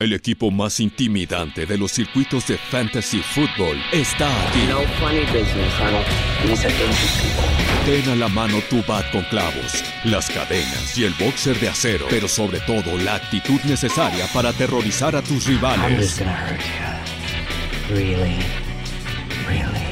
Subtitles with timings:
[0.00, 4.60] El equipo más intimidante de los circuitos de fantasy football está aquí.
[4.68, 6.04] No funny business, honey.
[7.84, 12.06] Ten a la mano tu bat con clavos, las cadenas y el boxer de acero,
[12.08, 16.20] pero sobre todo la actitud necesaria para aterrorizar a tus rivales.
[17.88, 18.36] Really,
[19.48, 19.88] really.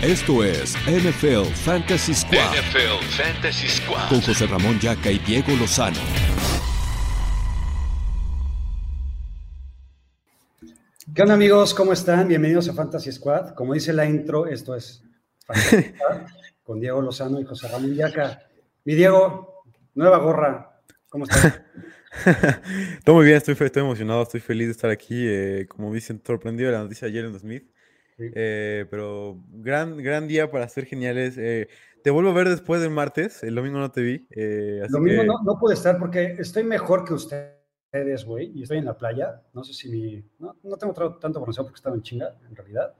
[0.00, 4.08] Esto es NFL Fantasy Squad NFL Fantasy Squad.
[4.08, 6.00] con José Ramón Yaca y Diego Lozano.
[11.14, 11.74] ¿Qué onda amigos?
[11.74, 12.28] ¿Cómo están?
[12.28, 13.50] Bienvenidos a Fantasy Squad.
[13.54, 15.02] Como dice la intro, esto es
[15.46, 16.22] Fantasy Squad
[16.62, 18.40] con Diego Lozano y José Ramón Yaca.
[18.84, 19.62] Mi Diego,
[19.94, 20.80] nueva gorra.
[21.08, 21.60] ¿Cómo estás?
[23.04, 25.26] Todo muy bien, estoy, estoy emocionado, estoy feliz de estar aquí.
[25.28, 27.64] eh, como dicen, sorprendido de la noticia de Jalen Smith.
[28.18, 28.30] Sí.
[28.34, 31.34] eh, pero gran, gran día para ser geniales.
[31.38, 31.68] eh,
[32.02, 34.26] te vuelvo a ver después del martes, el domingo no te vi.
[35.00, 37.14] mismo que- no, no pude estar porque estoy mejor que
[37.92, 39.42] ustedes, güey, y estoy en la playa.
[39.52, 40.24] No sé si mi...
[40.38, 42.94] No, no tengo tanto conocimiento porque estaba en chinga, en realidad.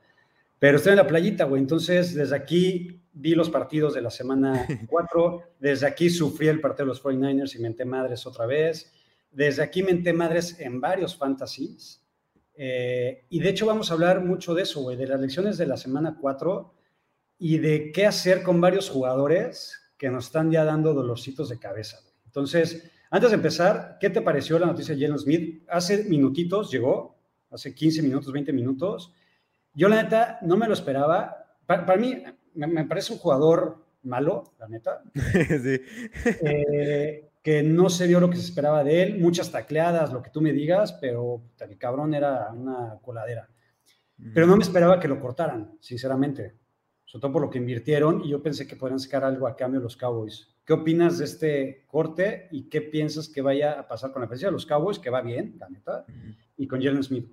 [0.58, 1.62] Pero estoy en la playita, güey.
[1.62, 5.54] Entonces, desde aquí vi los partidos de la semana 4.
[5.58, 8.92] Desde aquí sufrí el partido de los 49ers y menté madres otra vez.
[9.30, 12.04] Desde aquí menté madres en varios fantasies.
[12.54, 15.64] Eh, y de hecho vamos a hablar mucho de eso, güey, de las lecciones de
[15.64, 16.74] la semana 4
[17.38, 21.96] y de qué hacer con varios jugadores que nos están ya dando dolorcitos de cabeza.
[22.02, 22.14] güey.
[22.26, 25.62] Entonces, antes de empezar, ¿qué te pareció la noticia de Jalen Smith?
[25.68, 27.16] Hace minutitos llegó,
[27.50, 29.12] hace 15 minutos, 20 minutos.
[29.74, 31.46] Yo la neta no me lo esperaba.
[31.66, 32.22] Pa- Para, mí
[32.54, 35.80] me, me parece un jugador malo, la neta, sí.
[36.42, 40.30] eh, que no se vio lo que se esperaba de él, muchas tacleadas, lo que
[40.30, 43.48] tú me digas, pero el cabrón era una coladera.
[44.34, 46.54] Pero no me esperaba que lo cortaran, sinceramente.
[47.04, 49.80] Sobre todo por lo que invirtieron y yo pensé que podrían sacar algo a cambio
[49.80, 50.51] los Cowboys.
[50.72, 54.46] ¿Qué opinas de este corte y qué piensas que vaya a pasar con la defensa
[54.46, 56.06] de los Cowboys, que va bien, la neta,
[56.56, 57.30] y con Jalen Smith?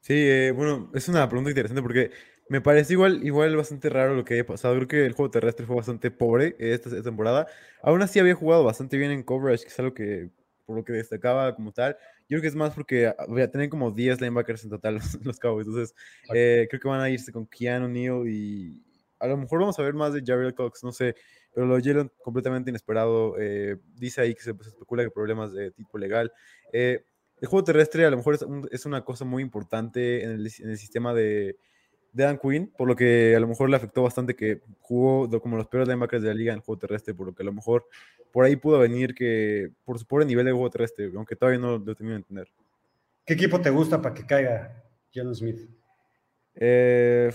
[0.00, 2.10] Sí, eh, bueno, es una pregunta interesante porque
[2.48, 4.74] me parece igual, igual bastante raro lo que haya pasado.
[4.74, 7.46] Creo que el juego terrestre fue bastante pobre eh, esta, esta temporada.
[7.80, 10.30] Aún así había jugado bastante bien en coverage, que es algo que
[10.66, 11.96] por lo que destacaba como tal.
[12.22, 15.38] Yo creo que es más porque había tener como 10 linebackers en total los, los
[15.38, 15.68] Cowboys.
[15.68, 15.94] Entonces,
[16.34, 18.82] eh, creo que van a irse con Keanu Neal y
[19.20, 21.14] a lo mejor vamos a ver más de Jared Cox, no sé.
[21.54, 23.36] Pero lo Jalen completamente inesperado.
[23.38, 26.32] eh, dice ahí que se, se especula que problemas de tipo legal.
[26.72, 27.04] Eh,
[27.40, 30.50] el juego terrestre a lo mejor es, un- es una cosa muy importante en el,
[30.60, 31.56] en el sistema de,
[32.12, 35.56] de Dan Quinn, por lo que a lo mejor le afectó bastante que jugó como
[35.56, 37.52] los peores linebackers de la liga en el juego terrestre, por lo que a lo
[37.52, 37.86] mejor
[38.32, 41.78] por ahí pudo venir que por su pobre nivel de juego terrestre, aunque todavía no
[41.78, 42.48] lo termino de entender.
[43.26, 45.68] ¿Qué equipo te gusta para que caiga Jalen Smith?
[46.56, 47.30] Eh,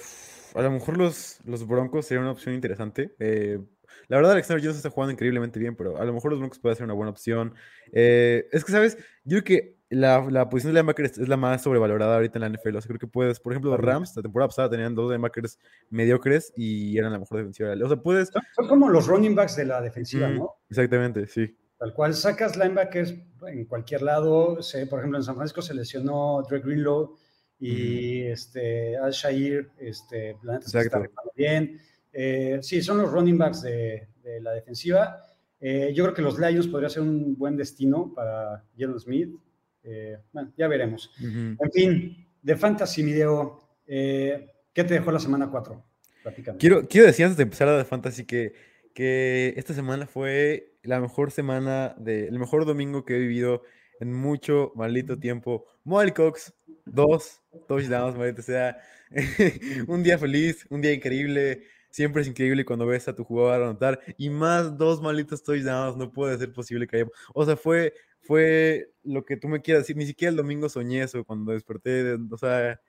[0.55, 3.15] a lo mejor los, los Broncos sería una opción interesante.
[3.19, 3.59] Eh,
[4.07, 6.75] la verdad, Alexander Jones está jugando increíblemente bien, pero a lo mejor los Broncos puede
[6.75, 7.53] ser una buena opción.
[7.91, 8.97] Eh, es que, ¿sabes?
[9.23, 12.49] Yo creo que la, la posición de linebacker es, la más sobrevalorada ahorita en la
[12.49, 12.77] NFL.
[12.77, 15.59] O sea, creo que puedes, por ejemplo, los Rams, la temporada pasada tenían dos linebackers
[15.89, 17.73] mediocres y eran la mejor defensiva.
[17.83, 18.31] O sea, puedes.
[18.55, 20.55] Son, como los running backs de la defensiva, Mm, ¿no?
[20.69, 21.55] Exactamente, sí.
[21.77, 23.15] Tal cual sacas linebackers
[23.47, 24.61] en cualquier lado.
[24.61, 27.15] Se, por ejemplo, en San Francisco se lesionó Dre Greenlow
[27.59, 31.03] y este, Al Shair, este, la neta se está
[31.35, 31.79] bien.
[32.11, 35.23] Eh, sí, son los running backs de, de la defensiva.
[35.61, 39.35] Eh, yo creo que los Lions podría ser un buen destino para Jalen Smith.
[39.83, 41.11] Eh, bueno, ya veremos.
[41.19, 41.57] Ujú.
[41.59, 45.83] En fin, de Fantasy, mi Diego, eh, ¿qué te dejó la semana 4?
[46.23, 46.57] Platícame.
[46.57, 48.53] Quiero, quiero decir antes de empezar a de Fantasy que,
[48.93, 53.63] que esta semana fue la mejor semana, de, el mejor domingo que he vivido
[53.99, 55.65] en mucho maldito tiempo.
[55.83, 56.53] Molly Cox,
[56.85, 58.77] dos touchdowns, maldito sea.
[59.87, 61.63] un día feliz, un día increíble.
[61.89, 63.99] Siempre es increíble cuando ves a tu jugador anotar.
[64.17, 67.07] Y más dos malditos touchdowns, no puede ser posible que haya.
[67.33, 69.97] O sea, fue, fue lo que tú me quieras decir.
[69.97, 72.03] Ni siquiera el domingo soñé eso cuando desperté.
[72.03, 72.79] de- o sea,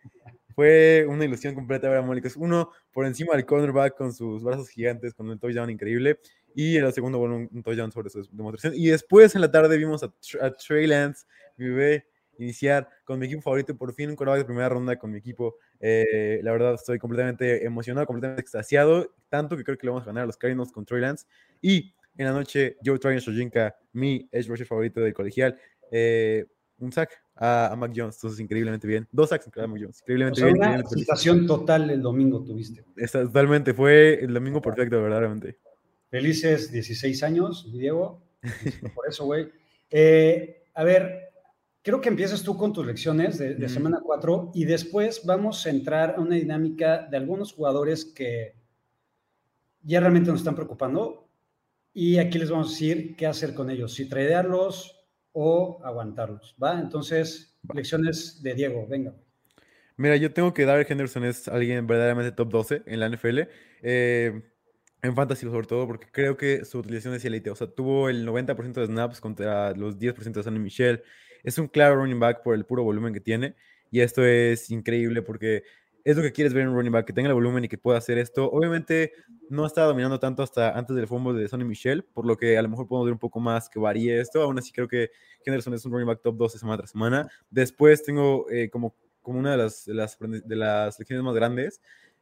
[0.54, 2.36] fue una ilusión completa ver a Cox.
[2.36, 6.20] Uno por encima del cornerback con sus brazos gigantes, con un touchdown increíble.
[6.54, 8.74] Y en el segundo, bueno, un, touchdown sobre su demostración.
[8.76, 10.12] Y después en la tarde vimos a,
[10.42, 11.24] a Trey Lance,
[11.56, 12.09] mi bebé,
[12.42, 13.76] iniciar con mi equipo favorito.
[13.76, 15.56] Por fin un quarterback de primera ronda con mi equipo.
[15.78, 19.14] Eh, la verdad, estoy completamente emocionado, completamente extasiado.
[19.28, 21.26] Tanto que creo que le vamos a ganar a los Cardinals con Trey Lance.
[21.60, 25.58] Y en la noche, Joe Tryon Shojinka, mi edge rusher favorito del colegial.
[25.90, 26.46] eh,
[26.78, 29.06] un sack a, a Mac Jones, entonces increíblemente bien.
[29.12, 30.56] Dos sacks a Mac Jones, O increíblemente sea, bien.
[30.56, 32.82] una increíblemente sensación total el domingo tuviste.
[33.12, 35.58] Totalmente, fue el domingo perfecto, verdaderamente.
[36.08, 38.22] Felices 16 años, Diego.
[38.94, 39.50] Por eso, güey.
[39.90, 41.29] Eh, a ver,
[41.82, 43.74] creo que empiezas tú con tus lecciones de, de Ujú.
[43.74, 48.54] semana 4 y después vamos a entrar a una dinámica de algunos jugadores que
[49.82, 51.28] ya realmente nos están preocupando
[51.92, 53.94] y aquí les vamos a decir qué hacer con ellos.
[53.94, 55.00] Si tradearlos,
[55.32, 56.80] o aguantarlos, ¿va?
[56.80, 59.14] Entonces, lecciones de Diego, venga.
[59.96, 63.40] Mira, yo tengo que dar Henderson es alguien verdaderamente top 12 en la NFL.
[63.82, 64.42] Eh,
[65.02, 67.50] en fantasy sobre todo, porque creo que su utilización es elite.
[67.50, 71.02] O sea, tuvo el 90% de snaps contra los 10% de Sonny Michel.
[71.44, 73.54] Es un claro running back por el puro volumen que tiene.
[73.90, 75.64] Y esto es increíble porque
[76.04, 77.78] es lo que quieres ver en un running back, que tenga el volumen y que
[77.78, 78.50] pueda hacer esto.
[78.50, 79.12] Obviamente
[79.48, 82.62] no está dominando tanto hasta antes del fumble de Sonny Michel, por lo que a
[82.62, 84.42] lo mejor podemos ver un poco más que varíe esto.
[84.42, 85.10] Aún así creo que
[85.44, 87.28] Henderson es un running back top 12 semana tras semana.
[87.50, 91.80] Después tengo eh, como, como una de las, de las, de las lecciones más grandes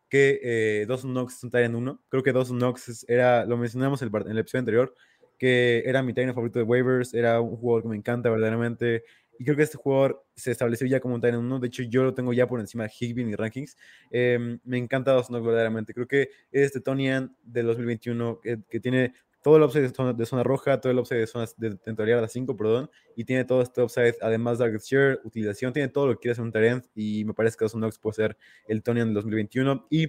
[0.09, 2.03] que eh, Dawson Knox es un Tyrant 1.
[2.09, 4.95] Creo que Dawson Knox era, lo mencionamos en el, episodio anterior,
[5.39, 9.05] que era mi Tyrant favorito de waivers, era un jugador que me encanta verdaderamente.
[9.39, 11.61] Y creo que este jugador se estableció ya como un Tyrant 1.
[11.61, 13.77] De hecho, yo lo tengo ya por encima de Higby en mis rankings.
[14.11, 15.95] Em, me encanta Knox verdaderamente.
[15.95, 19.13] Creo que este Tonian del 2021 que tiene
[19.43, 22.91] todo el upside de zona, roja, todo el upside de zona de temporada 5, perdón,
[23.17, 26.33] y tiene todo este upside, además de target share, utilización, tiene todo lo que quiere
[26.33, 28.37] hacer un Tyrant, y me parece que Dawson Knox puede ser
[28.67, 29.87] el Tony en el 2021.
[29.91, 30.09] Y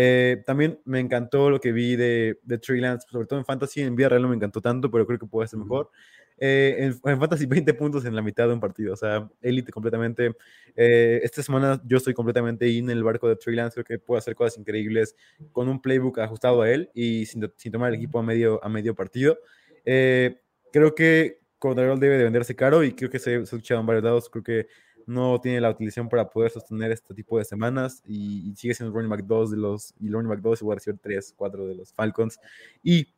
[0.00, 3.80] eh, también me encantó lo que vi de, de Trey Lance, sobre todo en Fantasy,
[3.80, 5.90] en vida real no me encantó tanto, pero creo que puede ser mejor.
[6.38, 10.36] Eh, en, Fantasy 20 puntos en la mitad de un partido, o sea, élite completamente.
[10.76, 13.98] Eh, esta semana yo estoy completamente in en el barco de Trey Lance, creo que
[13.98, 15.16] puede hacer cosas increíbles
[15.50, 18.68] con un playbook ajustado a él y sin, sin tomar el equipo a medio, a
[18.68, 19.36] medio partido.
[19.84, 24.04] Creo que Cordarol debe de venderse caro y creo que se, ha escuchado en varios
[24.04, 24.68] lados, creo que
[25.08, 28.94] no tiene la utilización para poder sostener este tipo de semanas y, sigue siendo el
[28.94, 31.74] running back 2 de los, y running back 2 igual a recibir 3, 4 de
[31.74, 32.38] los Falcons.
[32.82, 33.08] Y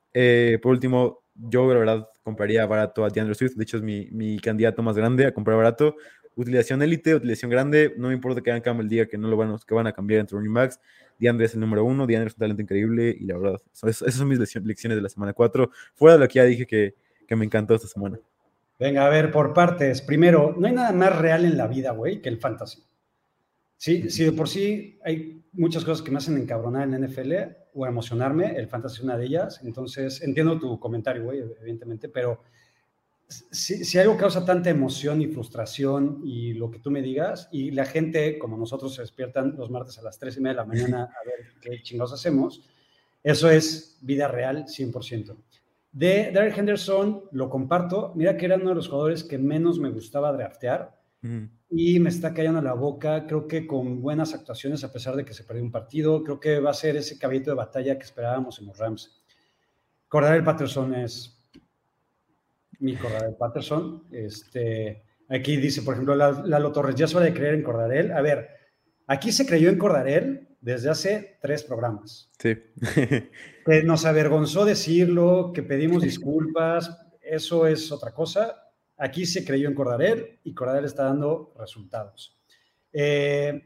[0.63, 4.39] por último, yo la verdad compraría barato a DeAndre Swift, de hecho es mi, mi
[4.39, 5.97] candidato más grande a comprar barato.
[6.37, 9.75] Utilización élite, utilización grande, no importa que cambio el día que no lo van, que
[9.75, 10.81] van a cambiar entre running backs.
[11.19, 14.29] DeAndre es el número uno, DeAndre es un talento increíble y la verdad, esas son
[14.29, 16.95] mis lecciones de la semana 4, fuera de lo que ya dije que,
[17.27, 18.19] que me encantó esta semana.
[18.81, 20.01] Venga, a ver, por partes.
[20.01, 22.83] Primero, no hay nada más real en la vida, güey, que el fantasy.
[23.77, 27.33] Sí, sí, de por sí hay muchas cosas que me hacen encabronar en NFL
[27.75, 32.43] o emocionarme, el fantasy es una de ellas, entonces entiendo tu comentario, güey, evidentemente, pero
[33.29, 37.71] si, si, algo causa tanta emoción y frustración y lo que tú me digas, y
[37.71, 40.65] la gente como nosotros se despiertan los martes a las 3 y media de la
[40.65, 42.63] mañana a ver qué chingados hacemos,
[43.23, 45.37] eso es vida real 100%.
[45.93, 49.91] De Derek Henderson lo comparto, mira que era uno de los jugadores que menos me
[49.91, 50.99] gustaba draftear,
[51.69, 53.27] y me está callando la boca.
[53.27, 56.61] Creo que con buenas actuaciones, a pesar de que se perdió un partido, creo que
[56.61, 59.23] va a ser ese caballito de batalla que esperábamos en los Rams.
[60.09, 61.47] Cordarel Patterson es
[62.79, 64.05] mi Cordarel Patterson.
[64.11, 68.13] Este, aquí dice, por ejemplo, Lalo Torres, ya suele creer en Cordarel.
[68.13, 68.49] A ver,
[69.07, 72.31] aquí se creyó en Cordarel desde hace tres programas.
[72.39, 72.57] Sí.
[73.67, 78.71] que nos avergonzó decirlo, que pedimos disculpas, eso es otra cosa
[79.01, 82.39] Aquí se creyó en Cordarel y Cordarel está dando resultados.
[82.93, 83.59] Eh,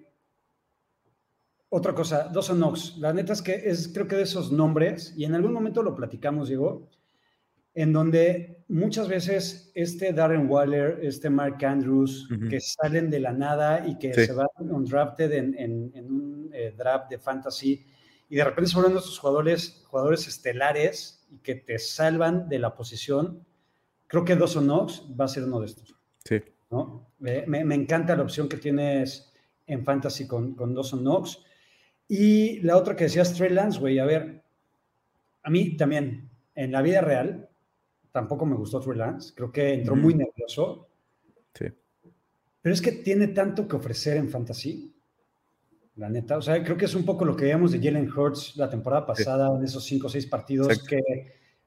[1.70, 2.99] otra cosa, Dawson Knox.
[2.99, 5.96] La neta es que es, creo que de esos nombres, y en algún momento lo
[5.96, 6.88] platicamos, Diego,
[7.74, 13.86] en donde muchas veces este Darren Waller, este Mark Andrews, que salen de la nada
[13.86, 17.84] y que se van undrafted en, en, un eh, draft de fantasy,
[18.28, 22.74] y de repente se vuelven estos jugadores, jugadores estelares y que te salvan de la
[22.74, 23.44] posición
[24.14, 25.94] Creo que Dawson Knox va a ser uno de estos.
[26.24, 26.40] Sí.
[26.70, 27.10] ¿no?
[27.18, 29.32] Me, encanta la opción que tienes
[29.66, 31.43] en Fantasy con, con Dawson Knox.
[32.06, 34.44] Y la otra que decías, Trey Lance, güey, a ver,
[35.43, 37.48] a mí también, en la vida real,
[38.14, 39.34] tampoco me gustó Trey Lance.
[39.34, 40.86] Creo que entró muy nervioso.
[41.52, 41.66] Sí.
[42.62, 44.94] Pero es que tiene tanto que ofrecer en Fantasy.
[45.96, 48.56] La neta, o sea, creo que es un poco lo que veíamos de Jalen Hurts
[48.56, 51.00] la temporada pasada, de esos cinco o seis partidos que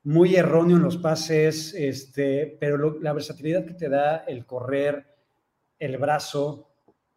[0.03, 5.05] muy erróneo en los pases, este, pero la versatilidad que te da el correr,
[5.79, 6.69] el brazo,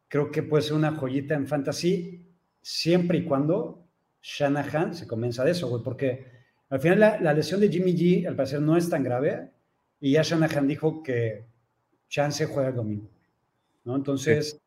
[0.08, 2.26] creo que puede ser una joyita en fantasy,
[2.60, 3.86] siempre y cuando
[4.22, 6.39] Shanahan se convenza de eso, güey, porque
[6.70, 9.50] al final la, lesión de Jimmy G, al parecer, no es tan grave,
[10.00, 11.44] y ya Shanahan dijo que
[12.08, 13.10] Chance juega el domingo,
[13.84, 13.96] ¿no?
[13.96, 14.60] Entonces,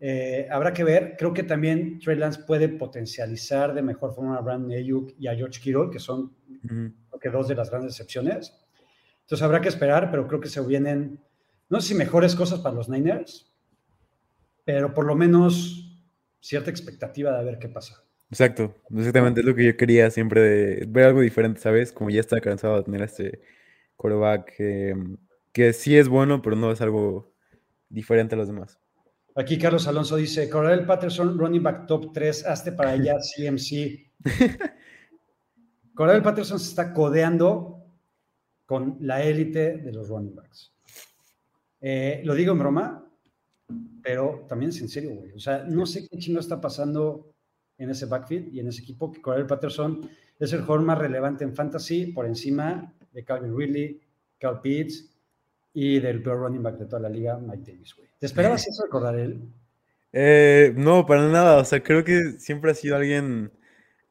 [0.00, 4.40] eh, habrá que ver, creo que también Trey Lance puede potencializar de mejor forma a
[4.40, 6.32] Brandon Ayuk y a George Kittle, que son
[7.24, 8.52] que dos de las grandes excepciones.
[9.22, 11.22] Entonces habrá que esperar, pero creo que se vienen,
[11.70, 13.50] no sé si mejores cosas para los Niners,
[14.64, 16.02] pero por lo menos
[16.40, 18.04] cierta expectativa de ver qué pasa.
[18.34, 21.92] Exacto, exactamente es lo que yo quería siempre de ver algo diferente, ¿sabes?
[21.92, 23.40] Como ya está cansado de tener este
[23.94, 24.52] quarterback
[25.52, 27.32] que sí es bueno, pero no es algo
[27.88, 28.80] diferente a los demás.
[29.36, 34.10] Aquí Carlos Alonso dice, Coronel Patterson, running back top 3, hazte para allá CMC.
[35.94, 37.86] Cordell Patterson se está codeando
[38.66, 40.72] con la élite de los running backs.
[41.80, 43.08] Eh, lo digo en broma,
[44.02, 45.30] pero también es en serio, güey.
[45.34, 47.33] O sea, no sé qué chingo está pasando
[47.78, 51.44] en ese backfield y en ese equipo, que Cordell Patterson es el jugador más relevante
[51.44, 54.00] en fantasy por encima de Calvin Ridley,
[54.38, 55.10] Carl Pitts
[55.72, 58.08] y del peor running back de toda la liga, Mike Davis, güey.
[58.18, 59.42] ¿Te esperabas eso de él?
[60.12, 61.58] Eh, no, para nada.
[61.58, 63.50] O sea, creo que siempre ha sido alguien,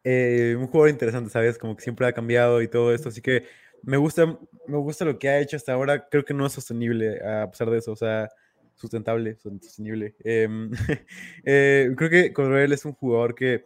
[0.04, 1.58] eh, un jugador interesante, ¿sabes?
[1.58, 3.10] Como que siempre ha cambiado y todo esto.
[3.10, 3.46] Así que
[3.82, 6.10] me gusta, me gusta lo que ha hecho hasta ahora.
[6.10, 7.94] Creo que no es sostenible a pesar de eso.
[7.94, 8.30] O sea,
[8.76, 10.16] sustentable, sostenible.
[10.24, 10.72] Em,
[11.46, 13.66] eh, creo que Cordell es un jugador que,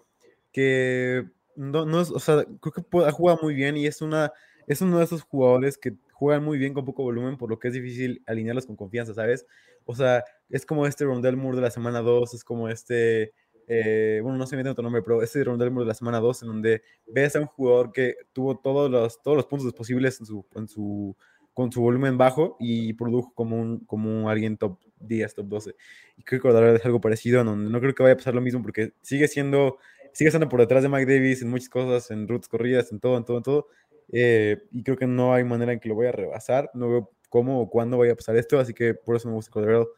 [0.51, 4.31] que no, no es, o sea, creo que ha jugado muy bien y es una
[4.67, 7.69] es uno de esos jugadores que juegan muy bien con poco volumen, por lo que
[7.69, 9.47] es difícil alinearlos con confianza, ¿sabes?
[9.85, 13.33] O sea, es como este Rondell Moore de la semana 2, es como este,
[13.67, 16.41] eh, bueno, no sé bien otro nombre, pero este Rondell Moore de la semana 2,
[16.43, 20.25] en donde ves a un jugador que tuvo todos los, todos los puntos posibles en
[20.25, 21.15] su, en su,
[21.53, 25.75] con su volumen bajo y produjo como un, como alguien top 10, top 12.
[26.17, 28.41] Y creo que ahora es algo parecido, no, no creo que vaya a pasar lo
[28.41, 29.77] mismo porque sigue siendo,
[30.13, 33.17] sigue estando por detrás de Mike Davis en muchas cosas, en rutas corridas, en todo,
[33.17, 33.67] en todo, en todo
[34.11, 36.69] eh, y creo que no hay manera en que lo voy a rebasar.
[36.73, 39.51] No veo cómo o cuándo vaya a pasar esto, así que por eso me gusta
[39.51, 39.89] Cordero.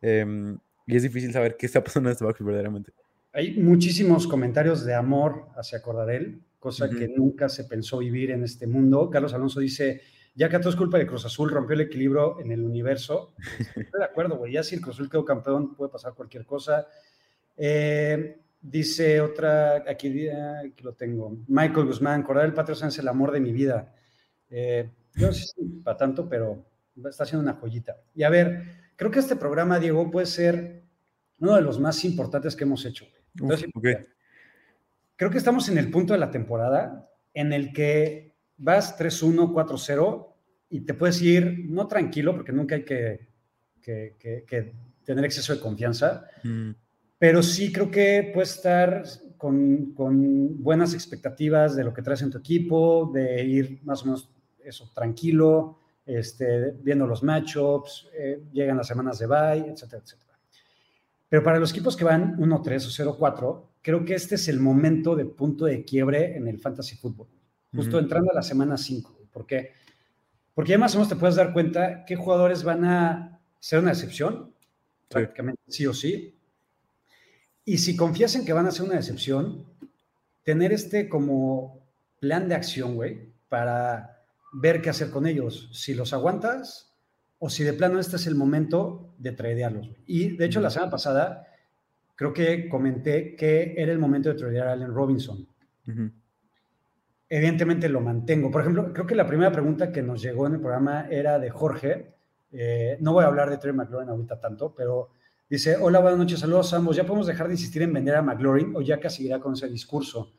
[0.00, 2.92] Em, y es difícil saber qué está pasando en este backfield verdaderamente.
[3.32, 8.66] Hay muchísimos comentarios de amor hacia Cordarel, cosa que nunca se pensó vivir en este
[8.66, 9.10] mundo.
[9.10, 10.00] Carlos Alonso dice,
[10.36, 13.34] ya que a todo es culpa de Cruz Azul, rompió el equilibrio en el universo.
[13.74, 16.86] Estoy de acuerdo, güey, ya si el Cruz Azul quedó campeón, puede pasar cualquier cosa.
[17.56, 23.38] Eh, Dice otra, aquí, aquí, lo tengo, Michael Guzmán, Cordell Patterson es el amor de
[23.38, 23.94] mi vida.
[24.50, 26.66] Eh, yo no sé si para tanto, pero
[27.08, 27.96] está haciendo una joyita.
[28.12, 28.64] Y a ver,
[28.96, 30.82] creo que este programa, Diego, puede ser
[31.38, 33.06] uno de los más importantes que hemos hecho.
[35.14, 40.26] Creo que estamos en el punto de la temporada en el que vas 3-1, 4-0
[40.70, 43.28] y te puedes ir, no tranquilo, porque nunca hay que,
[43.80, 46.72] que, tener exceso de confianza, mm
[47.18, 49.02] pero sí creo que puedes estar
[49.36, 54.06] con, con, buenas expectativas de lo que traes en tu equipo, de ir más o
[54.06, 54.30] menos
[54.62, 60.38] eso, tranquilo, este, viendo los matchups, eh, llegan las semanas de bye, etcétera, etcétera.
[61.28, 65.16] Pero para los equipos que van 1-3 o 0-4, creo que este es el momento
[65.16, 67.28] de punto de quiebre en el fantasy fútbol,
[67.74, 69.28] justo entrando a la semana 5.
[69.32, 69.72] ¿Por qué?
[70.54, 73.92] Porque ya más o menos te puedes dar cuenta qué jugadores van a ser una
[73.92, 74.52] excepción,
[75.08, 76.36] prácticamente sí o sí,
[77.64, 79.66] y si confías en que van a ser una decepción,
[80.44, 81.80] tener este como
[82.20, 85.68] plan de acción, güey, para ver qué hacer con ellos.
[85.72, 86.94] Si los aguantas
[87.38, 89.90] o si de plano este es el momento de tradearlos.
[90.06, 91.48] Y de hecho, la semana pasada
[92.14, 95.46] creo que comenté que era el momento de tradear a Allen Robinson.
[97.28, 98.50] Evidentemente lo mantengo.
[98.50, 101.50] Por ejemplo, creo que la primera pregunta que nos llegó en el programa era de
[101.50, 102.14] Jorge.
[102.52, 105.10] Eh, no voy a hablar de Trey McLaurin ahorita tanto, pero
[105.48, 106.96] Dice, hola, buenas noches, saludos a ambos.
[106.96, 109.68] ¿Ya podemos dejar de insistir en vender a McLaurin o ya casi irá con ese
[109.68, 110.32] discurso?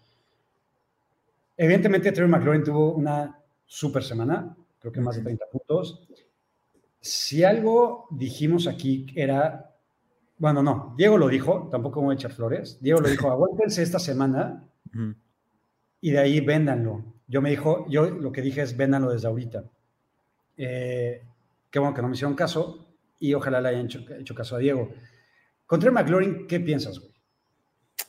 [1.55, 6.09] Evidentemente, Trevor McLaurin tuvo una super semana, creo que más de 30 puntos.
[6.99, 9.73] Si algo dijimos aquí era,
[10.37, 12.77] bueno, no, Diego lo dijo, tampoco voy a echar flores.
[12.81, 14.67] Diego lo dijo, aguántense esta semana
[16.01, 17.03] y de ahí véndanlo.
[17.27, 19.63] Yo me dijo, yo lo que dije es véndanlo desde ahorita.
[20.57, 21.21] Eh,
[21.69, 22.87] qué bueno que no me hicieron caso
[23.19, 24.91] y ojalá le hayan hecho, caso a Diego.
[25.65, 27.11] Contra McLaurin, ¿qué piensas, güey?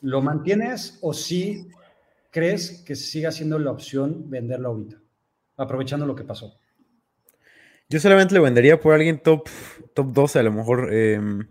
[0.03, 1.69] ¿Lo mantienes o sí
[2.31, 4.97] crees que siga siendo la opción venderlo ahorita,
[5.57, 6.61] aprovechando lo que pasó?
[7.89, 9.49] Yo solamente lo vendería por alguien top,
[9.95, 10.93] top 12, a lo mejor.
[10.93, 11.49] Em,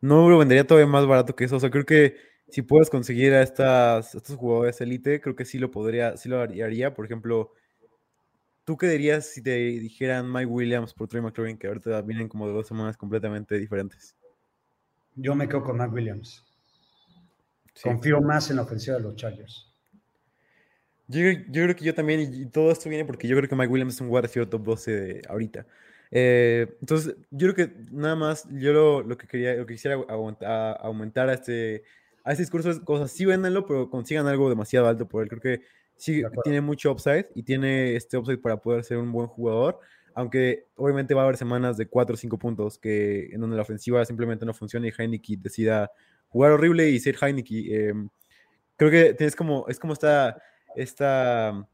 [0.00, 1.56] no lo vendería todavía más barato que eso.
[1.56, 2.16] O sea, creo que
[2.50, 6.40] si puedes conseguir a, estas, estos jugadores elite, creo que sí lo podría, sí lo
[6.40, 6.94] haría.
[6.94, 7.52] Por ejemplo,
[8.70, 12.46] ¿Tú qué dirías si te dijeran Mike Williams por Trey McLaurin, que ahorita vienen como
[12.46, 14.14] de dos semanas completamente diferentes?
[15.16, 16.46] Yo me quedo con Mike Williams.
[17.82, 19.66] Confío más en la ofensiva de los Chargers.
[21.08, 23.94] Yo, creo que yo también, y, todo esto viene porque yo creo que Mike Williams
[23.94, 25.66] es un wide top 12 de ahorita.
[26.12, 31.28] Eh, entonces, yo creo que nada más, yo lo, que quería, lo que quisiera aumentar
[31.28, 31.82] a este,
[32.24, 35.28] a este discurso es cosas, sí véndanlo, pero consigan algo demasiado alto por él.
[35.28, 35.62] Creo que
[35.96, 39.80] sí tiene mucho upside y tiene este upside para poder ser un buen jugador,
[40.14, 43.62] aunque obviamente va a haber semanas de 4 o 5 puntos que en donde la
[43.62, 45.90] ofensiva simplemente no funciona y Heineke decida
[46.28, 47.88] jugar horrible y ser Heineke.
[47.88, 48.08] Em,
[48.76, 50.40] creo que tienes como, es como esta,
[50.74, 51.68] esta,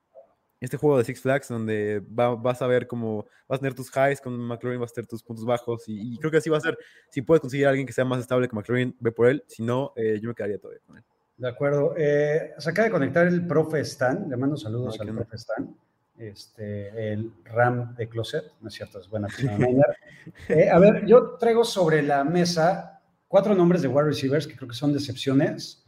[0.60, 4.20] este juego de Six Flags donde vas a ver cómo vas a tener tus highs
[4.20, 6.78] con McLaurin, vas a tener tus puntos bajos y, creo que así va a ser.
[7.10, 9.44] Si puedes conseguir a alguien que sea más estable que McLaurin, ve por él.
[9.46, 11.04] Si no, eh, yo me quedaría todavía con él.
[11.36, 11.94] De acuerdo.
[11.96, 14.28] Eh, se acaba de conectar el profe Stan.
[14.28, 15.76] Le mando saludos al profe Stan.
[16.18, 19.28] este, el RAM de Closet, no es cierto, es buena.
[20.48, 24.68] eh, a ver, yo traigo sobre la mesa cuatro nombres de wide receivers que creo
[24.68, 25.84] que son decepciones.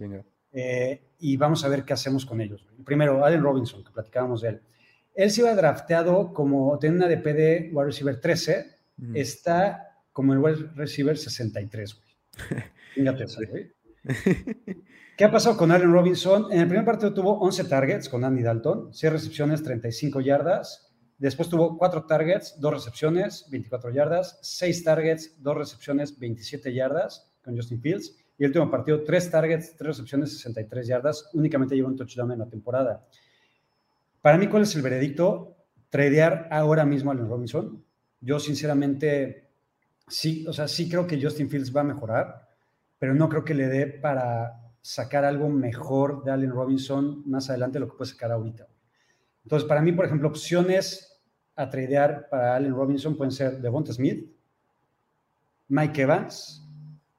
[0.52, 2.66] Eh, y vamos a ver qué hacemos con ellos.
[2.84, 4.62] Primero, Allen Robinson, que platicábamos de él.
[5.14, 8.66] Él se iba drafteado como, tiene una DP wide receiver 13,
[9.14, 12.62] está como el wide receiver 63, güey.
[12.94, 13.72] Fíjate eso, güey.
[15.18, 16.52] ¿Qué ha pasado con Allen Robinson?
[16.52, 20.94] En el primer partido tuvo 11 targets con Andy Dalton, 6 recepciones, 35 yardas.
[21.18, 27.56] Después tuvo 4 targets, 2 recepciones, 24 yardas, 6 targets, 2 recepciones, 27 yardas con
[27.56, 28.16] Justin Fields.
[28.38, 31.30] Y el último partido, 3 targets, 3 recepciones, 63 yardas.
[31.34, 33.04] Únicamente lleva un touchdown en la temporada.
[34.22, 35.56] Para mí, ¿cuál es el veredicto?
[35.90, 37.84] Tradear ahora mismo a Allen Robinson.
[38.20, 39.48] Yo, sinceramente,
[40.06, 42.48] sí, o sea, sí creo que Justin Fields va a mejorar,
[42.98, 47.74] pero no creo que le dé para sacar algo mejor de Allen Robinson más adelante
[47.74, 48.68] de lo que puede sacar ahorita.
[49.42, 51.20] Entonces, para mí, por ejemplo, opciones
[51.56, 54.30] a tradear para Allen Robinson pueden ser Devonta Smith,
[55.68, 56.67] Mike Evans,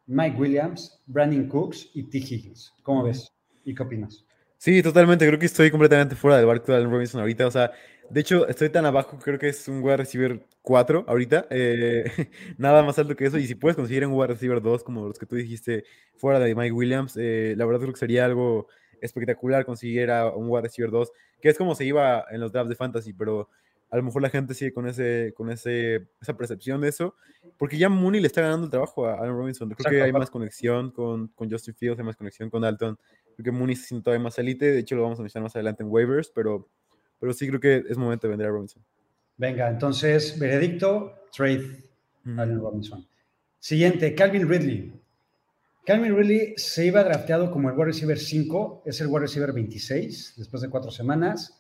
[0.10, 2.18] Mike Williams, Brandon Cooks y T.
[2.18, 2.74] Higgins.
[2.82, 3.32] ¿Cómo ves?
[3.64, 4.26] ¿Y qué opinas?
[4.58, 5.28] Sí, totalmente.
[5.28, 7.46] Creo que estoy completamente fuera del barco de Allen Robinson ahorita.
[7.46, 7.72] O sea,
[8.10, 11.46] de hecho, estoy tan abajo, creo que es un wide receiver 4 ahorita.
[11.52, 12.06] Eh,
[12.58, 13.38] nada más alto que eso.
[13.38, 15.84] Y si puedes conseguir un wide receiver 2, como los que tú dijiste,
[16.18, 18.68] fuera de Mike Williams, eh, la verdad creo que sería algo
[19.02, 22.70] espectacular conseguir a un wide receiver 2, que es como se iba en los drafts
[22.70, 23.48] de fantasy, pero
[23.90, 27.16] a lo mejor la gente sigue con, ese, con ese, esa percepción de eso,
[27.58, 29.70] porque ya Mooney le está ganando el trabajo a Allen Robinson.
[29.70, 32.98] Creo que hay más conexión con, con Justin Fields, hay más conexión con Dalton.
[33.36, 34.72] Creo que Mooney se siente todavía más elite.
[34.72, 36.70] De hecho, lo vamos a mencionar más adelante en waivers, pero
[37.20, 38.84] pero sí creo que es momento de vender a Robinson.
[39.38, 41.84] Venga, entonces, veredicto, trade
[42.26, 43.06] Allen Robinson.
[43.60, 44.94] Siguiente, Calvin Ridley.
[45.86, 50.36] Calvin Ridley se iba drafteado como el wide receiver 5, es el wide receiver 26
[50.38, 51.59] después de cuatro semanas.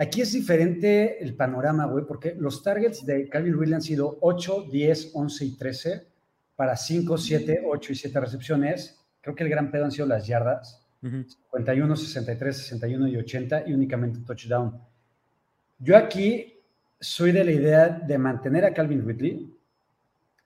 [0.00, 4.68] Aquí es diferente el panorama, güey, porque los targets de Calvin Ridley han sido 8,
[4.70, 6.06] 10, 11 y 13
[6.54, 8.96] para 5, 7, 8 y 7 recepciones.
[9.20, 10.86] Creo que el gran pedo han sido las yardas.
[11.00, 14.80] 51, 63, 61 y 80 y únicamente touchdown.
[15.80, 16.54] Yo aquí
[17.00, 19.52] soy de la idea de mantener a Calvin Ridley,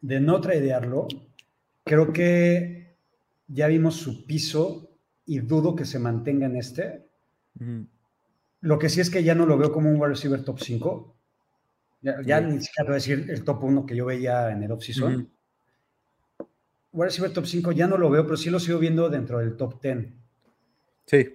[0.01, 1.09] de no tradearlo.
[1.85, 2.97] Creo que
[3.49, 4.91] ya vimos su piso
[5.27, 7.07] y dudo que se mantenga en este.
[8.63, 11.17] Lo que sí es que ya no lo veo como un wide receiver top 5.
[12.25, 15.31] Ya, ni siquiera voy a decir el top 1 que yo veía en el off-season.
[16.93, 19.57] Wide receiver top 5 ya no lo veo, pero sí lo sigo viendo dentro del
[19.57, 20.09] top 10.
[21.07, 21.29] Sí.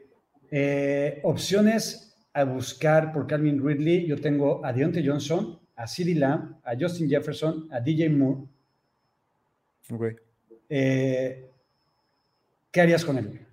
[0.52, 6.60] Eh, opciones a buscar por Calvin Ridley, yo tengo a Deontay Johnson, a CeeDee Lamb,
[6.64, 8.48] a Justin Jefferson, a DJ Moore.
[10.70, 11.50] Eh,
[12.72, 13.47] ¿Qué harías con él?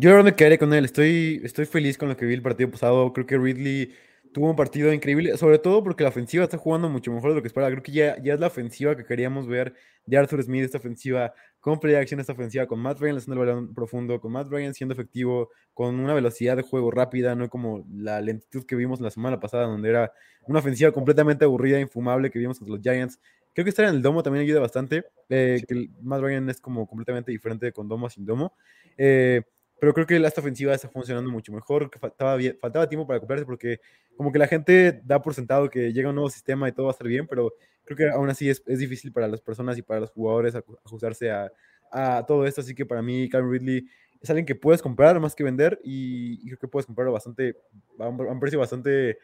[0.00, 0.84] Yo ahora me quedaré con él.
[0.84, 3.12] Estoy, estoy feliz con lo que vi el partido pasado.
[3.12, 3.92] Creo que Ridley
[4.32, 7.42] tuvo un partido increíble, sobre todo porque la ofensiva está jugando mucho mejor de lo
[7.42, 7.72] que esperaba.
[7.72, 9.74] Creo que ya, ya es la ofensiva que queríamos ver
[10.06, 13.74] de Arthur Smith, esta ofensiva con acción esta ofensiva, con Matt Ryan haciendo el balón
[13.74, 18.20] profundo, con Matt Ryan siendo efectivo, con una velocidad de juego rápida, no como la
[18.20, 20.12] lentitud que vimos la semana pasada, donde era
[20.46, 23.18] una ofensiva completamente aburrida, infumable que vimos contra los Giants.
[23.52, 26.86] Creo que estar en el domo también ayuda bastante, eh, que Matt Ryan es como
[26.86, 28.54] completamente diferente con domo a sin domo.
[28.96, 29.42] Eh,
[29.80, 33.44] pero creo que esta ofensiva está funcionando mucho mejor, que faltaba, faltaba tiempo para comprarse
[33.44, 33.80] porque
[34.16, 36.90] como que la gente da por sentado que llega un nuevo sistema y todo va
[36.90, 37.52] a estar bien, pero
[37.84, 41.30] creo que aún así es, es difícil para las personas y para los jugadores ajustarse
[41.30, 41.52] a,
[41.92, 43.88] a, todo esto, así que para mí Calvin Ridley
[44.20, 47.56] es alguien que puedes comprar más que vender y, creo que puedes comprarlo bastante,
[47.98, 49.18] a un, precio bastante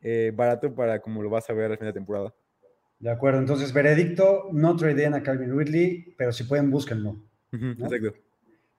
[0.00, 2.34] eh, barato para como lo vas a ver al final de temporada.
[3.00, 7.16] De acuerdo, entonces veredicto, no traden a Calvin Ridley, pero si pueden búsquenlo.
[7.52, 8.14] Exacto.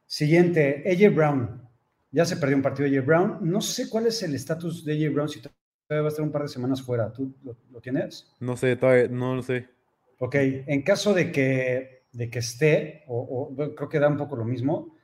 [0.10, 1.69] Siguiente, AJ Brown.
[2.12, 3.38] Ya se perdió un partido de AJ Brown.
[3.41, 6.32] No sé cuál es el estatus de AJ Brown, si todavía va a estar un
[6.32, 7.13] par de semanas fuera.
[7.13, 8.28] ¿Tú lo, tienes?
[8.39, 9.69] No sé, todavía no lo sé.
[10.17, 14.45] Ok, en caso de que, de que esté, o, creo que da un poco lo
[14.45, 14.95] mismo,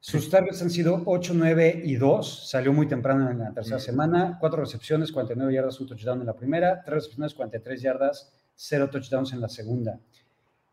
[0.00, 2.50] sus targets han sido 8, 9 y 2.
[2.50, 4.38] Salió muy temprano en la tercera semana.
[4.40, 6.82] 4 recepciones, 49 yardas, un touchdown en la primera.
[6.82, 10.00] 3 recepciones, 43 yardas, 0 touchdowns en la segunda.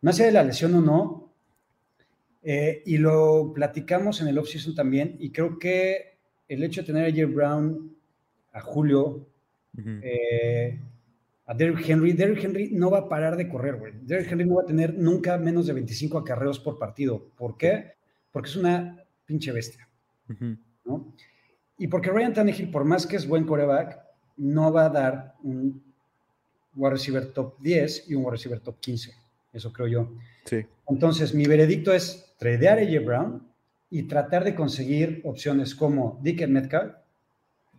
[0.01, 1.34] Más allá de la lesión o no,
[2.47, 7.05] eh, y lo platicamos en el offseason también, y creo que el hecho de tener
[7.05, 7.95] a Jerry Brown,
[8.53, 9.25] a Julio,
[9.75, 10.79] eh,
[11.47, 13.93] a Derrick Henry, Derrick Henry no va a parar de correr, güey.
[13.99, 17.31] Derrick Henry no va a tener nunca menos de 25 acarreos por partido.
[17.35, 17.93] ¿Por qué?
[18.31, 19.87] Porque es una pinche bestia.
[20.85, 21.13] ¿no?
[21.79, 23.99] Y porque Ryan Tannehill, por más que es buen coreback,
[24.37, 25.83] no va a dar un
[26.75, 29.13] wide receiver top 10 y un wide receiver top 15.
[29.51, 30.11] Eso creo yo.
[30.45, 30.65] Sí.
[30.87, 33.47] Entonces, mi veredicto es tradear a AJ Brown
[33.89, 36.93] y tratar de conseguir opciones como Dick Metcalf,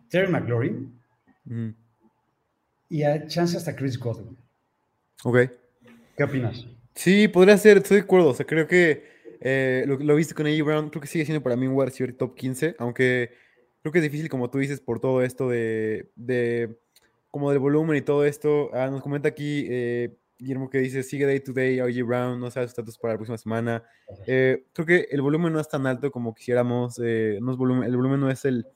[0.09, 0.99] Terry McLaurin
[2.89, 4.37] y a chance hasta Chris Godwin.
[5.25, 5.39] Ok.
[6.17, 6.67] ¿Qué opinas?
[6.95, 8.31] Sí, podría ser, estoy de acuerdo.
[8.31, 9.05] O sea, creo que
[9.41, 11.87] eh, lo, lo viste con AJ Brown, creo que sigue siendo para mí un wide
[11.87, 13.33] receiver top 15, aunque
[13.83, 16.79] creo que es difícil, como tú dices, por todo esto de, de
[17.29, 18.71] como del volumen y todo esto.
[18.73, 22.51] Ah, nos comenta aquí eh, Guillermo que dice, sigue day to day, AJ Brown, no
[22.51, 23.83] sabe su estatus para la próxima semana.
[24.27, 27.85] Eh, creo que el volumen no es tan alto como quisiéramos, eh, no es volumen,
[27.85, 28.67] el volumen no es el,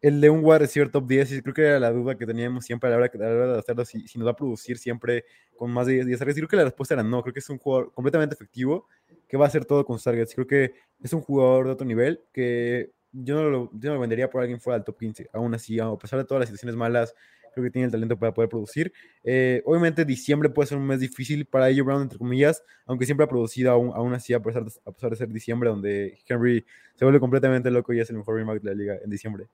[0.00, 2.64] el de un wide receiver top 10, y creo que era la duda que teníamos
[2.64, 4.78] siempre a la hora, a la hora de hacerlo, si, si, nos va a producir
[4.78, 5.24] siempre
[5.56, 6.38] con más de 10 targets.
[6.38, 8.86] Y creo que la respuesta era no, creo que es un jugador completamente efectivo
[9.28, 10.34] que va a hacer todo con sus targets.
[10.34, 10.72] Creo que
[11.02, 14.40] es un jugador de otro nivel que yo no lo, yo no lo vendería por
[14.40, 15.30] alguien fuera del top 15.
[15.32, 17.14] Aún así, a pesar de todas las situaciones malas,
[17.52, 18.92] creo que tiene el talento para poder producir.
[19.24, 23.24] Eh, obviamente, diciembre puede ser un mes difícil para AJ Brown, entre comillas, aunque siempre
[23.24, 26.64] ha producido aún, aún así, a pesar, de, a pesar de ser diciembre, donde Henry
[26.94, 29.46] se vuelve completamente loco y es el mejor running de la liga en diciembre.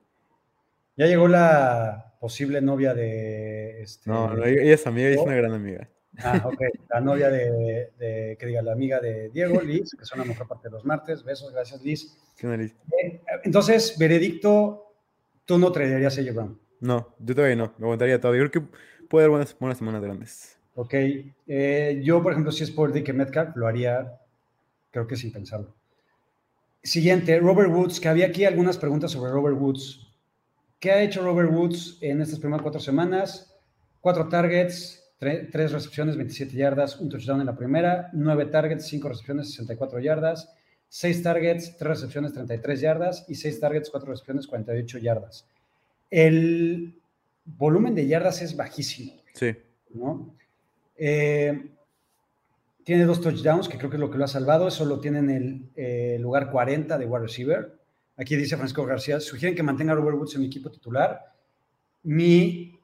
[0.97, 3.83] Ya llegó la posible novia de.
[3.83, 4.09] Este...
[4.09, 5.89] No, no, ella es amiga, ella es una gran amiga.
[6.23, 6.61] Ah, ok.
[6.91, 10.47] La novia de, de, que diga, la amiga de Diego, Liz, que son la mejor
[10.47, 11.25] parte de los martes.
[11.25, 12.17] Besos, gracias, Liz.
[12.37, 12.75] ¿Qué Liz?
[13.03, 14.95] Eh, entonces, veredicto,
[15.45, 16.61] tú no traerías a AJ Brown.
[16.85, 18.43] No, yo todavía no, me aguantaría todavía.
[18.43, 18.77] Yo creo que
[19.09, 20.59] puede haber buenas, buenas semanas grandes.
[20.75, 20.93] Ok.
[21.47, 24.21] Eh, yo, por ejemplo, si es por DK Metcalf, lo haría,
[24.91, 25.75] creo que sin pensarlo.
[26.83, 30.13] Siguiente, Robert Woods, que había aquí algunas preguntas sobre Robert Woods.
[30.79, 33.57] ¿Qué ha hecho Robert Woods en estas primeras cuatro semanas?
[34.03, 39.49] Cuatro targets, tres recepciones, 27 yardas, un touchdown en la primera, nueve targets, cinco recepciones,
[39.49, 40.53] 64 yardas,
[40.87, 45.47] seis targets, tres recepciones, 33 yardas y seis targets, cuatro recepciones, 48 yardas.
[46.17, 46.95] El
[47.45, 49.15] volumen de yardas es bajísimo.
[49.33, 49.57] Sí.
[49.95, 50.33] ¿no?
[50.97, 51.73] Eh,
[52.85, 54.69] tiene dos touchdowns, que creo que es lo que lo ha salvado.
[54.69, 57.81] Eso lo tiene en el eh, lugar 40 de wide receiver.
[58.17, 61.21] Aquí dice Francisco García, sugieren que mantenga a Robert Woods en mi equipo titular.
[62.05, 62.79] Mi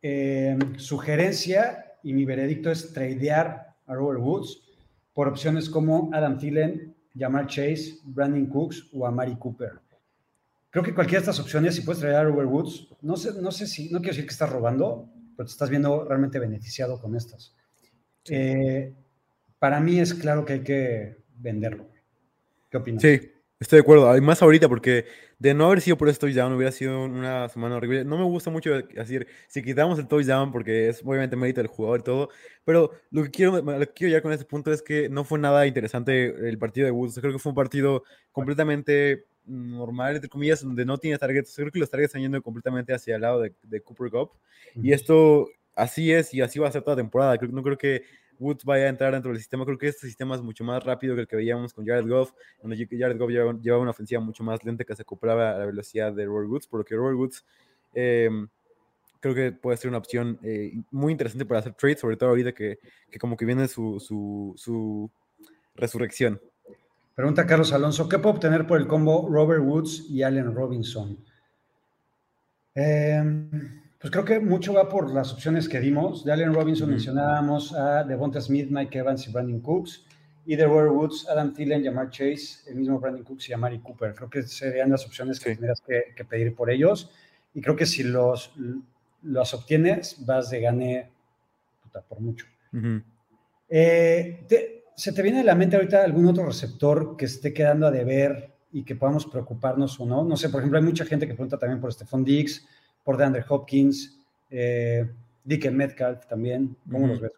[0.00, 4.62] eh, sugerencia y mi veredicto es tradear a Robert Woods
[5.12, 9.80] por opciones como Adam Thielen, Jamar Chase, Brandon Cooks o Amari Cooper.
[10.76, 13.50] Creo que cualquiera de estas opciones, si puedes traer a Robert Woods, no sé, no
[13.50, 17.16] sé si, no quiero decir que estás robando, pero te estás viendo realmente beneficiado con
[17.16, 17.56] estas.
[18.24, 18.34] Sí.
[18.34, 18.94] Eh,
[19.58, 21.88] para mí es claro que hay que venderlo.
[22.70, 23.00] ¿Qué opinas?
[23.00, 23.18] Sí,
[23.58, 24.10] estoy de acuerdo.
[24.10, 25.06] Además ahorita, porque
[25.38, 28.04] de no haber sido por este touchdown hubiera sido una semana horrible.
[28.04, 32.00] No me gusta mucho decir si quitamos el touchdown porque es obviamente mérito del jugador
[32.00, 32.28] y todo,
[32.66, 35.38] pero lo que quiero, lo que quiero ya con este punto es que no fue
[35.38, 37.18] nada interesante el partido de Woods.
[37.18, 41.54] Creo que fue un partido completamente normal, entre comillas, donde no tiene targets.
[41.54, 44.32] Creo que los targets están yendo completamente hacia el lado de, de Cooper Cup.
[44.74, 47.38] Y esto así es y así va a ser toda temporada.
[47.38, 48.02] Creo, no creo que
[48.38, 49.64] Woods vaya a entrar dentro del sistema.
[49.64, 52.32] Creo que este sistema es mucho más rápido que el que veíamos con Jared Goff,
[52.60, 55.66] donde Jared Goff llevaba, llevaba una ofensiva mucho más lenta que se acoplaba a la
[55.66, 57.44] velocidad de Robert Woods, por lo que Robert Woods
[57.94, 58.28] eh,
[59.20, 62.52] creo que puede ser una opción eh, muy interesante para hacer trades, sobre todo ahorita
[62.52, 62.78] que,
[63.10, 65.10] que como que viene su, su, su,
[65.74, 66.40] resurrección.
[67.16, 71.16] Pregunta Carlos Alonso, ¿qué puedo obtener por el combo Robert Woods y Allen Robinson?
[72.74, 73.24] Eh,
[73.98, 76.26] pues creo que mucho va por las opciones que dimos.
[76.26, 80.04] De Allen Robinson mencionábamos a Devonta Smith, Mike Evans y Brandon Cooks.
[80.44, 84.14] Y de Robert Woods, Adam Thielen, Jamar Chase, el mismo Brandon Cooks y Amari Cooper.
[84.14, 85.56] Creo que serían las opciones que sí.
[85.56, 87.10] tendrías que, que, pedir por ellos.
[87.54, 88.52] Y creo que si los,
[89.22, 91.10] los obtienes, vas de gane
[91.82, 92.44] puta, por mucho.
[93.70, 97.86] Eh, te, ¿Se te viene a la mente ahorita algún otro receptor que esté quedando
[97.86, 100.24] a deber y que podamos preocuparnos o no?
[100.24, 102.66] No sé, por ejemplo, hay mucha gente que pregunta también por Stephon Diggs,
[103.04, 105.06] por DeAndre Hopkins, eh,
[105.44, 106.78] Dick Metcalf también.
[106.90, 107.32] ¿Cómo los ves?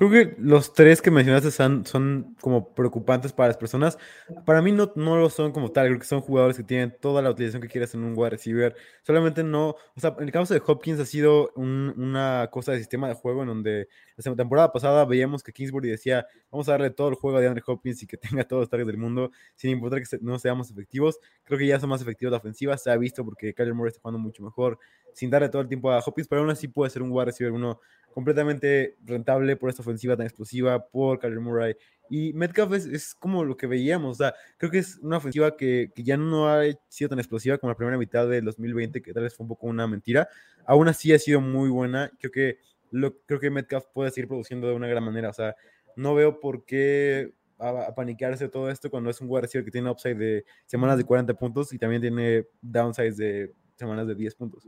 [0.00, 3.98] Creo que los tres que mencionaste son, son, como preocupantes para las personas.
[4.46, 5.88] Para mí no, no lo son como tal.
[5.88, 8.74] Creo que son jugadores que tienen toda la utilización que quieres en un wide receiver.
[9.02, 9.76] Solamente no.
[9.94, 13.14] O sea, en el caso de Hopkins ha sido un, una cosa de sistema de
[13.14, 17.16] juego en donde la temporada pasada veíamos que Kingsbury decía: Vamos a darle todo el
[17.16, 20.18] juego a DeAndre Hopkins y que tenga todos los targets del mundo, sin importar que
[20.22, 21.18] no seamos efectivos.
[21.44, 22.78] Creo que ya son más efectivos la ofensiva.
[22.78, 24.78] Se ha visto porque Kyler Murray está jugando mucho mejor
[25.12, 27.52] sin darle todo el tiempo a Hopkins, pero aún así puede ser un wide receiver
[27.52, 27.80] uno
[28.12, 31.76] completamente rentable por esta ofensiva tan explosiva, por Kyler Murray.
[32.08, 35.56] Y Metcalf es, es, como lo que veíamos, o sea, creo que es una ofensiva
[35.56, 39.12] que, que, ya no ha sido tan explosiva como la primera mitad del 2020, que
[39.12, 40.28] tal vez fue un poco una mentira.
[40.66, 42.10] Aún así ha sido muy buena.
[42.18, 42.58] Creo que,
[42.90, 45.30] lo, creo que Metcalf puede seguir produciendo de una gran manera.
[45.30, 45.54] O sea,
[45.94, 49.90] no veo por qué a, a paniquearse todo esto cuando es un wide que tiene
[49.90, 54.66] upside de semanas de 40 puntos y también tiene downsides de semanas de 10 puntos.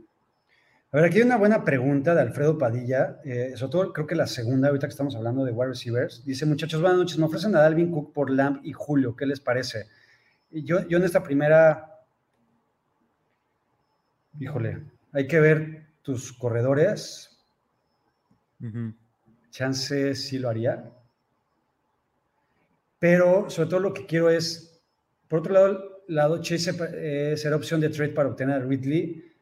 [0.93, 4.13] A ver, aquí hay una buena pregunta de Alfredo Padilla, eh, sobre todo creo que
[4.13, 6.23] la segunda, ahorita que estamos hablando de wide receivers.
[6.23, 9.39] Dice, muchachos, buenas noches, me ofrecen a Dalvin Cook por Lamb y Julio, ¿qué les
[9.39, 9.87] parece?
[10.51, 11.99] Y yo, yo en esta primera,
[14.39, 17.43] híjole, hay que ver tus corredores,
[19.49, 20.91] chance sí lo haría.
[22.99, 24.79] Pero sobre todo lo que quiero es,
[25.27, 29.32] por otro lado, lado Chase eh, será opción de trade para obtener a Ridley.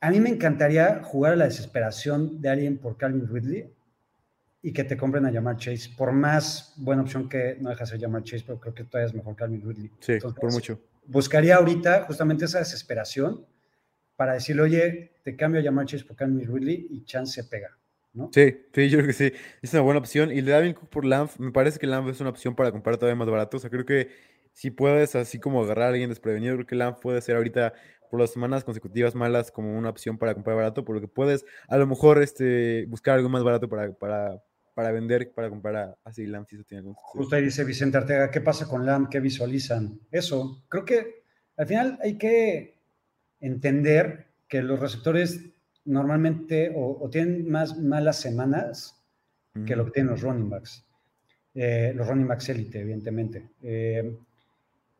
[0.00, 3.72] A mí me encantaría jugar a la desesperación de alguien por Calvin Ridley
[4.62, 5.90] y que te compren a llamar Chase.
[5.96, 9.08] Por más buena opción que no deja de ser llamar Chase, pero creo que todavía
[9.08, 9.90] es mejor Calvin Ridley.
[10.00, 10.80] Sí, Entonces, por mucho.
[11.06, 13.46] Buscaría ahorita justamente esa desesperación
[14.16, 17.76] para decirle, oye, te cambio a llamar Chase por Calvin Ridley y chance pega.
[18.12, 18.30] ¿no?
[18.32, 19.32] Sí, sí, yo creo que sí.
[19.62, 20.32] Es una buena opción.
[20.32, 22.96] Y le Dalvin Cook por Lamb, me parece que Lamb es una opción para comprar
[22.96, 23.58] todavía más barato.
[23.58, 24.08] O sea, creo que
[24.52, 27.74] si puedes así como agarrar a alguien desprevenido, creo que Lamb puede ser ahorita
[28.08, 31.44] por las semanas consecutivas malas como una opción para comprar barato, por lo que puedes
[31.68, 34.42] a lo mejor este, buscar algo más barato para, para,
[34.74, 37.12] para vender, para comprar a, así Lamb, si eso tiene algún sentido.
[37.12, 39.08] Justo ahí dice Vicente Arteaga, ¿qué pasa con LAM?
[39.08, 40.00] ¿Qué visualizan?
[40.10, 41.22] Eso, creo que
[41.56, 42.78] al final hay que
[43.40, 45.40] entender que los receptores
[45.84, 48.92] normalmente o, o tienen más malas semanas
[49.64, 50.84] que lo que tienen los running backs.
[51.54, 53.48] Eh, los running backs élite, evidentemente.
[53.62, 54.18] Eh,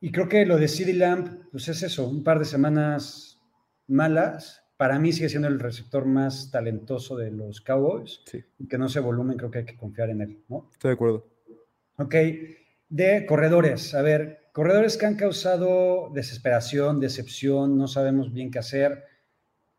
[0.00, 3.40] y creo que lo de CeeDee Lamb, pues es eso, un par de semanas
[3.87, 4.62] malas.
[4.76, 8.20] Para mí sigue siendo el receptor más talentoso de los Cowboys.
[8.26, 10.68] Sí, Y que no se volumen, creo que hay que confiar en él, ¿no?
[10.72, 11.26] estoy de acuerdo.
[11.96, 12.14] Ok,
[12.88, 13.94] de corredores.
[13.94, 19.02] A ver, corredores que han causado desesperación, decepción, no sabemos bien qué hacer.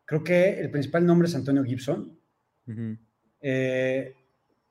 [0.04, 2.18] Creo que el principal nombre es Antonio Gibson.
[2.66, 2.96] Ujú.
[3.40, 4.14] Eh,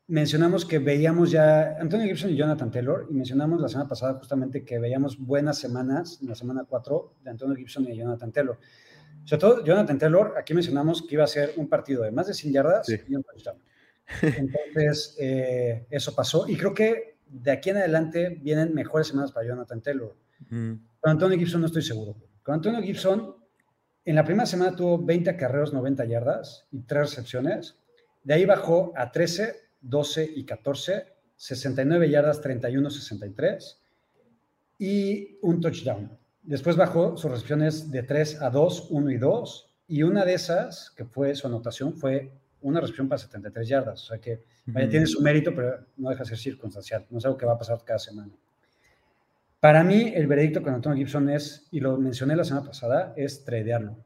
[0.07, 4.63] mencionamos que veíamos ya Antonio Gibson y Jonathan Taylor, y mencionamos la semana pasada justamente
[4.63, 8.57] que veíamos buenas semanas, en la semana 4, de Antonio Gibson y Jonathan Taylor.
[9.25, 12.33] Sobre todo, Jonathan Taylor, aquí mencionamos que iba a ser un partido de más de
[12.33, 12.97] 100 yardas Sí.
[13.07, 13.57] y un touchdown.
[14.21, 19.45] Entonces, eh, eso pasó, y creo que de aquí en adelante vienen mejores semanas para
[19.47, 20.15] Jonathan Taylor.
[20.49, 22.15] Con Antonio Gibson no estoy seguro.
[22.43, 23.35] Con Antonio Gibson,
[24.05, 27.75] en la primera semana tuvo 20 acarreos, 90 yardas y 3 recepciones.
[28.23, 33.81] De ahí bajó a 13, 12 y 14, 69 yardas, 31, 63
[34.79, 36.11] y un touchdown.
[36.43, 39.63] Después bajó sus recepciones de 3 a 2, 1 y 2.
[39.89, 44.03] Y una de esas, que fue su anotación, fue una recepción para 73 yardas.
[44.03, 44.91] O sea que vaya, Ujú.
[44.91, 47.05] tiene su mérito, pero no deja de ser circunstancial.
[47.09, 48.31] No es algo que va a pasar cada semana.
[49.59, 53.43] Para mí, el veredicto con Antonio Gibson es, y lo mencioné la semana pasada, es
[53.43, 53.97] tradearlo.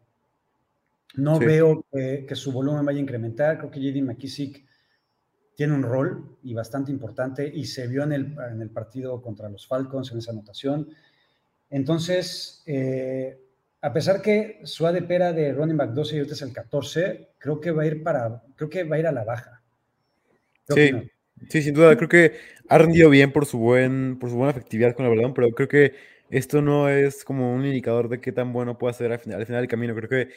[1.15, 1.45] No Sí.
[1.45, 3.57] veo que, que su volumen vaya a incrementar.
[3.57, 4.65] Creo que JD McKissick
[5.55, 9.49] tiene un rol y bastante importante y se vio en el, en el partido contra
[9.49, 10.89] los Falcons en esa anotación.
[11.69, 13.39] Entonces, eh,
[13.81, 17.29] a pesar que su ADP era de running back 12 y ahorita es el 14,
[17.37, 19.61] creo que va a ir para, creo que va a ir a la baja.
[20.67, 21.09] ¿Qué
[21.43, 22.33] Sí, sí, sin duda, creo que
[22.69, 25.67] ha rendido bien por su buen, por su buena efectividad con el balón, pero creo
[25.67, 25.93] que
[26.29, 29.45] esto no es como un indicador de qué tan bueno puede ser al final, al
[29.45, 29.93] final del camino.
[29.95, 30.29] Creo que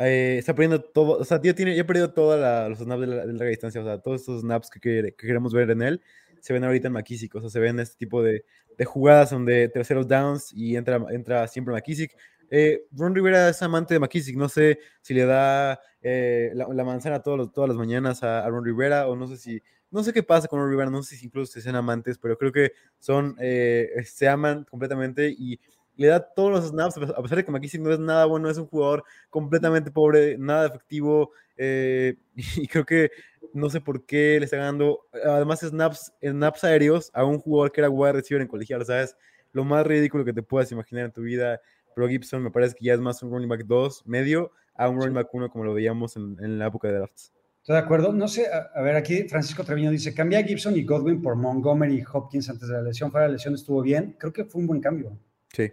[0.00, 2.38] eh, está perdiendo todo, o sea, ya tiene, ya ha perdido todos
[2.70, 5.52] los snaps de, la- de larga distancia, o sea, todos estos snaps que, que queremos
[5.52, 6.02] ver en él
[6.40, 8.44] se ven ahorita en McKissick, o sea, se ven este tipo de,
[8.78, 12.16] de jugadas donde terceros downs y entra, entra siempre McKissick.
[12.50, 16.84] Eh, Ron Rivera es amante de McKissick, no sé si le da eh, la, la
[16.84, 20.02] manzana todos los- todas las mañanas a, a Ron Rivera o no sé si, no
[20.02, 22.52] sé qué pasa con Ron Rivera, no sé si incluso se sean amantes, pero creo
[22.52, 25.60] que son, eh, se aman completamente y
[26.00, 28.56] le da todos los snaps, a pesar de que McKissick no es nada bueno, es
[28.56, 33.10] un jugador completamente pobre, nada efectivo, eh, y creo que
[33.52, 37.82] no sé por qué le está ganando, además snaps, snaps aéreos a un jugador que
[37.82, 39.14] era wide receiver en colegial, ¿sabes?
[39.52, 41.60] Lo más ridículo que te puedas imaginar en tu vida,
[41.94, 44.98] pero Gibson me parece que ya es más un running back 2 medio a un
[44.98, 47.30] running back 1 como lo veíamos en, en la época de drafts.
[47.58, 48.14] Estoy de acuerdo.
[48.14, 51.36] No sé, a, a ver, aquí Francisco Treviño dice, cambia a Gibson y Godwin por
[51.36, 53.10] Montgomery y Hopkins antes de la lesión.
[53.10, 54.16] Fuera de la lesión estuvo bien.
[54.18, 55.12] Creo que fue un buen cambio.
[55.52, 55.70] Sí,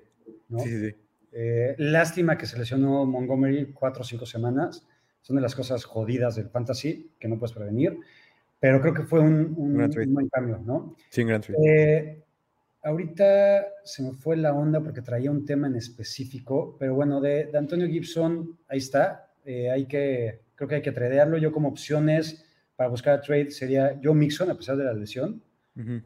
[0.50, 0.60] ¿no?
[0.60, 0.96] sí, sí.
[1.34, 4.86] Eh, lástima que se lesionó Montgomery cuatro o cinco semanas.
[5.22, 8.00] Son de las cosas jodidas del fantasy que no puedes prevenir.
[8.60, 10.96] Pero creo que fue un, un- un buen cambio, ¿no?
[11.10, 11.42] Sí, un gran.
[11.64, 12.24] Eh,
[12.82, 17.46] ahorita se me fue la onda porque traía un tema en específico, pero bueno, de,
[17.46, 19.30] de Antonio Gibson, ahí está.
[19.46, 21.38] Eh, hay que, creo que hay que tradearlo.
[21.38, 25.42] Yo como opciones para buscar trade sería Joe Mixon, a pesar de la lesión.
[25.76, 26.02] Ujú.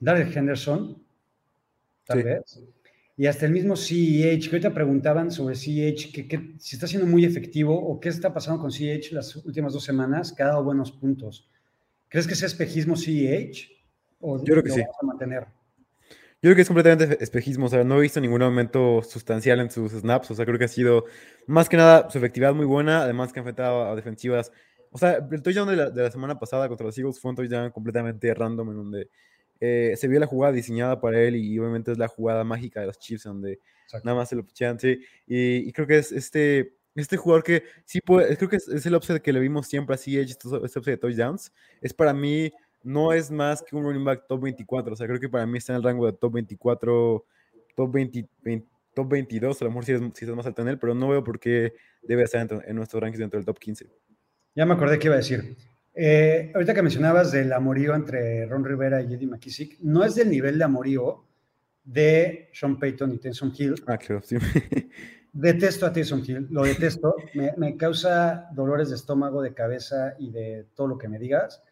[0.00, 1.02] Darrell Henderson,
[2.08, 2.24] tal Sí.
[2.24, 2.64] vez.
[3.16, 7.06] Y hasta el mismo CEH, que ahorita preguntaban sobre CEH, que, que si está siendo
[7.06, 10.64] muy efectivo o qué está pasando con CEH las últimas dos semanas, que ha dado
[10.64, 11.48] buenos puntos.
[12.08, 13.68] ¿Crees que es espejismo CEH?
[14.20, 14.80] ¿O Yo creo que sí.
[14.82, 15.46] a mantener?
[16.40, 19.58] Yo creo que es completamente espe- espejismo, o sea, no he visto ningún aumento sustancial
[19.58, 21.04] en sus snaps, o sea, creo que ha sido
[21.48, 24.52] más que nada su efectividad muy buena, además que ha enfrentado a defensivas,
[24.92, 27.36] o sea, el touchdown de la, de la semana pasada contra los Eagles fue un
[27.36, 29.08] touchdown completamente random en donde
[29.60, 32.86] eh, se vio la jugada diseñada para él y, obviamente es la jugada mágica de
[32.86, 34.06] los Chiefs donde Exacto.
[34.06, 37.62] nada más se lo pichean, sí, y, y creo que es este, Este jugador que
[37.84, 40.84] sí puede, creo que es, es el upset que le vimos siempre así, este upset
[40.84, 44.96] de touchdowns, es para mí, no es más que un running back top 24, o
[44.96, 47.24] sea, creo que para mí está en el rango de top 24,
[47.74, 48.68] top 20, 20
[48.98, 51.08] top 22, a lo mejor si es, si es más alto en él, pero no
[51.08, 53.86] veo por qué debe estar en, en nuestro ranking dentro del top 15.
[54.56, 55.56] Ya me acordé que iba a decir.
[56.00, 60.30] Eh, ahorita que mencionabas del amorío entre Ron Rivera y Eddie McKissick, no es del
[60.30, 61.24] nivel de amorío
[61.82, 63.74] de Sean Payton y Tyson Hill.
[63.84, 64.36] Ah, claro, sí.
[65.32, 67.16] Detesto a Tyson Hill, lo detesto.
[67.34, 71.64] Me, me, causa dolores de estómago, de cabeza y de todo lo que me digas.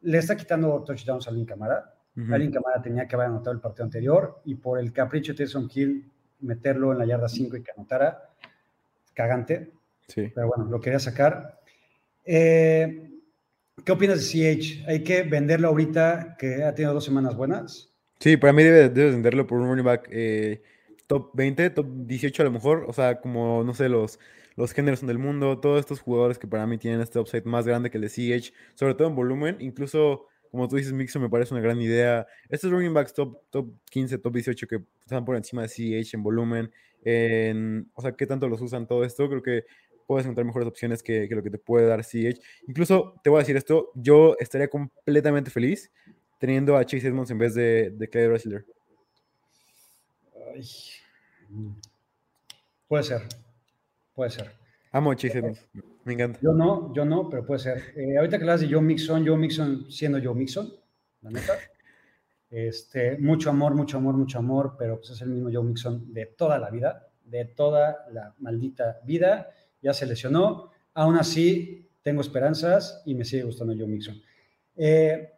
[0.00, 1.94] Le está quitando touchdowns a Alvin Camara.
[2.16, 2.52] Uh -huh.
[2.52, 6.04] Camara tenía que haber anotado el partido anterior y por el capricho de Tyson Hill
[6.40, 8.28] meterlo en la yarda 5 y que anotara,
[9.14, 9.70] cagante.
[10.08, 10.32] Sí.
[10.34, 11.60] Pero bueno, lo quería sacar.
[12.24, 13.07] Eh,
[13.88, 14.84] ¿Qué opinas de CH?
[14.86, 17.90] ¿Hay que venderlo ahorita que ha tenido dos semanas buenas?
[18.20, 20.60] Sí, para mí debes debe venderlo por un running back eh,
[21.06, 22.84] top 20, top 18 a lo mejor.
[22.86, 24.20] O sea, como, no sé, los,
[24.56, 27.90] los Henderson del mundo, todos estos jugadores que para mí tienen este upside más grande
[27.90, 29.56] que el de CH, sobre todo en volumen.
[29.58, 32.26] Incluso, como tú dices, Mixon me parece una gran idea.
[32.50, 36.22] Estos running backs top, top 15, top 18 que están por encima de CH en
[36.22, 36.70] volumen,
[37.04, 39.64] en, o sea, qué tanto los usan todo esto, creo que
[40.08, 42.40] puedes encontrar mejores opciones que, que, lo que te puede dar CH.
[42.66, 45.92] Incluso, te voy a decir esto, yo estaría completamente feliz
[46.38, 48.66] teniendo a Chase Edmonds en vez de, de Clyde Wrestler.
[52.88, 53.22] Puede ser,
[54.14, 54.50] puede ser.
[54.92, 55.68] Amo a Chase Edmonds,
[56.04, 56.40] me encanta.
[56.40, 57.82] Yo no, yo no, pero puede ser.
[57.94, 60.72] Eh, ahorita que hablas de Joe Mixon, Joe Mixon siendo Joe Mixon,
[61.20, 61.52] la neta.
[62.48, 66.24] Este, mucho amor, mucho amor, mucho amor, pero pues es el mismo Joe Mixon de
[66.24, 69.50] toda la vida, de toda la maldita vida.
[69.82, 74.20] Ya se lesionó, aún así tengo esperanzas y me sigue gustando Joe Mixon.
[74.76, 75.30] Eh,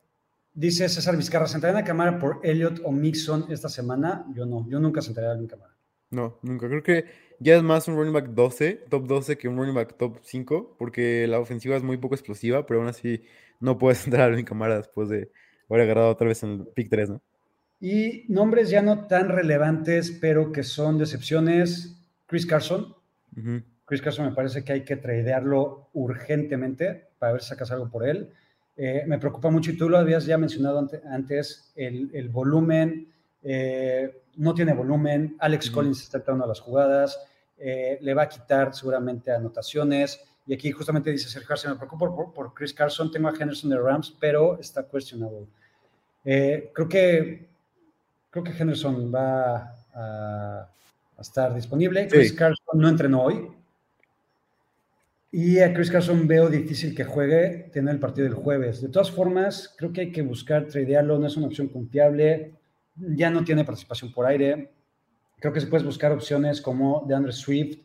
[0.52, 4.26] dice César Vizcarra, ¿sentarían a Camara por Elliot o Mixon esta semana?
[4.34, 5.74] Yo no, yo nunca sentaría a Alvin Camara.
[6.10, 6.68] No, nunca.
[6.68, 7.04] Creo que
[7.38, 10.76] ya es más un running back 12, top 12 que un running back top 5,
[10.78, 13.22] porque la ofensiva es muy poco explosiva, pero aún así
[13.60, 15.30] no puedes entrar a Alvin Camara después de
[15.68, 17.22] haber agarrado otra vez en el pick 3, ¿no?
[17.80, 21.96] Y nombres ya no tan relevantes, pero que son decepciones.
[22.26, 22.94] Chris Carson.
[23.36, 23.64] Uh -huh.
[23.90, 28.06] Chris Carson me parece que hay que tradearlo urgentemente para ver si sacas algo por
[28.06, 28.30] él.
[28.76, 33.08] Eh, me preocupa mucho, y tú lo habías ya mencionado antes, el, el volumen,
[33.42, 35.74] eh, no tiene volumen, Alex -huh.
[35.74, 37.18] Collins está entrando a las jugadas,
[37.58, 42.14] eh, le va a quitar seguramente anotaciones, y aquí justamente dice Sergio Carson, me preocupo
[42.14, 45.48] por, por, Chris Carson, tengo a Henderson de Rams, pero está cuestionable.
[46.24, 47.48] Eh, creo que
[48.30, 50.68] creo que Henderson va a,
[51.18, 52.04] a estar disponible.
[52.04, 52.10] Sí.
[52.10, 53.50] Chris Carson no entrenó hoy,
[55.32, 58.80] y a Chris Carson veo difícil que juegue, tener el partido del jueves.
[58.80, 62.54] De todas formas, creo que hay que buscar tradearlo, no es una opción confiable,
[62.96, 64.72] ya no tiene participación por aire.
[65.38, 67.78] Creo que se puedes buscar opciones como DeAndre Swift,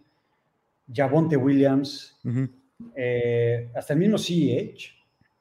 [0.92, 2.50] Javonte Williams, uh -huh.
[2.96, 4.96] eh, hasta el mismo CEH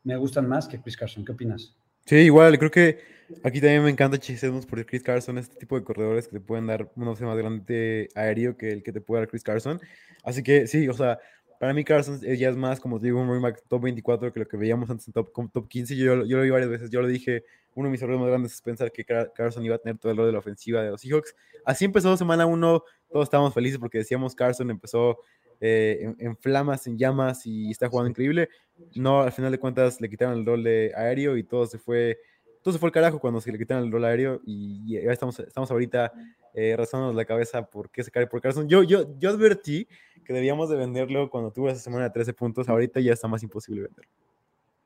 [0.04, 1.24] me gustan más que Chris Carson.
[1.24, 1.74] ¿Qué opinas?
[2.04, 2.98] Sí, igual, creo que
[3.42, 6.44] aquí también me encanta Chase Edmonds porque Chris Carson, este tipo de corredores que te
[6.44, 9.80] pueden dar un opción más grande aéreo que el que te puede dar Chris Carson.
[10.22, 11.18] Así que sí, o sea,
[11.64, 14.40] para mí Carson ya es más, como te digo, un running back top 24 que
[14.40, 15.96] lo que veíamos antes en top, top 15.
[15.96, 17.42] Yo, yo lo vi varias veces, yo lo dije,
[17.74, 20.18] uno de mis errores más grandes es pensar que Carson iba a tener todo el
[20.18, 21.34] rol de la ofensiva de los Seahawks.
[21.64, 25.20] Así empezó semana 1, todos estábamos felices porque decíamos Carson empezó
[25.58, 28.50] eh, en, en, flamas, en llamas y está jugando increíble.
[28.94, 32.18] No, al final de cuentas le quitaron el rol de aéreo y todo se fue,
[32.64, 35.38] todo se fue al carajo cuando se le quitaron el rol aéreo y ya estamos,
[35.38, 36.10] estamos ahorita
[36.54, 38.66] eh, rasándonos la cabeza por qué se cae por Carson.
[38.66, 39.86] Yo, yo, yo advertí
[40.24, 43.42] que debíamos de venderlo cuando tuvo esa semana de 13 puntos, ahorita ya está más
[43.42, 44.10] imposible venderlo.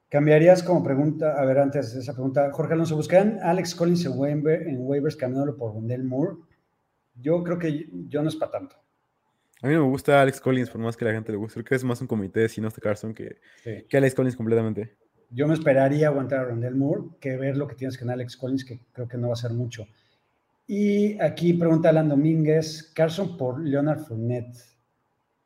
[0.09, 4.19] ¿Cambiarías como pregunta, a ver, antes de esa pregunta, Jorge Alonso, ¿buscan Alex Collins en,
[4.19, 6.35] waiver, en waivers cambiándolo por Wendell Moore?
[7.14, 8.75] Yo creo que yo no es para tanto.
[9.62, 11.55] A mí no me gusta Alex Collins, por más que la gente le guste.
[11.55, 13.85] Creo que es más un comité de Sinos de Carson que, sí.
[13.88, 14.97] que Alex Collins completamente.
[15.31, 18.64] Yo me esperaría aguantar a Rondell Moore que ver lo que tienes con Alex Collins,
[18.64, 19.87] que creo que no va a ser mucho.
[20.67, 24.57] Y aquí pregunta Alan Domínguez, Carson por Leonard Fournette.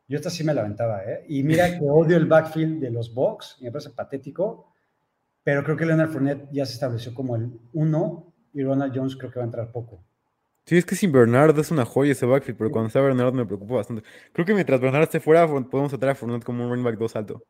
[0.07, 1.25] Yo esta sí me la aventaba, ¿eh?
[1.27, 4.73] Y mira que odio el backfield de los Bucks, me parece patético,
[5.43, 9.31] pero creo que Leonard Fournette ya se estableció como el uno y Ronald Jones creo
[9.31, 10.03] que va a entrar poco.
[10.65, 13.45] Sí, es que sin Bernard es una joya ese backfield, pero cuando está Bernard me
[13.45, 14.03] preocupa bastante.
[14.31, 17.15] Creo que mientras Bernard esté fuera, podemos tratar a Fournette como un running back 2
[17.17, 17.43] alto.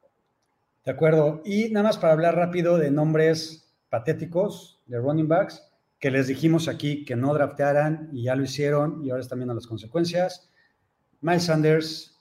[0.86, 1.42] De acuerdo.
[1.46, 5.64] Y nada más para hablar rápido de nombres patéticos de running backs,
[6.00, 9.54] que les dijimos aquí que no draftearan y ya lo hicieron y ahora están viendo
[9.54, 10.50] las consecuencias.
[11.22, 12.20] Miles Sanders,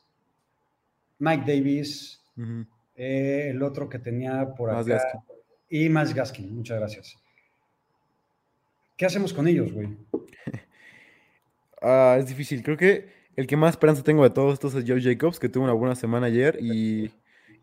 [1.18, 2.66] Mike Davis, uh -huh.
[2.94, 4.82] eh, el otro que tenía por acá.
[4.82, 5.20] Gaskin.
[5.68, 7.16] Y más Gaskin, muchas gracias.
[8.96, 9.88] ¿Qué hacemos con ellos, güey?
[11.84, 12.62] Ah, es difícil.
[12.62, 15.64] Creo que el que más esperanza tengo de todos estos es Joe Jacobs, que tuvo
[15.64, 17.10] una buena semana ayer y,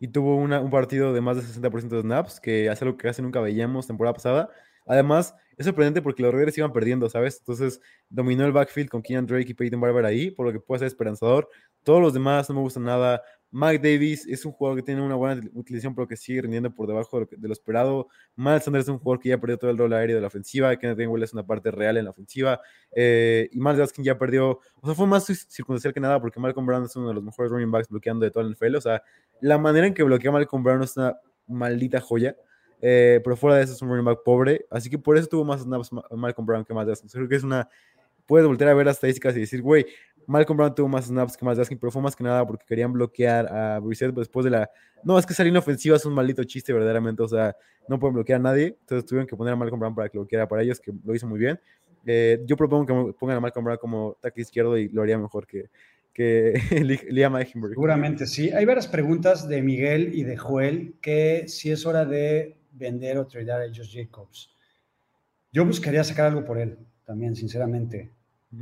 [0.00, 3.06] y tuvo una- un partido de más de 60% de snaps, que hace algo que
[3.06, 4.50] casi nunca veíamos temporada pasada.
[4.86, 7.38] Además, es sorprendente porque los Raiders iban perdiendo, ¿sabes?
[7.38, 10.80] Entonces, dominó el backfield con Keenan Drake y Peyton Barber ahí, por lo que puede
[10.80, 11.48] ser esperanzador.
[11.84, 13.22] Todos los demás no me gustan nada.
[13.52, 16.86] Mike Davis es un jugador que tiene una buena utilización, pero que sigue rindiendo por
[16.88, 18.08] debajo de lo, esperado.
[18.36, 20.74] Miles Sanders es un jugador que ya perdió todo el rol aéreo de la ofensiva.
[20.76, 22.60] Kenneth Gainwell es una parte real en la ofensiva.
[22.94, 24.60] eh, y Miles Gaskin ya perdió.
[24.80, 27.22] O sea, fue más cir- circunstancial que nada porque Malcolm Brown es uno de los
[27.24, 28.76] mejores running backs bloqueando de todo el NFL.
[28.76, 29.02] O sea,
[29.40, 31.16] la manera en que bloquea Malcolm Brown es una
[31.46, 32.36] maldita joya.
[32.82, 34.66] eh, pero fuera de eso es un running back pobre.
[34.70, 37.10] Así que por eso tuvo más snaps Ma- Malcolm Brown que más Gaskin.
[37.10, 37.68] Creo que es una.
[38.26, 39.84] Puedes voltear a ver las estadísticas y decir, güey,
[40.26, 42.92] Malcolm Brown tuvo más snaps que más Gaskin, pero fue más que nada porque querían
[42.92, 44.70] bloquear a Brissett después de la.
[45.02, 47.22] No, es que esa línea ofensiva es un maldito chiste, verdaderamente.
[47.22, 47.54] O sea,
[47.88, 48.76] no pueden bloquear a nadie.
[48.80, 51.14] Entonces tuvieron que poner a Malcolm Brown para que lo bloqueara para ellos, que lo
[51.14, 51.60] hizo muy bien.
[52.06, 55.46] Eh, yo propongo que pongan a Malcolm Brown como tackle izquierdo y lo haría mejor
[55.46, 55.68] que,
[56.12, 57.72] que Li- Liam Eichenberg.
[57.74, 58.50] Seguramente sí.
[58.50, 63.26] Hay varias preguntas de Miguel y de Joel que si es hora de vender o
[63.26, 64.50] tradear a Josh Jacobs.
[65.52, 68.10] Yo buscaría sacar algo por él también, sinceramente.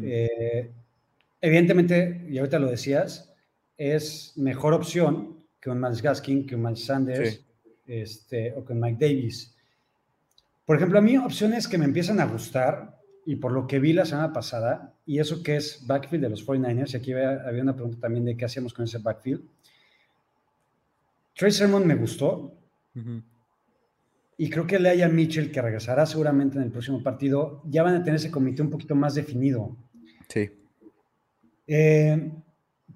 [0.02, 0.70] Eh,
[1.40, 3.32] evidentemente, y ahorita lo decías,
[3.76, 7.44] es mejor opción que un Miles Gaskin, que un Miles Sanders Sí.
[7.86, 9.54] este, o que un Mike Davis.
[10.64, 13.92] Por ejemplo, a mí opciones que me empiezan a gustar, y por lo que vi
[13.92, 17.62] la semana pasada, y eso que es backfield de los 49ers, y aquí había, había
[17.62, 19.40] una pregunta también de qué hacíamos con ese backfield.
[21.34, 22.52] Trey Sermon me gustó,
[22.94, 23.22] Ujú.
[24.36, 28.04] y creo que Leia Mitchell, que regresará seguramente en el próximo partido, ya van a
[28.04, 29.74] tener ese comité un poquito más definido.
[30.28, 30.50] Sí.
[31.66, 32.30] Eh,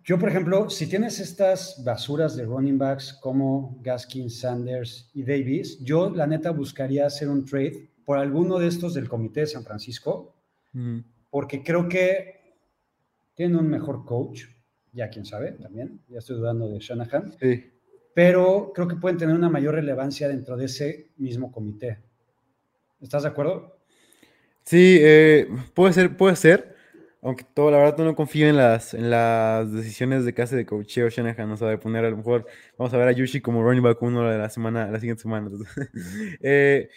[0.05, 5.79] yo, por ejemplo, si tienes estas basuras de running backs como Gaskin, Sanders y Davis,
[5.81, 9.65] yo la neta buscaría hacer un trade por alguno de estos del comité de San
[9.65, 10.35] Francisco,
[10.75, 11.05] Ujú.
[11.33, 12.43] Porque creo que
[13.35, 14.43] tienen un mejor coach,
[14.93, 17.73] ya quién sabe también, ya estoy dudando de Shanahan, Sí.
[18.15, 22.01] pero creo que pueden tener una mayor relevancia dentro de ese mismo comité.
[23.01, 23.79] ¿Estás de acuerdo?
[24.65, 26.77] Sí, eh, puede ser, puede ser.
[27.23, 31.09] Aunque todo, la verdad, no confío en las, en las decisiones de casa de coacheo
[31.09, 33.83] Shanahan, o sea, de poner a lo mejor, vamos a ver a Yushi como running
[33.83, 35.49] back uno de la semana, la siguiente semana.
[36.43, 36.91] eh,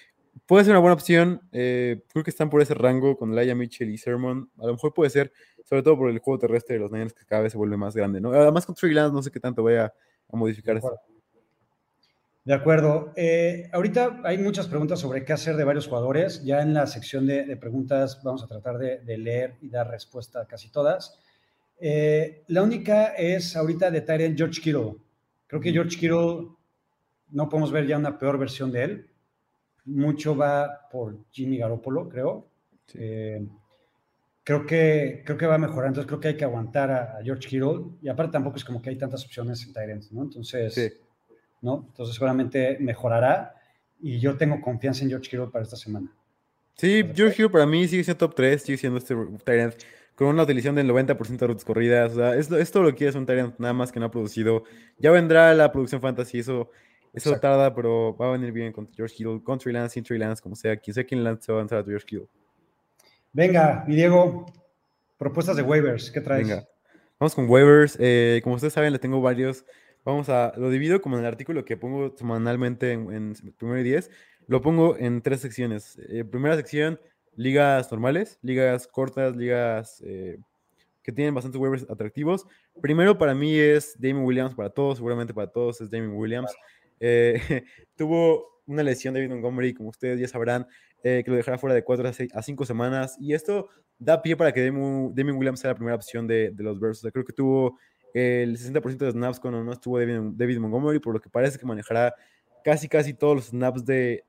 [0.46, 1.42] puede ser una buena opción.
[1.52, 4.50] eh, creo que están por ese rango con Laia Mitchell y Sermon.
[4.60, 5.32] A lo mejor puede ser,
[5.64, 7.96] sobre todo por el juego terrestre de los Niners que cada vez se vuelve más
[7.96, 8.32] grande, ¿no?
[8.32, 9.94] Además con Trey Lance no sé qué tanto vaya
[10.32, 10.88] a modificar De esto.
[10.90, 11.06] acuerdo.
[12.44, 13.14] De acuerdo.
[13.16, 16.44] Eh, ahorita hay muchas preguntas sobre qué hacer de varios jugadores.
[16.44, 19.90] Ya en la sección de, de preguntas vamos a tratar de, de leer y dar
[19.90, 21.20] respuesta a casi todas.
[21.80, 24.96] Eh, la única es ahorita de Tyrant George Kittle.
[25.48, 26.50] Creo que George Kittle
[27.32, 29.10] no podemos ver ya una peor versión de él.
[29.86, 32.48] Mucho va por Jimmy Garoppolo, creo.
[32.88, 32.98] Sí.
[33.02, 33.48] Eh,
[34.44, 35.88] creo, que, creo que va a mejorar.
[35.88, 37.98] Entonces creo que hay que aguantar a, a George Kittle.
[38.02, 40.24] Y aparte tampoco es como que hay tantas opciones en Tyrant, ¿no?
[40.24, 40.74] Entonces...
[40.74, 40.92] Sí.
[41.66, 41.86] ¿no?
[41.90, 43.56] Entonces seguramente mejorará
[44.00, 46.12] y yo tengo confianza en George Kittle para esta semana.
[46.76, 49.76] Sí, George Hill para mí sigue siendo top 3, sigue siendo este Tyrant
[50.14, 52.14] con una utilización del 90% de rutas corridas.
[52.14, 54.12] O sea, es, es todo lo que es un Tyrant nada más que no ha
[54.12, 54.64] producido.
[55.00, 56.70] Ya vendrá la producción fantasy, eso,
[57.16, 57.48] eso Exacto.
[57.48, 60.42] tarda, pero va a venir bien con George Hill, con Trey Lance, sin Trey Lance,
[60.42, 60.76] como sea.
[60.76, 62.28] Quien sea quien lance va a avanzar a George Hill.
[63.32, 64.46] Venga, mi Diego,
[65.18, 66.48] propuestas de waivers, ¿qué traes?
[66.48, 66.68] Venga,
[67.20, 67.98] vamos con waivers.
[68.00, 69.66] eh, como ustedes saben, le tengo varios.
[70.04, 73.84] Vamos a, lo divido como en el artículo que pongo semanalmente en, en primero y
[73.84, 74.12] diez.
[74.48, 75.98] Lo pongo en tres secciones.
[76.10, 77.00] Eh, primera sección,
[77.36, 80.38] ligas normales, ligas cortas, ligas eh,
[81.02, 82.46] que tienen bastantes waivers atractivos.
[82.82, 86.54] Primero para mí es Damien Williams, para todos, seguramente para todos es Damien Williams.
[87.00, 87.40] Eh,
[87.96, 90.68] tuvo una lesión de David Montgomery, como ustedes ya sabrán,
[91.04, 93.16] eh, que lo dejará fuera de 4 a 5 semanas.
[93.20, 93.70] Y esto
[94.00, 97.00] da pie para que Damien, Damien Williams sea la primera opción de, los Bears.
[97.00, 97.78] O sea, creo que tuvo
[98.14, 102.16] el 60% de snaps cuando no estuvo David, Montgomery, por lo que parece que manejará
[102.64, 104.24] casi, casi todos los snaps de,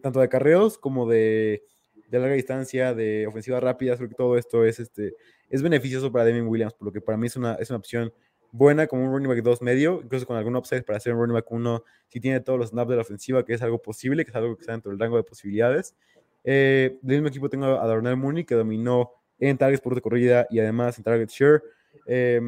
[0.00, 1.62] tanto de carreos como de,
[2.08, 3.98] de, larga distancia, de ofensivas rápidas.
[3.98, 5.14] Creo que todo esto es, este,
[5.50, 8.12] es beneficioso para Damien Williams, por lo que para mí es una, es una opción
[8.50, 11.34] buena como un running back 2 medio, incluso con algún upside para hacer un running
[11.34, 14.30] back 1 si tiene todos los snaps de la ofensiva, que es algo posible, que
[14.30, 15.94] es algo que está dentro del rango de posibilidades.
[16.44, 20.58] Eh, del mismo equipo tengo a Darnell Mooney, que dominó en targets por corrida y
[20.58, 21.62] además en target share.
[22.06, 22.40] Eh,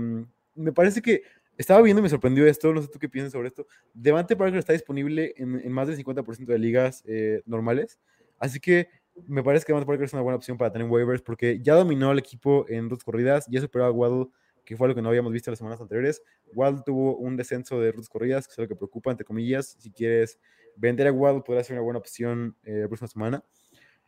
[0.54, 1.22] me parece que
[1.56, 3.66] estaba viendo me sorprendió esto, no sé tú qué piensas sobre esto.
[3.92, 7.98] Devante Parker está disponible en, más del 50% de ligas eh, normales,
[8.38, 8.88] así que
[9.26, 12.10] me parece que Devante Parker es una buena opción para tener waivers porque ya dominó
[12.10, 14.28] al equipo en dos corridas, ya superó a Waddle,
[14.70, 16.22] que fue lo que no habíamos visto las semanas anteriores.
[16.54, 19.74] Waddle tuvo un descenso de rutas corridas, que es lo que preocupa, entre comillas.
[19.80, 20.38] Si quieres
[20.76, 23.44] vender a Waddle, podría ser una buena opción eh, la próxima semana.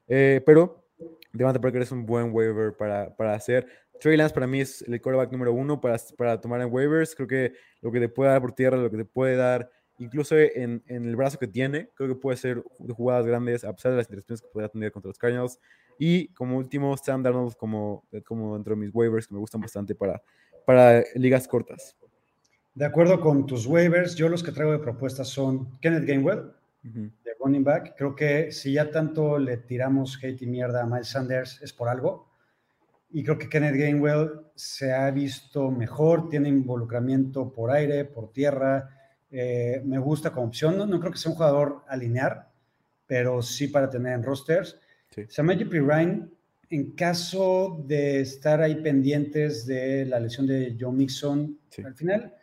[0.06, 0.86] Eh, pero
[1.32, 3.66] Devante Parker es un buen waiver para, para hacer.
[3.98, 7.16] Trey Lance para mí es el quarterback número uno para, para tomar en waivers.
[7.16, 10.38] Creo que lo que te puede dar por tierra, lo que te puede dar, incluso
[10.38, 13.96] en, en el brazo que tiene, creo que puede ser jugadas grandes, a pesar de
[13.96, 15.58] las interacciones que pueda tener contra los Cardinals.
[15.98, 19.94] Y como último, Sam Darnold como, como dentro de mis waivers, que me gustan bastante
[19.94, 20.22] para,
[20.64, 21.96] para ligas cortas.
[22.74, 26.52] De acuerdo con tus waivers, yo los que traigo de propuestas son Kenneth Gainwell,
[26.82, 27.94] de running back.
[27.96, 31.88] Creo que si ya tanto le tiramos hate y mierda a Miles Sanders, es por
[31.88, 32.32] algo.
[33.10, 38.88] Y creo que Kenneth Gainwell se ha visto mejor, tiene involucramiento por aire, por tierra.
[39.30, 40.78] Eh, me gusta como opción.
[40.78, 42.50] No, creo que sea un jugador alinear,
[43.06, 44.78] pero sí para tener en rosters.
[45.10, 45.26] Sí.
[45.28, 46.32] Samaji Ryan,
[46.72, 52.34] en caso de estar ahí pendientes de la lesión de Joe Mixon, al final,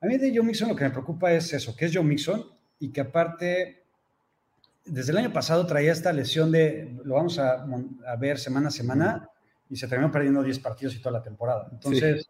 [0.00, 2.44] a mí de Joe Mixon lo que me preocupa es eso, que es Joe Mixon
[2.80, 3.84] y que aparte,
[4.84, 7.64] desde el año pasado traía esta lesión de, lo vamos a,
[8.08, 9.30] a ver semana a semana
[9.70, 11.68] y se terminó perdiendo 10 partidos y toda la temporada.
[11.70, 12.28] Entonces,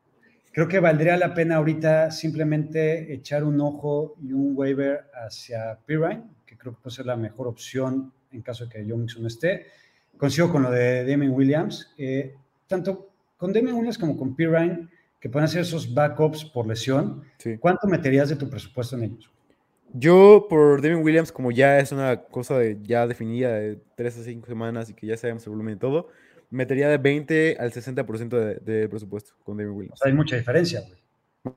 [0.52, 6.22] creo que valdría la pena ahorita simplemente echar un ojo y un waiver hacia Pirine,
[6.44, 9.66] que creo que puede ser la mejor opción en caso de que John Mixon esté.
[10.16, 11.92] Consigo con lo de Damien Williams.
[11.98, 12.34] Eh,
[12.66, 14.88] tanto con Damien Williams como con Pirine,
[15.20, 17.22] que pueden hacer esos backups por lesión,
[17.60, 19.30] ¿cuánto meterías de tu presupuesto en ellos?
[19.92, 24.22] Yo, por Damien Williams, como ya es una cosa de, ya definida de 3 a
[24.24, 26.08] 5 semanas y que ya sabemos el volumen y todo,
[26.50, 30.00] metería de 20 al 60% de, de, presupuesto con David Williams.
[30.04, 31.56] hay mucha diferencia, güey.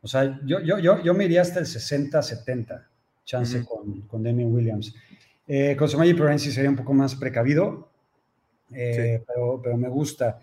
[0.00, 2.86] O sea, yo, yo, yo, yo me iría hasta el 60-70
[3.24, 4.94] chance con, con Damien Williams.
[5.48, 7.90] Eh, con Somaji Provence sería un poco más precavido,
[8.70, 10.38] eh, pero, pero, me gusta.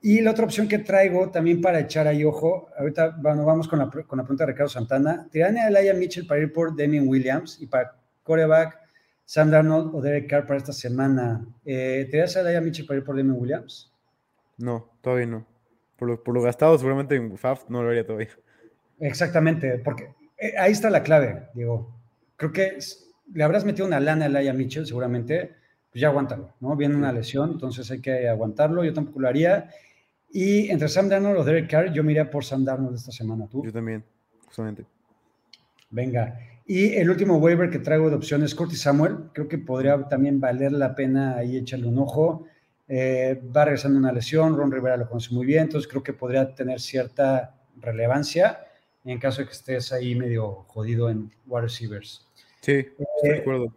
[0.00, 3.78] Y la otra opción que traigo también para echar ahí ojo, ahorita bueno, vamos con
[3.78, 7.08] la, con la pregunta de Ricardo Santana, tirarme a Laia Mitchell para ir por Damien
[7.08, 8.78] Williams y para coreback
[9.24, 11.46] Sam Darnold o Derek Carr para esta semana.
[11.64, 13.92] Eh, ¿Te vas a dar Mitchell para ir por Damien Williams?
[14.56, 15.46] No, todavía no.
[15.96, 18.30] Por lo, por lo gastado, seguramente en FAF no lo haría todavía.
[18.98, 21.94] Exactamente, porque eh, ahí está la clave, digo.
[22.36, 22.78] Creo que
[23.32, 25.54] le habrás metido una lana a Laia Mitchell, seguramente,
[25.90, 26.76] pues ya aguántalo, ¿no?
[26.76, 28.84] Viene una lesión, entonces hay que aguantarlo.
[28.84, 29.70] Yo tampoco lo haría.
[30.30, 33.46] Y entre Sam Darnold o Derek Carr, yo me iría por Sam Darnold esta semana.
[33.48, 33.64] ¿Tú?
[33.64, 34.04] Yo también,
[34.46, 34.84] justamente.
[35.90, 36.38] Venga.
[36.66, 40.72] Y el último waiver que traigo de opciones, Curtis Samuel, creo que podría también valer
[40.72, 42.44] la pena ahí echarle un ojo.
[42.86, 46.54] Eh, va regresando una lesión, Ron Rivera lo conoce muy bien, entonces creo que podría
[46.54, 48.60] tener cierta relevancia
[49.04, 52.27] en caso de que estés ahí medio jodido en wide receivers.
[52.60, 53.72] Sí, estoy de eh, acuerdo.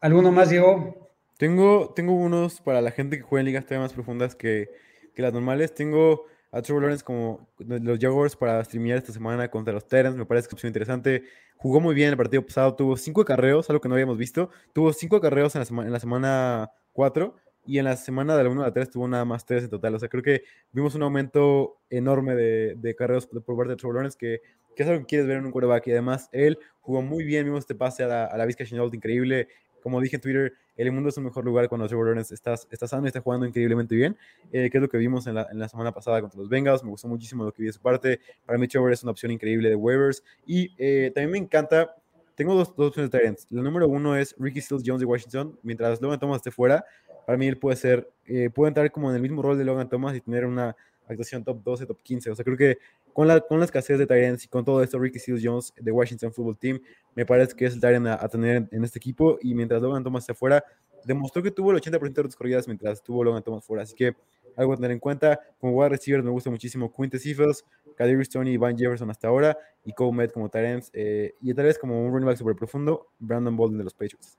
[0.00, 1.10] ¿Alguno más, Diego?
[1.38, 4.70] Tengo, tengo unos para la gente que juega en ligas todavía más profundas que,
[5.14, 5.74] que las normales.
[5.74, 10.16] Tengo a Trevor Lawrence como los Jaguars para streamear esta semana contra los Terrans.
[10.16, 11.24] Me parece que es interesante.
[11.56, 12.74] Jugó muy bien el partido pasado.
[12.74, 14.50] Tuvo cinco carreos, algo que no habíamos visto.
[14.72, 17.34] Tuvo cinco carreos en la, semana, en la semana 4
[17.66, 19.70] y en la semana de la 1 a la 3 tuvo nada más 3 en
[19.70, 19.94] total.
[19.94, 20.42] O sea, creo que
[20.72, 24.40] vimos un aumento enorme de, de carreos por parte de Trevor Lawrence que,
[24.74, 25.86] que, es algo que quieres ver en un quarterback.
[25.88, 27.44] Y además, él jugó muy bien.
[27.44, 29.48] Vimos este pase a la, a la Vizca increíble.
[29.82, 32.86] Como dije en Twitter, el mundo es un mejor lugar cuando Trevor Lawrence está, está
[32.86, 34.16] sano y está jugando increíblemente bien,
[34.52, 36.84] eh, que es lo que vimos en la, en la, semana pasada contra los Bengals.
[36.84, 38.20] Me gustó muchísimo lo que vi de su parte.
[38.44, 40.22] Para mí, Trevor es una opción increíble de waivers.
[40.44, 41.94] Y eh, también me encanta.
[42.34, 43.46] Tengo dos, dos opciones de Tyrants.
[43.48, 45.58] La número uno es Ricky Stills Jones de Washington.
[45.62, 46.84] Mientras Logan Thomas esté fuera,
[47.26, 49.88] para mí él puede ser, eh, puede entrar como en el mismo rol de Logan
[49.88, 50.74] Thomas y tener una
[51.08, 52.30] actuación top 12, top 15.
[52.30, 52.78] O sea, creo que
[53.12, 55.90] con la, con la escasez de Tyrants y con todo esto, Ricky Seals Jones de
[55.90, 56.80] Washington Football Team,
[57.14, 59.38] me parece que es el Tyrant a, tener en, este equipo.
[59.42, 60.64] Y mientras Logan Thomas esté fuera,
[61.04, 63.82] demostró que tuvo el 80% de las corridas mientras tuvo Logan Thomas fuera.
[63.82, 64.14] Así que
[64.56, 65.40] algo a tener en cuenta.
[65.58, 67.64] Como wide receiver me gusta muchísimo Quintus Cephas,
[67.96, 71.64] Kadir Stoney y Van Jefferson hasta ahora, y Cole Met como Tyrants, eh, y tal
[71.64, 74.38] vez como un running back super profundo, Brandon Bolden de los Patriots.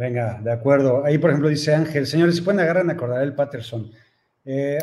[0.00, 1.04] Venga, de acuerdo.
[1.04, 3.92] Ahí, por ejemplo, dice Ángel, señores, si pueden agarrar en acordar Patterson.
[4.46, 4.78] Eh,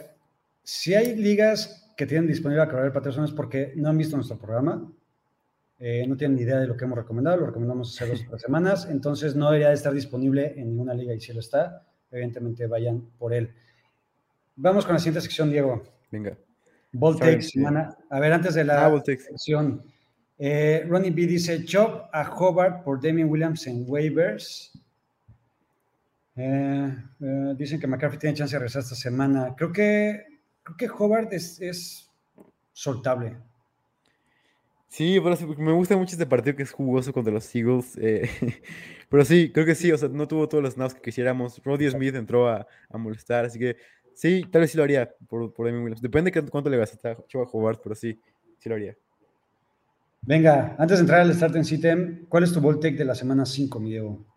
[0.61, 4.37] si hay ligas que tienen disponible a el Patterson es porque no han visto nuestro
[4.37, 4.87] programa,
[5.79, 8.29] eh, no tienen ni idea de lo que hemos recomendado, lo recomendamos hace dos o
[8.29, 11.83] tres semanas, entonces no debería de estar disponible en ninguna liga y si lo está,
[12.11, 13.51] evidentemente vayan por él.
[14.55, 15.81] Vamos con la siguiente sección, Diego.
[16.11, 16.37] Venga.
[16.91, 17.97] Voltex, semana.
[18.11, 19.81] A ver, antes de la ah, sección,
[20.37, 24.77] eh, Ronnie B dice: Chop a Hobart por Damien Williams en waivers.
[26.37, 29.55] Eh, eh, dicen que McCarthy tiene chance de regresar esta semana.
[29.57, 30.23] Creo que
[30.63, 32.09] creo que Hobart es,
[32.73, 33.35] soltable.
[34.87, 37.97] Sí, pero me gusta mucho este partido que es jugoso contra los Eagles.
[37.99, 38.29] Eh,
[39.09, 41.61] pero sí, creo que sí, o sea, no tuvo todos los snaps que quisiéramos.
[41.63, 43.77] Roddy Smith entró a, molestar, así que
[44.13, 46.01] sí, tal vez sí lo haría por, por Williams.
[46.01, 47.17] Depende de cuánto le vas a
[47.51, 48.19] Hobart, pero sí,
[48.59, 48.95] sí lo haría.
[50.21, 53.45] Venga, antes de entrar al Start en Sitem, ¿cuál es tu take de la semana
[53.45, 54.36] 5, mi Diego?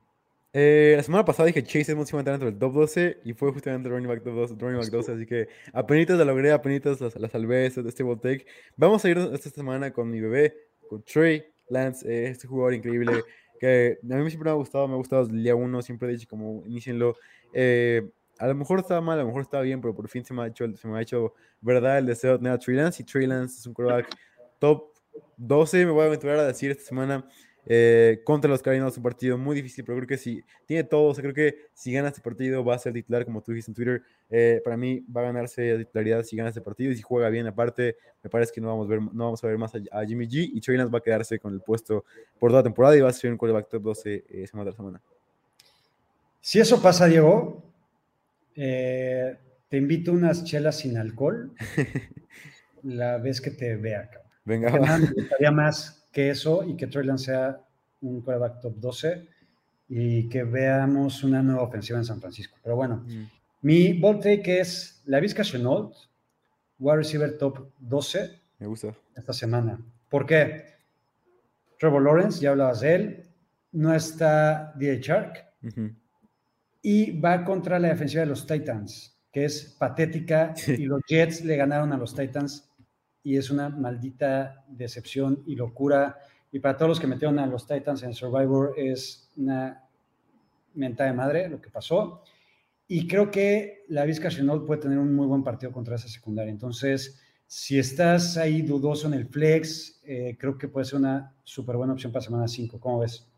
[0.52, 3.34] Eh, la semana pasada dije Chase Edmonds iba a entrar dentro del top 12 y
[3.34, 6.50] fue justamente el running back, top 12, running back 12, así que apenitas la logré,
[6.50, 8.46] apenitas la, la salvé este, ball take.
[8.76, 10.54] Vamos a ir esta semana con mi bebé,
[10.88, 13.22] con Trey Lance, eh, este jugador increíble
[13.60, 16.08] que a mí siempre me ha gustado, me ha gustado desde el día uno, siempre
[16.08, 17.14] he dicho como inicienlo.
[17.52, 20.32] Eh, a lo mejor estaba mal, a lo mejor estaba bien, pero por fin se
[20.32, 23.02] me ha hecho, se me ha hecho verdad el deseo de tener a Trey Lance
[23.02, 24.08] y Trey Lance es un quarterback
[24.58, 24.94] top
[25.36, 27.28] 12, me voy a aventurar a decir esta semana.
[27.66, 31.14] Eh, contra los Cardinals, un partido muy difícil, pero creo que si tiene todo, o
[31.14, 33.74] sea, creo que si gana este partido va a ser titular, como tú dijiste en
[33.74, 34.02] Twitter.
[34.30, 37.46] Eh, para mí va a ganarse titularidad si gana este partido y si juega bien.
[37.46, 40.26] Aparte, me parece que no vamos a ver, no vamos a, ver más a, Jimmy
[40.26, 42.04] G y Trey Lance va a quedarse con el puesto
[42.38, 44.76] por toda la temporada y va a ser un quarterback top 12 eh, semana tras
[44.76, 45.00] semana.
[46.40, 47.62] Si eso pasa, Diego,
[48.54, 49.36] te
[49.76, 51.52] invito unas chelas sin alcohol
[52.82, 54.10] la vez que te vea.
[54.44, 57.60] Venga, me gustaría más que eso y que Trey Lance sea
[58.00, 59.28] un quarterback top 12
[59.88, 62.56] y que veamos una nueva ofensiva en San Francisco.
[62.62, 63.24] Pero bueno, mm.
[63.62, 65.94] mi bold take es la Vizca Chenault,
[66.78, 68.40] wide receiver top 12.
[68.58, 68.94] Me gusta.
[69.16, 69.80] Esta semana.
[70.08, 70.64] ¿Por qué?
[71.78, 73.30] Trevor Lawrence, ya hablabas de él,
[73.72, 74.96] no está D.A.
[75.00, 75.46] Shark
[76.82, 81.56] y va contra la defensiva de los Titans, que es patética y los Jets le
[81.56, 82.69] ganaron a los Titans
[83.22, 86.18] y es una maldita decepción y locura.
[86.52, 89.84] Y para todos los que metieron a los Titans en Survivor es una
[90.74, 92.22] mentada de madre lo que pasó.
[92.88, 96.50] Y creo que la Vizca Chenault puede tener un muy buen partido contra esa secundaria.
[96.50, 101.76] Entonces, si estás ahí dudoso en el flex, eh, creo que puede ser una súper
[101.76, 102.80] buena opción para semana 5.
[102.80, 103.29] ¿Cómo ves?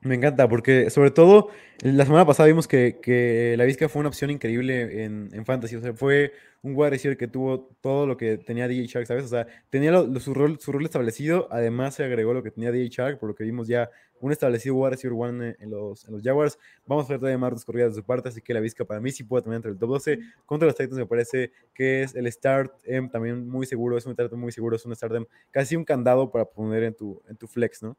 [0.00, 1.48] Me encanta, porque sobre todo
[1.82, 5.74] la semana pasada vimos que, que la Vizca fue una opción increíble en, en, Fantasy.
[5.74, 6.32] O sea, fue
[6.62, 9.24] un wide que tuvo todo lo que tenía DJ Shark, ¿sabes?
[9.24, 12.88] O sea, tenía su, rol, su rol establecido, además se agregó lo que tenía DJ
[12.90, 13.90] Shark, por lo que vimos ya
[14.20, 16.58] un establecido wide receiver one en los, en los Jaguars.
[16.86, 19.10] Vamos a ver todavía más corridas de su parte, así que la Vizca para mí
[19.10, 20.20] sí puede también entre el top 12.
[20.46, 24.12] Contra los Titans me parece que es el start em, también muy seguro, es un
[24.12, 27.36] start muy seguro, es un start em, casi un candado para poner en tu, en
[27.36, 27.96] tu flex, ¿no?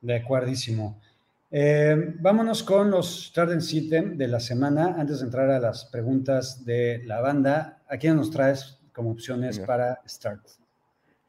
[0.00, 1.00] De acuerdísimo.
[1.54, 4.96] Eh, vámonos con los Start System de la semana.
[4.98, 9.58] Antes de entrar a las preguntas de la banda, ¿a quién nos traes como opciones
[9.58, 10.40] para Start?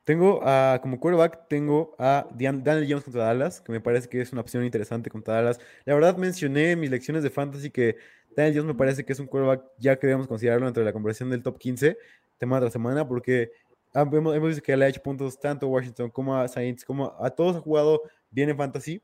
[0.05, 4.31] Tengo a, como quarterback, tengo a Daniel Jones contra Dallas, que me parece que es
[4.31, 5.59] una opción interesante contra Dallas.
[5.83, 7.97] La verdad, mencioné en mis lecciones de fantasy que
[8.33, 11.31] Daniel Jones me parece que es un quarterback ya que debemos considerarlo entre la conversión
[11.31, 11.97] del top 15,
[12.39, 13.51] semana tras semana, porque
[13.93, 17.13] hemos, hemos visto que le ha hecho puntos tanto a Washington como a Saints, como
[17.19, 19.01] a todos ha jugado bien en fantasy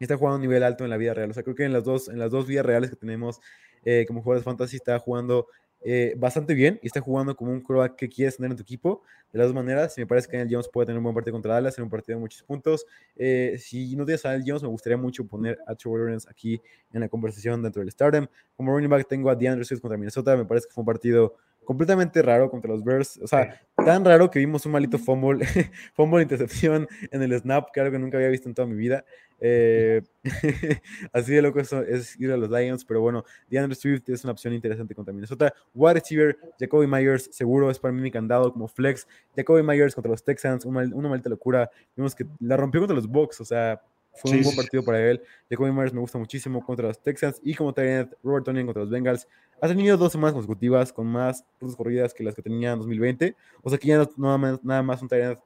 [0.00, 1.30] está jugando a un nivel alto en la vida real.
[1.30, 3.40] O sea, creo que en las dos, en las dos vidas reales que tenemos
[3.84, 5.46] eh, como jugadores fantasy está jugando
[5.84, 9.02] eh, bastante bien y está jugando como un quarterback que quieres tener en tu equipo.
[9.32, 11.54] De las dos maneras, me parece que Daniel Jones puede tener un buen partido contra
[11.54, 12.86] Dallas, en un partido de muchos puntos.
[13.16, 16.60] Eh, si no tienes a Daniel Jones, me gustaría mucho poner a Trevor Lawrence aquí
[16.92, 18.26] en la conversación dentro del Stardom.
[18.54, 21.36] Como running back tengo a DeAndre Swift contra Minnesota, me parece que fue un partido
[21.64, 23.18] completamente raro contra los Bears.
[23.22, 25.46] O sea, tan raro que vimos un malito fumble,
[25.94, 29.04] fumble intercepción en el snap, que algo que nunca había visto en toda mi vida.
[29.40, 30.02] Eh,
[31.12, 34.32] así de loco eso es ir a los Lions, pero bueno, DeAndre Swift es una
[34.32, 35.52] opción interesante contra Minnesota.
[35.74, 39.06] Wide receiver, Jacoby Myers, seguro es para mí mi candado como flex.
[39.36, 41.70] Jacoby Myers contra los Texans, una, una maldita locura.
[41.96, 43.80] Vimos que la rompió contra los Bucks, o sea,
[44.14, 45.22] fue un buen partido para él.
[45.48, 48.90] Jacoby Myers me gusta muchísimo contra los Texans y como también Robert Tonian contra los
[48.90, 49.26] Bengals.
[49.60, 53.36] Ha tenido dos semanas consecutivas con más rutas corridas que las que tenía en 2020.
[53.62, 55.38] O sea que ya no, nada, más un Tyrant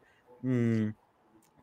[0.43, 0.89] mm,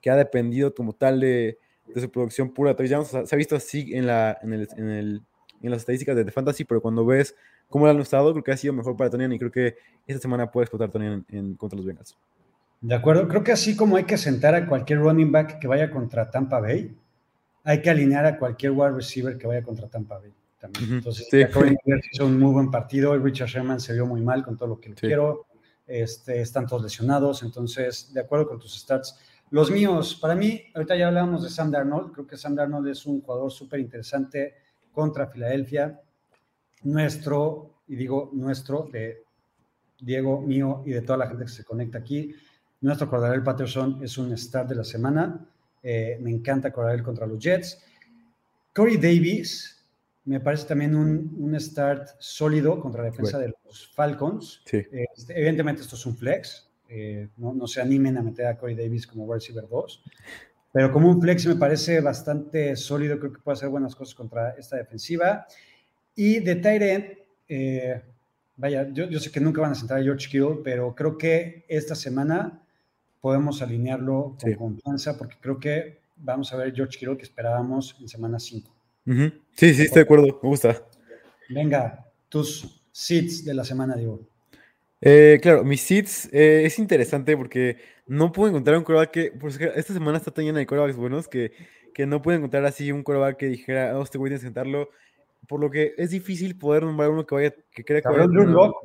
[0.01, 2.75] que ha dependido como tal de, de su producción pura.
[2.77, 5.21] O sea, se ha visto así en, la, en, el, en, el,
[5.61, 7.35] en las estadísticas de The Fantasy, pero cuando ves
[7.69, 9.75] cómo lo han usado, creo que ha sido mejor para Tonian y creo que
[10.05, 12.17] esta semana puede explotar Tonian en, contra los Bengals.
[12.83, 15.89] De acuerdo, creo que así como hay que sentar a cualquier running back que vaya
[15.89, 16.93] contra Tampa Bay,
[17.63, 20.33] hay que alinear a cualquier wide receiver que vaya contra Tampa Bay.
[20.59, 20.95] También.
[20.95, 21.37] Entonces, sí.
[22.11, 23.17] hizo un muy buen partido.
[23.17, 25.45] Richard Sherman se vio muy mal con todo lo que le quiero.
[25.87, 27.41] Este, están todos lesionados.
[27.43, 29.17] Entonces, de acuerdo con tus stats.
[29.51, 32.11] Los míos, para mí, ahorita ya hablábamos de Sam Darnold.
[32.11, 34.55] Creo que Sam Darnold es un jugador súper interesante
[34.91, 36.01] contra Filadelfia.
[36.83, 39.23] Nuestro, y digo nuestro, de
[40.01, 42.35] Diego, mío y de toda la gente que se conecta aquí.
[42.83, 45.39] Nuestro Cordarel Patterson es un start de la semana.
[45.81, 47.81] Eh, me encanta correr contra los Jets.
[48.75, 49.81] Corey Davis
[50.25, 54.63] me parece también un, un start sólido contra la defensa de los Falcons.
[54.69, 56.69] Este, evidentemente esto es un flex.
[56.89, 60.03] Eh, no, no, se animen a meter a Corey Davis como wide receiver 2.
[60.73, 63.17] Pero como un flex me parece bastante sólido.
[63.17, 65.47] Creo que puede hacer buenas cosas contra esta defensiva.
[66.15, 67.05] Y de Tyrant,
[67.47, 68.01] eh,
[68.57, 71.63] vaya, yo, yo, sé que nunca van a sentar a George Kittle, pero creo que
[71.69, 72.59] esta semana
[73.23, 78.09] podemos alinearlo con confianza porque creo que vamos a ver George Kittle que esperábamos en
[78.09, 78.69] semana 5.
[79.07, 79.31] Ujú.
[79.55, 80.39] Sí, sí, estoy de acuerdo.
[80.43, 80.85] Me gusta.
[81.47, 84.19] Venga, tus seats de la semana, Diego.
[84.99, 89.57] Eh, claro, mis seats eh, es interesante porque no puedo encontrar un coreback que, pues,
[89.57, 91.53] que esta semana está tan llena de corebacks buenos que,
[91.93, 94.89] que no puedo encontrar así un coreback que dijera, oh, este tienes que sentarlo.
[95.47, 98.45] Por lo que es difícil poder nombrar uno que vaya, que crea que vaya Drew
[98.47, 98.75] Lock.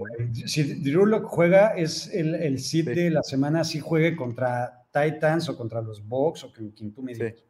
[0.47, 2.83] Si Drew Lock juega, es el, el Sí.
[2.83, 7.03] de la semana, si juegue contra Titans o contra los Bucks o quien, quien tú
[7.03, 7.23] me Sí.
[7.23, 7.45] digas.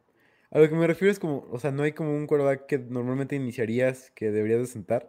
[0.50, 2.78] A lo que me refiero es como, o sea, no hay como un quarterback que
[2.78, 5.08] normalmente iniciarías que deberías de sentar,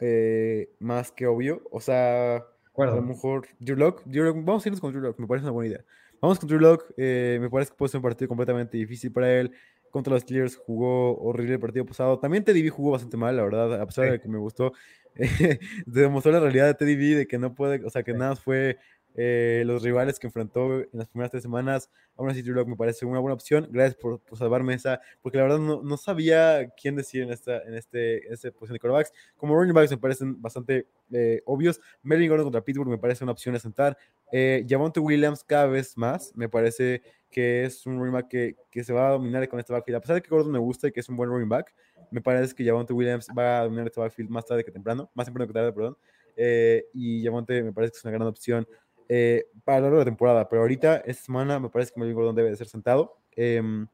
[0.00, 1.62] eh, más que obvio.
[1.70, 2.44] O sea, a
[2.84, 5.52] lo mejor Drew Lock, Drew Lock- vamos a irnos con Drew Lock, me parece una
[5.52, 5.84] buena idea.
[6.20, 9.32] Vamos con Drew Lock, eh, me parece que puede ser un partido completamente difícil para
[9.40, 9.52] él.
[9.96, 12.18] Contra los Steelers jugó horrible el partido pasado.
[12.18, 14.10] También Teddy B jugó bastante mal, la verdad, a pesar Sí.
[14.10, 14.74] de que me gustó.
[15.14, 15.18] eh,
[15.86, 18.76] demostró la realidad de Teddy B de que no puede, o sea, que nada fue
[19.18, 21.90] eh, los rivales que enfrentó en las primeras tres semanas.
[22.16, 23.66] Aún así, Drew me parece una buena opción.
[23.70, 27.74] Gracias por, salvarme esa, porque la verdad no, no sabía quién decir en esta, en
[27.74, 29.12] este, en posición de quarterbacks.
[29.36, 31.80] Como running backs me parecen bastante eh, obvios.
[32.02, 33.96] Melvin Gordon contra Pittsburgh me parece una opción a sentar.
[34.30, 38.84] Eh, Javonte Williams cada vez más me parece que es un running back que, que
[38.84, 39.96] se va a dominar con este backfield.
[39.96, 41.74] A pesar de que Gordon me gusta y que es un buen running back,
[42.10, 45.26] me parece que Javonte Williams va a dominar este backfield más tarde que temprano, más
[45.26, 45.96] temprano que tarde, perdón.
[46.36, 48.68] Eh, y Javonte me parece que es una gran opción
[49.08, 50.48] eh, para lo largo de la temporada.
[50.48, 53.16] Pero ahorita, esta semana, me parece que Melvin Gordon debe de ser sentado.
[53.36, 53.86] Em,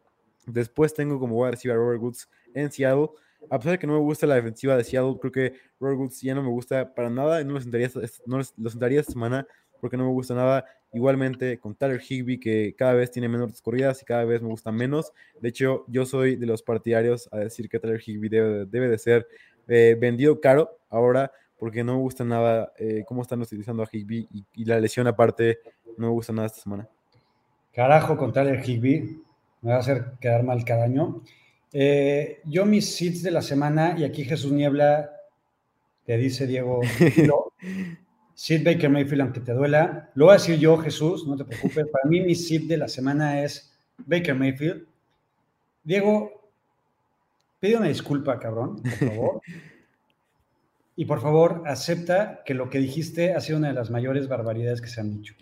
[0.46, 3.08] después tengo como wide receiver a Robert Woods en Seattle.
[3.50, 6.20] A pesar de que no me gusta la defensiva de Seattle, creo que Robert Woods
[6.20, 7.90] ya no me gusta para nada y no lo sentaría,
[8.26, 9.46] no lo- sentaría esta semana
[9.80, 10.64] porque no me gusta nada.
[10.94, 14.70] Igualmente con Tyler Higby, que cada vez tiene menos corridas y cada vez me gusta
[14.70, 15.12] menos.
[15.40, 18.98] De hecho, yo soy de los partidarios a decir que Tyler Higby debe, debe de
[18.98, 19.26] ser
[19.68, 21.32] eh, vendido caro ahora
[21.62, 25.06] porque no me gusta nada eh, cómo están utilizando a Higby y, y la lesión
[25.06, 25.60] aparte
[25.96, 26.88] no me gusta nada esta semana.
[27.72, 29.22] Carajo con Tyler Higby.
[29.60, 31.22] Me va a hacer quedar mal cada año.
[31.72, 35.12] Eh, yo mis seats de la semana, y aquí Jesús Niebla
[36.04, 36.80] te dice, Diego,
[37.28, 37.52] lo,
[38.34, 40.10] Sid Baker Mayfield, aunque te duela.
[40.16, 41.86] Lo voy a decir yo, Jesús, no te preocupes.
[41.92, 44.84] Para mí mi seat de la semana es Baker Mayfield.
[45.84, 46.50] Diego,
[47.60, 49.40] pide una disculpa, cabrón, por favor.
[50.96, 54.80] Y por favor, acepta que lo que dijiste ha sido una de las mayores barbaridades
[54.80, 55.34] que se han dicho.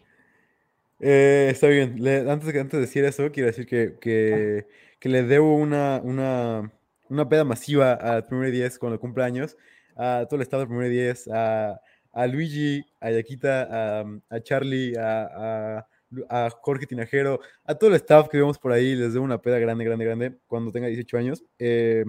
[1.01, 1.97] Eh, está bien.
[2.03, 4.67] Le- antes, antes de decir eso, quiero decir que, que,
[4.99, 6.71] que le debo una, una,
[7.09, 9.57] una peda masiva al primer 10 cuando cumpleaños,
[9.97, 11.81] a todo el estado del primer 10, a,
[12.13, 15.89] a Luigi, a Yaquita, a, a Charlie, a, a,
[16.29, 19.59] a Jorge Tinajero, a todo el staff que vemos por ahí, les debo una peda
[19.59, 21.43] grande, grande, grande cuando tenga 18 años.
[21.59, 22.05] eh,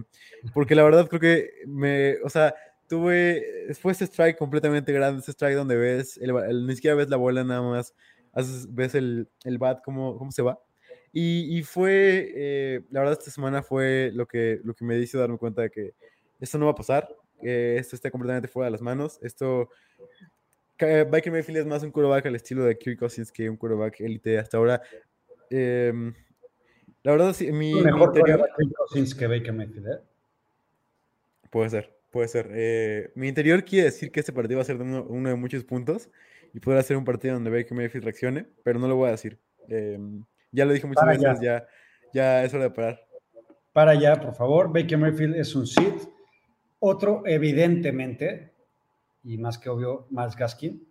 [0.54, 2.54] porque la verdad creo que me, o sea,
[2.92, 7.08] tuve, fue ese strike completamente grande, ese strike donde ves, el, el- ni siquiera ves
[7.10, 7.96] la bola nada más
[8.34, 10.60] haces- ves el, el bat cómo, cómo se va.
[11.14, 15.20] Y, y fue, eh, la verdad, esta semana fue lo que, lo que me hizo
[15.20, 15.94] darme cuenta de que
[16.42, 17.08] esto no va a pasar,
[17.42, 19.20] que esto está completamente fuera de las manos.
[19.22, 19.70] Esto,
[20.78, 24.38] Baker Mayfield es más un quarterback al estilo de Kirk Cousins que un quarterback élite
[24.38, 24.82] hasta ahora.
[25.50, 26.14] Em,
[27.04, 30.00] la verdad, sí, mi, mi Mejor interior, quarterback Kirk Cousins que Baker Mayfield, ¿eh?
[31.50, 32.49] Puede ser, puede ser.
[32.53, 35.36] Eh, mi interior quiere decir que este partido va a ser de uno, uno de
[35.36, 36.09] muchos puntos
[36.53, 39.39] y podrá ser un partido donde Baker Mayfield reaccione, pero no lo voy a decir.
[39.70, 39.97] Eh,
[40.51, 41.66] ya lo dije muchas Para veces, ya.
[42.14, 43.07] ya es hora de parar.
[43.74, 44.72] Para allá, por favor.
[44.72, 45.93] Baker Mayfield es un sit.
[46.80, 48.51] Otro, evidentemente,
[49.24, 50.88] y más que obvio, más Gaskin.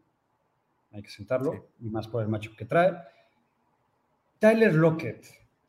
[0.93, 2.95] Hay que sentarlo, y más por el macho que trae.
[4.39, 5.27] Tyler Lockett.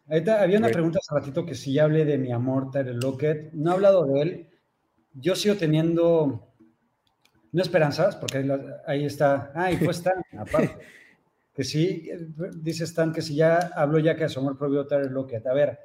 [0.08, 3.52] Ahorita había una pregunta hace ratito que si ya hablé de mi amor, Tyler Lockett.
[3.54, 4.48] No he hablado de él.
[5.14, 6.48] Yo sigo teniendo,
[7.52, 8.46] no esperanzas, porque
[8.86, 9.52] ahí, está.
[9.56, 10.78] Ah, y fue Stan, aparte.
[11.54, 12.10] Que sí,
[12.56, 15.46] dice Stan que si ya habló ya que su amor propio Tyler Lockett.
[15.48, 15.80] A ver,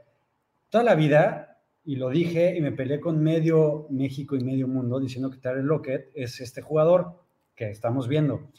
[0.71, 1.57] toda la vida,
[1.87, 5.65] y lo dije y me peleé con medio México y medio mundo diciendo que Tyler
[5.65, 7.23] Lockett es este jugador
[7.55, 8.51] que estamos viendo.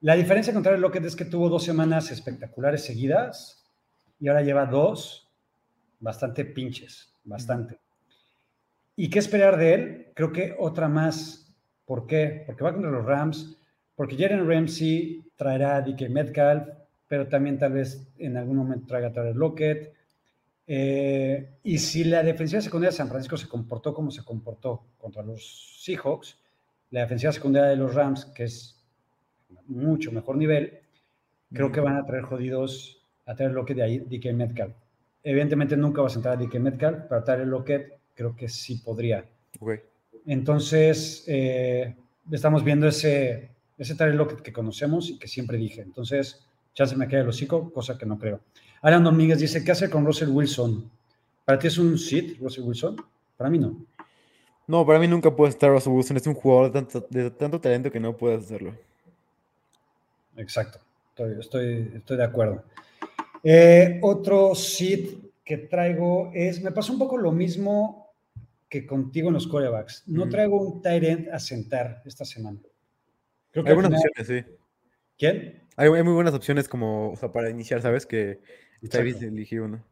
[0.00, 3.64] La diferencia con Tyler Lockett es que tuvo dos semanas espectaculares seguidas
[4.18, 5.28] y ahora lleva dos
[6.00, 7.78] bastante pinches, bastante.
[8.96, 10.06] ¿Y qué esperar de él?
[10.14, 11.54] Creo que otra más.
[11.84, 12.42] ¿Por qué?
[12.46, 13.56] Porque va contra los Rams,
[13.94, 16.68] porque Jaren Ramsey traerá a DK Metcalf,
[17.06, 19.94] pero también tal vez en algún momento traiga a Tyler Lockett.
[20.66, 25.22] Eh, y si la defensiva secundaria de San Francisco se comportó como se comportó contra
[25.22, 26.38] los Seahawks,
[26.90, 28.82] la defensiva secundaria de los Rams, que es
[29.66, 30.80] mucho mejor nivel,
[31.52, 34.74] creo que van a traer jodidos a Tyler Lockett de ahí, DK Metcalf.
[35.22, 39.24] Evidentemente nunca va a sentar a DK Metcalf, pero Tyler Lockett creo que sí podría.
[40.26, 41.94] Entonces, eh,
[42.32, 45.82] estamos viendo ese, ese Lockett que conocemos y que siempre dije.
[45.82, 46.44] Entonces,
[46.74, 48.40] chance me queda el hocico, cosa que no creo.
[48.82, 50.90] Alan Domínguez dice, ¿qué hacer con Russell Wilson?
[51.44, 52.96] ¿Para ti es un sit, Russell Wilson?
[53.36, 53.76] Para mí no.
[54.66, 56.16] No, para mí nunca puede estar Russell Wilson.
[56.16, 58.74] Es un jugador de tanto, de tanto talento que no puedes hacerlo.
[60.36, 60.80] Exacto.
[61.10, 62.64] Estoy, estoy, estoy de acuerdo.
[63.44, 68.05] Eh, otro sit que traigo es, me pasó un poco lo mismo
[68.80, 70.04] que contigo en los corebacks.
[70.06, 72.58] No traigo un tight end a sentar esta semana.
[73.50, 74.52] Creo Hay al buenas final- opciones, sí.
[75.18, 75.62] ¿Quién?
[75.76, 78.06] Hay, hay muy buenas opciones como, o sea, para iniciar, ¿sabes?
[78.06, 78.40] Que
[78.82, 79.82] está elegir uno.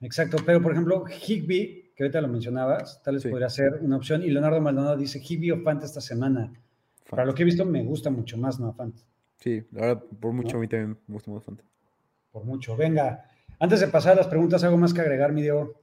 [0.00, 3.28] Exacto, pero por ejemplo, Higby, que ahorita lo mencionabas, tal vez Sí.
[3.28, 4.22] podría ser una opción.
[4.22, 6.52] Y Leonardo Maldonado dice Higby o Fant esta semana.
[7.08, 8.96] Para lo que he visto, me gusta mucho más no Fant,
[9.38, 10.58] Sí, la verdad, por mucho ¿No?
[10.58, 11.64] a mí también me gusta más Fanta.
[12.30, 12.76] por mucho.
[12.76, 13.24] Venga,
[13.58, 15.74] antes de pasar a las preguntas, algo más que agregar, mi Diego.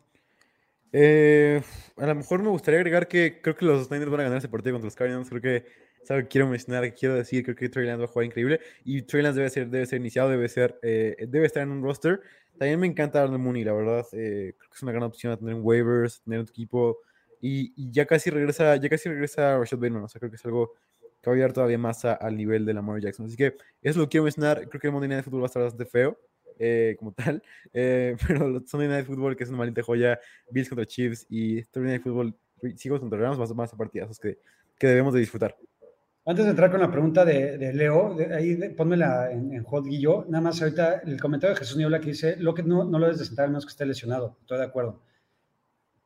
[0.93, 1.61] Eh,
[1.97, 4.49] a lo mejor me gustaría agregar que creo que los Niners van a ganar ese
[4.49, 5.29] partido contra los Cardinals.
[5.29, 5.65] Creo que
[6.07, 7.43] que quiero mencionar, quiero decir.
[7.43, 8.61] Creo que Trey Lance va a jugar increíble.
[8.85, 11.83] Y Trey Lance debe ser, debe ser iniciado, debe, ser, eh, debe estar en un
[11.83, 12.21] roster.
[12.57, 14.05] También me encanta Arnold Mooney, la verdad.
[14.13, 16.99] eh, creo que es una gran opción tener en waivers, tener en equipo.
[17.41, 20.03] Y, y ya casi regresa, ya casi regresa Rashad Bateman.
[20.03, 20.73] O sea, creo que es algo
[21.21, 23.25] que va a ayudar todavía más a- al nivel de Lamar Jackson.
[23.25, 24.67] Así que eso lo quiero mencionar.
[24.69, 26.17] Creo que el Monday Night Football va a estar bastante feo.
[26.60, 27.41] Eh, como tal,
[27.74, 30.20] eh, pero Sunday Night Football, que es una maldita joya,
[30.51, 32.36] Bills contra Chiefs y Thursday Night Football,
[32.76, 34.39] Seahawks contra Rams, más, más a partidazos que,
[34.78, 35.55] que debemos de disfrutar.
[36.26, 39.64] Antes de entrar con la pregunta de, de Leo, de- ahí de- pónmela en, en
[39.66, 40.26] hold, Guillo.
[40.28, 43.05] Nada más ahorita el comentario de Jesús Niebla que dice, lo que no, no lo
[43.05, 44.36] debes de sentar al menos que esté lesionado.
[44.41, 45.01] Estoy de acuerdo.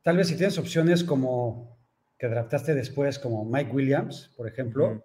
[0.03, 1.75] Tal vez si tienes opciones como
[2.19, 5.03] que draftaste después, como Mike Williams, por ejemplo,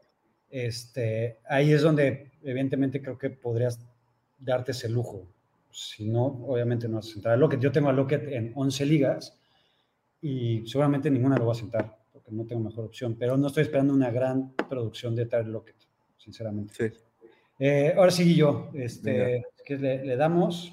[0.51, 3.81] este, ahí es donde evidentemente creo que podrías
[4.39, 5.27] darte ese lujo.
[5.77, 7.61] Si no, obviamente no vas a sentar a Lockett.
[7.61, 9.39] Yo tengo a Lockett en 11 ligas
[10.23, 13.65] y seguramente ninguna lo va a sentar porque no tengo mejor opción, pero no estoy
[13.65, 15.77] esperando una gran producción de Tyler Lockett,
[16.17, 16.73] sinceramente.
[16.75, 16.99] Sí.
[17.59, 20.73] Eh, ahora sí, yo, este, que le, le damos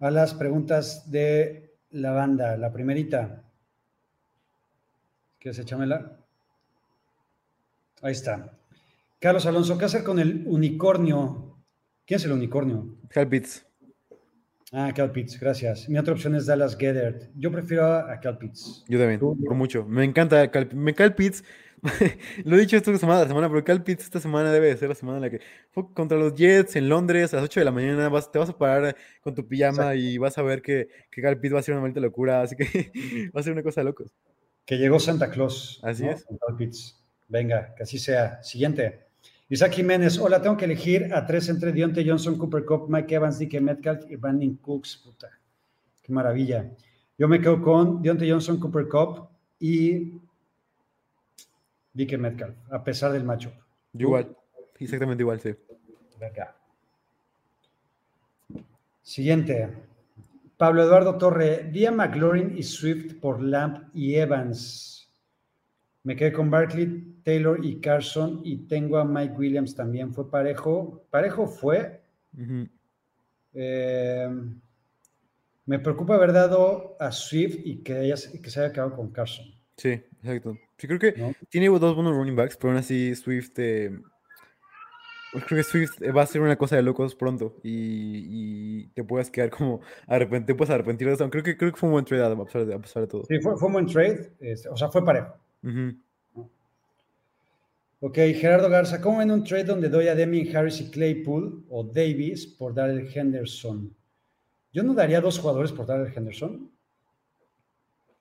[0.00, 2.56] a las preguntas de la banda.
[2.56, 3.44] La primerita.
[5.38, 6.18] ¿Quieres echámela?
[8.02, 8.58] Ahí está.
[9.20, 11.43] Carlos Alonso, ¿qué hacer con el unicornio?
[12.06, 12.96] ¿Quién es el unicornio?
[13.08, 13.66] Cal Pitts.
[14.72, 15.88] Ah, Cal Pitts, gracias.
[15.88, 17.30] Mi otra opción es Dallas Gethert.
[17.36, 18.84] Yo prefiero a, Cal Pitts.
[18.88, 19.86] Yo también, Tú, por mucho.
[19.86, 21.44] Me encanta Cal, me Cal Pitts.
[22.44, 24.88] Lo he dicho esta semana, la semana, pero Cal Pitts esta semana debe de ser
[24.88, 25.40] la semana en la que
[25.70, 28.08] fue contra los Jets en Londres a las 8 de la mañana.
[28.08, 31.38] Vas, te vas a parar con tu pijama y vas a ver que, que Cal
[31.38, 32.42] Pitts va a ser una maldita locura.
[32.42, 32.64] Así que
[33.34, 34.12] va a ser una cosa de locos.
[34.66, 35.80] Que llegó Santa Claus.
[35.82, 36.10] Así ¿no?
[36.10, 36.24] es.
[36.24, 37.00] Cal Pitts.
[37.28, 38.42] Venga, que así sea.
[38.42, 39.03] Siguiente.
[39.50, 43.38] Isaac Jiménez, hola, tengo que elegir a tres entre Dionte Johnson, Cooper Cup, Mike Evans,
[43.38, 44.96] DK Metcalf y Brandon Cooks.
[45.04, 45.28] Puta,
[46.02, 46.70] qué maravilla.
[47.18, 49.28] Yo me quedo con Dionte Johnson, Cooper Cup
[49.60, 50.18] y
[51.92, 53.52] DK Metcalf, a pesar del matchup.
[53.92, 54.34] Yo igual,
[54.78, 55.54] exactamente igual, sí.
[56.18, 56.56] Venga.
[59.02, 59.76] Siguiente.
[60.56, 65.12] Pablo Eduardo Torre, Dia McLaurin y Swift por Lamp y Evans.
[66.04, 70.12] Me quedé con Barkley, Taylor y Carson y tengo a Mike Williams también.
[70.14, 71.04] Fue parejo.
[71.10, 72.02] Parejo fue.
[72.38, 72.68] Ujú.
[73.54, 74.28] Eh,
[75.66, 79.46] me preocupa haber dado a Swift y que, se- que se haya quedado con Carson.
[79.76, 79.88] Sí,
[80.22, 80.56] exacto.
[80.76, 81.32] Sí, creo que ¿no?
[81.48, 83.52] tiene dos buenos running backs, pero aún así Swift.
[83.58, 83.90] eh,
[85.32, 88.86] pues creo que Swift eh, va a ser una cosa de locos pronto y, y
[88.88, 91.28] te puedes quedar como arrepent- te puedes arrepentir de eso.
[91.30, 93.24] Creo que, creo que fue un buen trade a pesar de, a pesar de todo.
[93.24, 94.32] Sí, fue, fue un buen trade.
[94.40, 95.34] este, o sea, fue parejo.
[95.64, 95.96] Ujú.
[98.06, 101.84] Ok, Gerardo Garza, ¿cómo ven un trade donde doy a Demi Harris y Claypool o
[101.84, 103.96] Davis por Darrell Henderson?
[104.74, 106.70] Yo no daría dos jugadores por Darrell Henderson.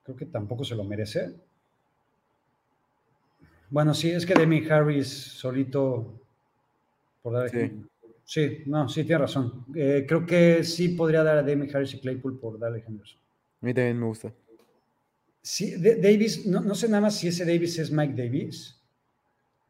[0.04, 1.34] Creo que tampoco se lo merece.
[3.70, 6.18] Bueno, sí, es que Demi Harris solito
[7.22, 7.58] por Darrell Sí.
[7.58, 7.90] Henderson.
[8.26, 9.66] Sí, no, sí, tiene razón.
[9.76, 13.20] Eh, creo que sí podría dar a Demi Harris y Claypool por Darrell Henderson.
[13.62, 14.32] A mí también me gusta.
[15.42, 18.80] Sí, de- Davis, no, no sé nada más si ese Davis es Mike Davis.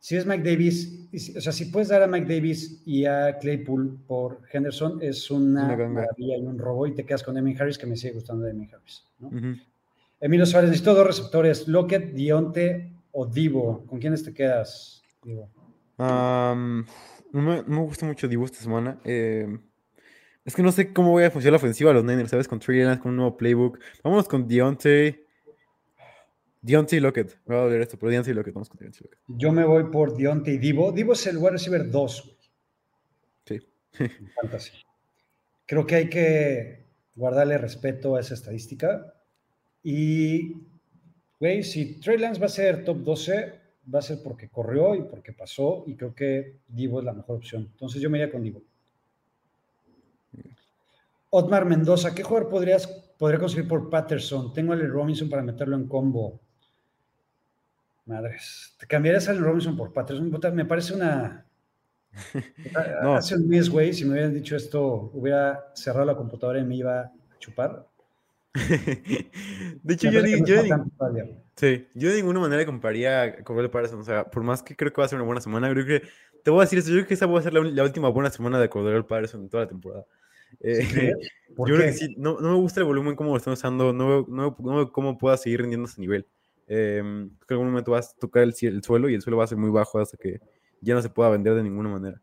[0.04, 3.99] Si es Mike Davis, o sea, si puedes dar a Mike Davis y a Claypool
[4.06, 7.86] por Henderson, es una, maravilla y un robo, y te quedas con Emin Harris, que
[7.86, 9.08] me sigue gustando de Emin Harris.
[9.20, 9.30] ¿no?
[9.30, 9.56] Ujú.
[10.20, 13.86] Emilio Suárez, necesito dos receptores, Lockett, Dionte o Divo.
[13.88, 15.49] ¿Con quiénes te quedas, Divo?
[15.97, 16.54] No,
[17.32, 18.99] me, no me gusta mucho Divo esta semana.
[19.06, 19.58] eh,
[20.43, 22.49] es que no sé cómo voy a funcionar la ofensiva de los Niners, ¿sabes?
[22.49, 23.80] Con Trey con un nuevo playbook.
[24.04, 25.22] Vámonos con Deontay.
[26.64, 27.39] Deontay Lockett.
[27.45, 28.53] Me va a doler esto, pero Deontay Lockett.
[28.53, 29.20] Vamos con Deontay Lockett.
[29.28, 30.91] Yo me voy por Dionte y Divo.
[30.91, 32.38] Divo es el wide receiver 2,
[33.45, 33.59] Sí.
[34.41, 34.72] fantasy.
[35.66, 36.86] Creo que hay que
[37.16, 39.14] guardarle respeto a esa estadística.
[39.84, 40.53] Y,
[41.39, 43.53] güey, si Trey Lance va a ser top 12,
[43.93, 45.84] va a ser porque corrió y porque pasó.
[45.86, 47.68] Y creo que Divo es la mejor opción.
[47.72, 48.61] Entonces yo me iría con Divo.
[51.30, 52.88] Otmar Mendoza, ¿qué jugador podrías
[53.18, 54.53] podría conseguir por Patterson.
[54.53, 56.41] Tengo a Allen Robinson para meterlo en combo.
[58.06, 58.76] Madres.
[58.80, 60.32] ¿Te cambiarías a Robinson por Patterson?
[60.54, 61.45] Me parece una.
[63.01, 63.16] No.
[63.16, 66.76] Hace un mes, güey, si me hubieran dicho esto, hubiera cerrado la computadora y me
[66.76, 67.88] iba a chupar.
[68.54, 70.62] de hecho, yo, que yo
[70.95, 71.26] todavía.
[71.56, 73.99] sí, yo de ninguna manera compraría a Cordell Patterson.
[73.99, 76.04] O sea, por más que creo que va a ser una buena semana, creo que.
[76.43, 78.10] Te voy a decir esto, yo creo que esa va a ser la, la última
[78.10, 80.06] buena semana de Cordell Patterson en toda la temporada.
[80.60, 81.12] Eh, ¿Sí
[81.58, 81.86] yo creo qué?
[81.86, 84.56] que sí, no, no me gusta el volumen como lo están usando, no veo, no,
[84.60, 86.28] no veo cómo pueda seguir rindiendo ese nivel.
[86.68, 89.38] Eh, creo que en algún momento vas a tocar el, el suelo y el suelo
[89.38, 90.39] va a ser muy bajo hasta que
[90.82, 92.22] ya no se pueda vender de ninguna manera.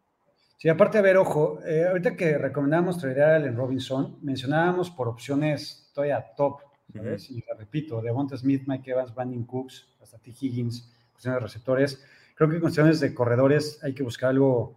[0.58, 5.08] Sí, aparte, a ver, ojo, eh, ahorita que recomendábamos traer a Allen Robinson, mencionábamos por
[5.08, 6.60] opciones todavía top,
[6.92, 7.30] ¿sabes?
[7.30, 10.30] Y la repito, Devonta Smith, Mike Evans, Brandon Cooks, hasta T.
[10.38, 12.04] Higgins, cuestiones de receptores.
[12.34, 14.76] Creo que en cuestiones de corredores hay que buscar algo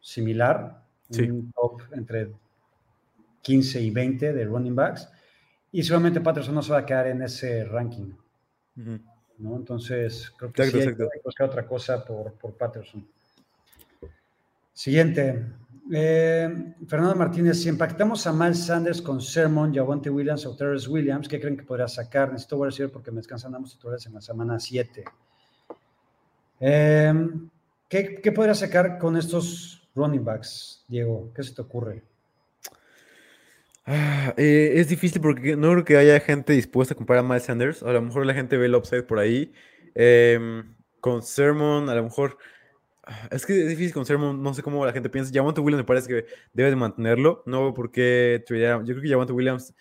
[0.00, 1.22] similar, Sí.
[1.30, 2.32] un top entre
[3.42, 5.08] 15 y 20 de running backs.
[5.72, 8.12] Y seguramente Patterson no se va a quedar en ese ranking,
[8.76, 9.56] ¿no?
[9.56, 11.10] Entonces, creo que Exacto, sí hay, exacto.
[11.12, 13.06] que buscar otra cosa por, por Patterson.
[14.72, 15.44] Siguiente.
[15.92, 21.28] Eh, Fernando Martínez, si impactamos a Miles Sanders con Sermon, Javonte Williams o Terrence Williams,
[21.28, 22.32] ¿qué creen que podría sacar?
[22.32, 25.04] Necesito wide receiver porque me descansan ambos titulares en la semana 7.
[26.58, 27.14] Eh,
[27.88, 31.30] ¿qué, ¿Qué podría sacar con estos running backs, Diego?
[31.34, 32.02] ¿Qué se te ocurre?
[33.88, 37.44] Ah, eh, es difícil porque no creo que haya gente dispuesta a comprar a Miles
[37.44, 37.82] Sanders.
[37.82, 39.52] A lo mejor la gente ve el upside por ahí.
[39.94, 42.36] Em, con Sermon, a lo mejor.
[43.04, 45.32] ah, Es que es difícil con Sermon, no sé cómo la gente piensa.
[45.34, 47.42] Javonte Williams me parece que debe de mantenerlo.
[47.46, 49.74] No veo por qué Yo creo que Javonte Williams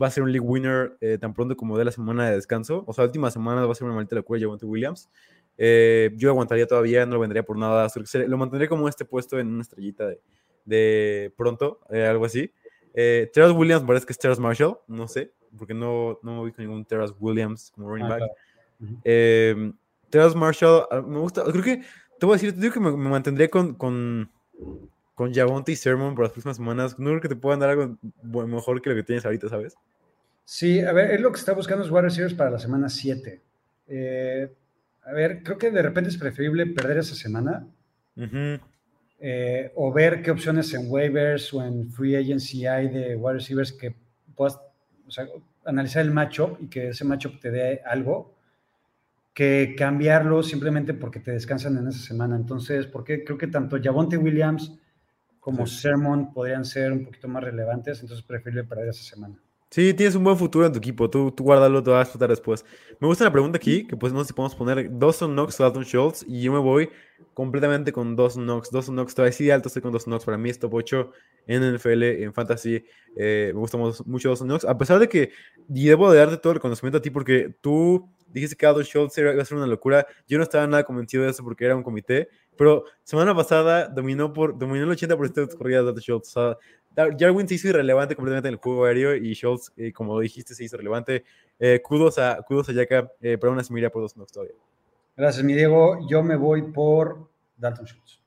[0.00, 2.84] va a ser un league winner eh, tan pronto como de la semana de descanso.
[2.86, 5.10] O sea, la última semana va a ser una maldita locura Javonte Williams.
[5.58, 7.88] Eh, yo aguantaría todavía, no lo vendería por nada.
[8.26, 10.20] Lo mantendría como este puesto en una estrellita de,
[10.64, 12.52] de pronto, eh, algo así.
[12.94, 16.60] Eh, Terrence Williams parece que es Terrence Marshall, no sé, porque no, no me ubico
[16.60, 18.18] ningún Terrence Williams como running Ah, back.
[18.18, 18.32] claro.
[18.80, 19.00] Ujú.
[19.04, 19.72] Eh,
[20.10, 21.82] Terrence Marshall, ah, me gusta, creo que,
[22.18, 24.30] te voy a decir, te digo que me, me mantendría con, con,
[25.14, 26.98] con Javonte y Sermon por las próximas semanas.
[26.98, 29.74] No creo que te puedan dar algo mejor que lo que tienes ahorita, ¿sabes?
[30.44, 33.40] Sí, a ver, es lo que está buscando es wide receivers para la semana 7.
[33.88, 34.52] Eh,
[35.04, 37.66] a ver, creo que de repente es preferible perder esa semana
[38.16, 38.60] Ujú.
[39.24, 43.72] Eh, o ver qué opciones en waivers o en free agency hay de wide receivers
[43.72, 43.94] que
[44.34, 44.58] puedas
[45.06, 45.26] o sea,
[45.64, 48.34] analizar el matchup y que ese matchup te dé algo,
[49.32, 52.34] que cambiarlo simplemente porque te descansan en esa semana.
[52.34, 54.76] Entonces, porque creo que tanto Javonte Williams
[55.38, 55.82] como Sí.
[55.82, 59.36] Sermon podrían ser un poquito más relevantes, entonces preferible perder esa semana.
[59.74, 61.08] Sí, tienes un buen futuro en tu equipo.
[61.08, 62.62] Tú, tú guárdalo, te vas a explotar después.
[63.00, 65.62] Me gusta la pregunta aquí, que pues no sé si podemos poner Dawson Knox o
[65.64, 66.24] Dalton Schultz.
[66.28, 66.90] Y yo me voy
[67.32, 68.70] completamente con Dawson Knox.
[68.70, 70.26] Dawson Knox, todavía sí alto estoy con Dawson Knox.
[70.26, 71.10] Para mí es top 8
[71.46, 72.84] en NFL, en Fantasy.
[73.16, 74.66] Eh, me gusta mu- mucho Dawson Knox.
[74.66, 75.30] A pesar de que
[75.74, 79.16] y debo de darte todo el conocimiento a ti porque tú dijiste que Dalton Schultz
[79.16, 80.06] iba a ser una locura.
[80.28, 82.28] Yo no estaba nada convencido de eso porque era un comité.
[82.58, 86.36] Pero semana pasada dominó, por, dominó el 80% de tus corridas Dalton Schultz.
[86.36, 86.58] O sea,
[86.96, 90.64] Jarwin se hizo irrelevante completamente en el juego aéreo y Schultz, eh, como dijiste, se
[90.64, 91.24] hizo relevante.
[91.58, 94.54] Eh, kudos a, kudos a Yaka, eh, pero aún así por dos Knox todavía.
[95.16, 95.98] Gracias, mi Diego.
[96.08, 98.22] Yo me voy por Dalton Schultz.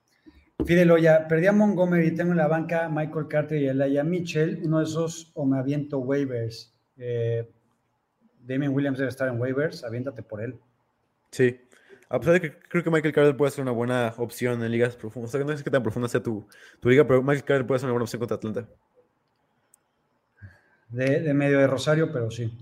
[0.65, 4.61] Fidel Oya, perdí a Montgomery, tengo en la banca Michael Carter y a Elijah Mitchell.
[4.63, 6.73] Uno de esos o me aviento waivers.
[6.97, 7.51] Eh,
[8.39, 10.57] Damien Williams debe estar en waivers, aviéntate por él.
[11.31, 11.59] Sí.
[12.09, 14.95] A pesar de que creo que Michael Carter puede ser una buena opción en ligas
[14.95, 15.33] profundas.
[15.33, 16.47] O sea, no sé qué tan profunda sea tu,
[16.79, 18.67] tu liga, pero Michael Carter puede ser una buena opción contra Atlanta.
[20.89, 22.55] De, de medio de Rosario, pero sí.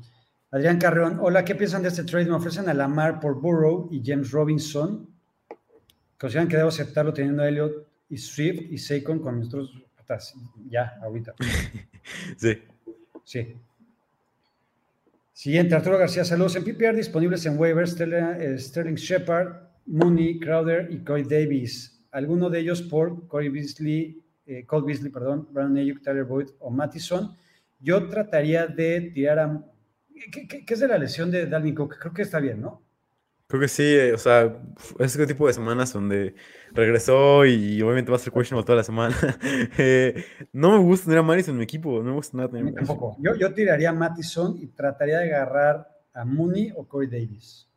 [0.52, 2.26] Adrián Carreón, hola, ¿qué piensan de este trade?
[2.26, 5.10] Me ofrecen a Lamar por Burrow y James Robinson.
[6.18, 9.74] ¿Consideran que debo aceptarlo teniendo a Elliot y Swift y Saquon con nuestros...
[9.98, 10.36] putas,
[10.70, 11.34] Ya, ahorita.
[12.38, 12.62] Sí.
[13.24, 13.58] Sí.
[15.34, 16.56] Siguiente, Arturo García, saludos.
[16.56, 19.54] En PPR disponibles en waivers, Sterling, eh, Sterling Shepard,
[19.88, 22.06] Mooney, Crowder y Corey Davis.
[22.12, 26.70] Alguno de ellos por Corey Beasley, eh, Cole Beasley, perdón, Brandon Ayuk, Tyler Boyd o
[26.70, 27.36] Mattison.
[27.80, 29.66] Yo trataría de tirar a...
[30.32, 31.98] ¿Qué, qué- qué es de la lesión de Dalvin Cook?
[32.00, 32.84] Creo que está bien, ¿no?
[33.48, 34.58] Creo que sí, eh, o sea,
[35.00, 36.34] es ese tipo de semanas donde
[36.72, 39.16] regresó y obviamente va a ser questionable toda la semana.
[39.78, 42.68] Eh, no me gusta tener a Maris en mi equipo, no me gusta nada tener
[42.68, 43.18] a tampoco.
[43.20, 47.68] Yo, yo tiraría a Mattison y trataría de agarrar a Mooney o Corey Davis.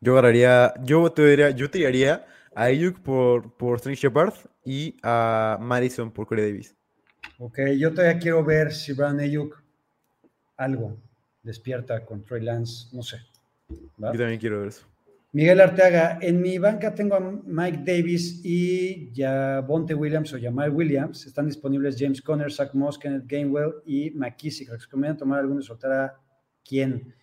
[0.00, 5.58] Yo agarraría, yo te diría, yo tiraría a Ayuk por, por Sterling Shepard y a
[5.60, 6.74] Madison por Corey Davis.
[7.38, 9.62] Ok, yo todavía quiero ver si Brandon Ayuk
[10.56, 10.96] algo
[11.42, 13.18] despierta con Trey Lance, no sé.
[13.68, 14.86] Yo también quiero ver eso.
[15.36, 20.70] Miguel Arteaga, en mi banca tengo a Mike Davis y ya Bonte Williams o Jamal
[20.70, 21.26] Williams.
[21.26, 24.70] Están disponibles James Conner, Zach Moss, Kenneth Gainwell y McKissick.
[24.70, 26.20] ¿Recomiendan tomar alguno y soltar a
[26.66, 27.14] quién?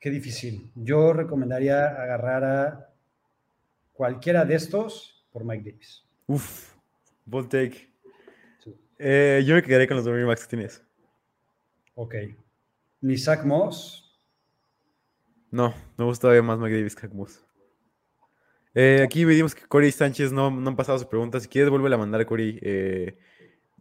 [0.00, 0.68] Qué difícil.
[0.74, 2.92] Yo recomendaría agarrar a
[3.92, 6.04] cualquiera de estos por Mike Davis.
[6.26, 6.74] Uf,
[7.24, 7.88] bold take.
[8.64, 8.74] Sí.
[8.98, 10.82] Eh, yo me quedaré con los backs que tienes.
[11.94, 12.16] Ok.
[13.00, 14.07] Ni Zach Moss.
[15.50, 17.44] No, me gusta todavía más Mike Davis que Moss.
[18.74, 21.40] Eh, aquí vimos que Corey Sánchez no, no han pasado su pregunta.
[21.40, 22.58] Si quieres, vuelve a mandar, Corey.
[22.62, 23.18] Eh,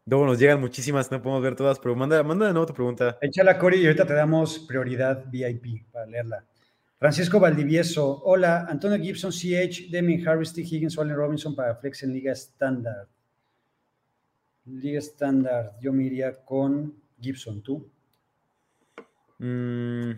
[0.06, 3.18] luego nos llegan muchísimas, no podemos ver todas, pero manda, manda de nuevo tu pregunta.
[3.22, 6.46] Échala, Cory, y ahorita te damos prioridad VIP para leerla.
[6.98, 10.62] Francisco Valdivieso, hola, Antonio Gibson, CH, Demian Harris, T.
[10.62, 13.08] Higgins, Allen Robinson para Flex en Liga Estándar.
[14.66, 17.88] Liga Estándar, yo me iría con Gibson, ¿tú?
[19.38, 20.14] Mm.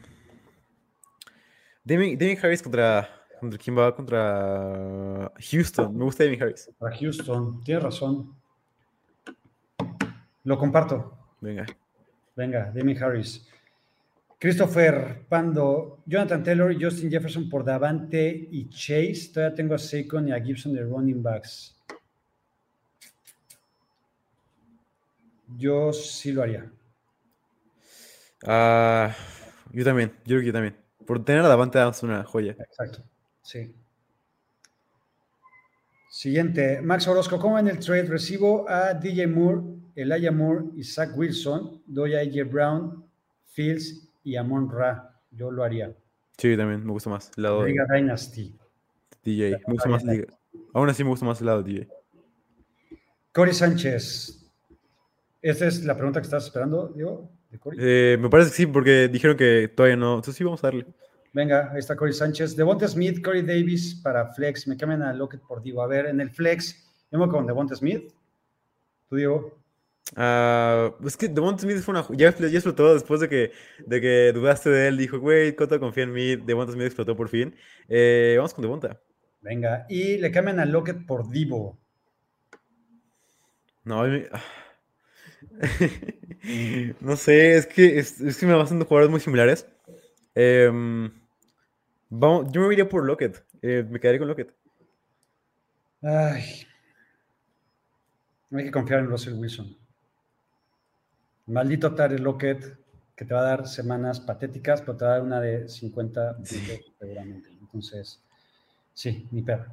[1.90, 3.10] Demi, Demi Harris contra,
[3.40, 3.58] contra.
[3.58, 3.96] ¿Quién va?
[3.96, 5.98] Contra Houston.
[5.98, 6.70] Me gusta Demi Harris.
[6.78, 8.36] Para Houston, tienes razón.
[10.44, 11.18] Lo comparto.
[11.42, 11.66] Venga.
[12.36, 13.50] Venga, Demi Harris.
[14.38, 19.32] Christopher Pando, Jonathan Taylor y Justin Jefferson por Davante y Chase.
[19.34, 21.76] Todavía tengo a Saquon y a Gibson de running backs.
[25.58, 26.72] Yo sí lo haría.
[28.46, 29.12] Ah,
[29.72, 30.12] yo también.
[30.20, 30.89] Yo creo que yo también.
[31.10, 32.52] Por tener a Davante Adams una joya.
[32.52, 33.02] Exacto.
[33.42, 33.76] Sí.
[36.12, 38.04] Siguiente, Max Orozco, ¿cómo en el trade?
[38.04, 39.62] Recibo a DJ Moore,
[39.96, 41.82] Elijah Moore y Zach Wilson.
[41.88, 43.04] Doy a AJ Brown,
[43.44, 45.20] Fields y Amon Ra.
[45.32, 45.92] Yo lo haría.
[46.38, 48.56] Sí, también me gusta más el lado de Liga Dynasty.
[49.24, 49.64] DJ.
[49.66, 50.28] Me gusta más Liga.
[50.76, 51.88] Aún así me gusta más el lado de DJ.
[53.34, 54.48] Cory Sánchez.
[55.42, 58.14] Esta es la pregunta que estás esperando, Diego, de.
[58.14, 60.16] Eh, me parece que sí, porque dijeron que todavía no.
[60.16, 60.86] Entonces sí, vamos a darle.
[61.34, 62.56] Venga, ahí está Cory Sánchez.
[62.56, 64.68] Devonta Smith, Corey Davis para Flex.
[64.68, 65.82] Me cambian a Lockett por Divo.
[65.84, 66.76] A ver, en el Flex,
[67.12, 68.12] yo me voy con Devonta Smith.
[69.08, 69.60] Tú, Diego.
[70.16, 72.06] Ah, es que Devonta Smith fue una.
[72.18, 73.52] Ya, ya explotó después de que,
[73.86, 74.98] de que dudaste de él.
[74.98, 76.36] Dijo, güey, Coto confía en mí.
[76.36, 77.56] Devonta Smith explotó por fin.
[77.88, 79.00] Eh, vamos con Devonta.
[79.42, 81.78] Venga, y le cambian a Lockett por Divo.
[83.84, 84.42] No, a mí- ah.
[87.02, 89.68] no sé, es que, es, es que me haciendo jugadores muy similares.
[90.36, 91.12] Em,
[92.10, 93.44] vamos, yo me iría por Lockett.
[93.62, 94.54] eh, me quedaría con Lockett.
[96.02, 96.66] Ay.
[98.50, 99.76] No hay que confiar en Russell Wilson.
[101.48, 102.78] Maldito Tyler Lockett,
[103.16, 106.36] que te va a dar semanas patéticas, pero te va a dar una de 50
[106.36, 106.94] puntos Sí.
[107.00, 107.50] seguramente.
[107.60, 108.22] Entonces,
[108.94, 109.72] sí, ni perro.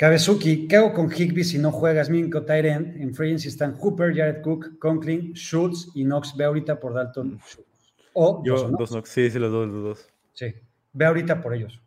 [0.00, 2.08] Kabezuki, ¿qué hago con Higby si no juegas?
[2.08, 3.02] Mi único tight end.
[3.02, 6.34] En free están Hooper, Jared Cook, Conklin, Schultz y Knox.
[6.34, 7.92] Ve ahorita por Dalton Schultz.
[8.14, 8.78] O Yo, Knox.
[8.78, 9.10] dos Knox.
[9.10, 10.08] Sí, sí, los dos, los dos.
[10.32, 10.54] Sí,
[10.94, 11.82] ve ahorita por ellos,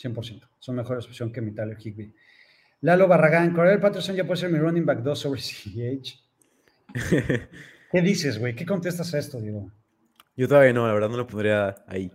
[0.00, 0.48] 100%.
[0.60, 2.14] Son mejor opción que mi Tyler Higby.
[2.82, 6.14] Lalo Barragán, Corel Patterson ya puede ser mi running back 2 sobre CH.
[7.90, 8.54] ¿Qué dices, güey?
[8.54, 9.68] ¿Qué contestas a esto, Diego?
[10.36, 12.12] Yo todavía no, la verdad no lo pondría ahí.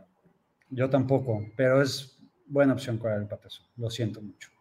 [0.69, 2.17] Yo tampoco, pero es
[2.47, 3.65] buena opción Corel Patterson.
[3.75, 4.52] Lo siento mucho.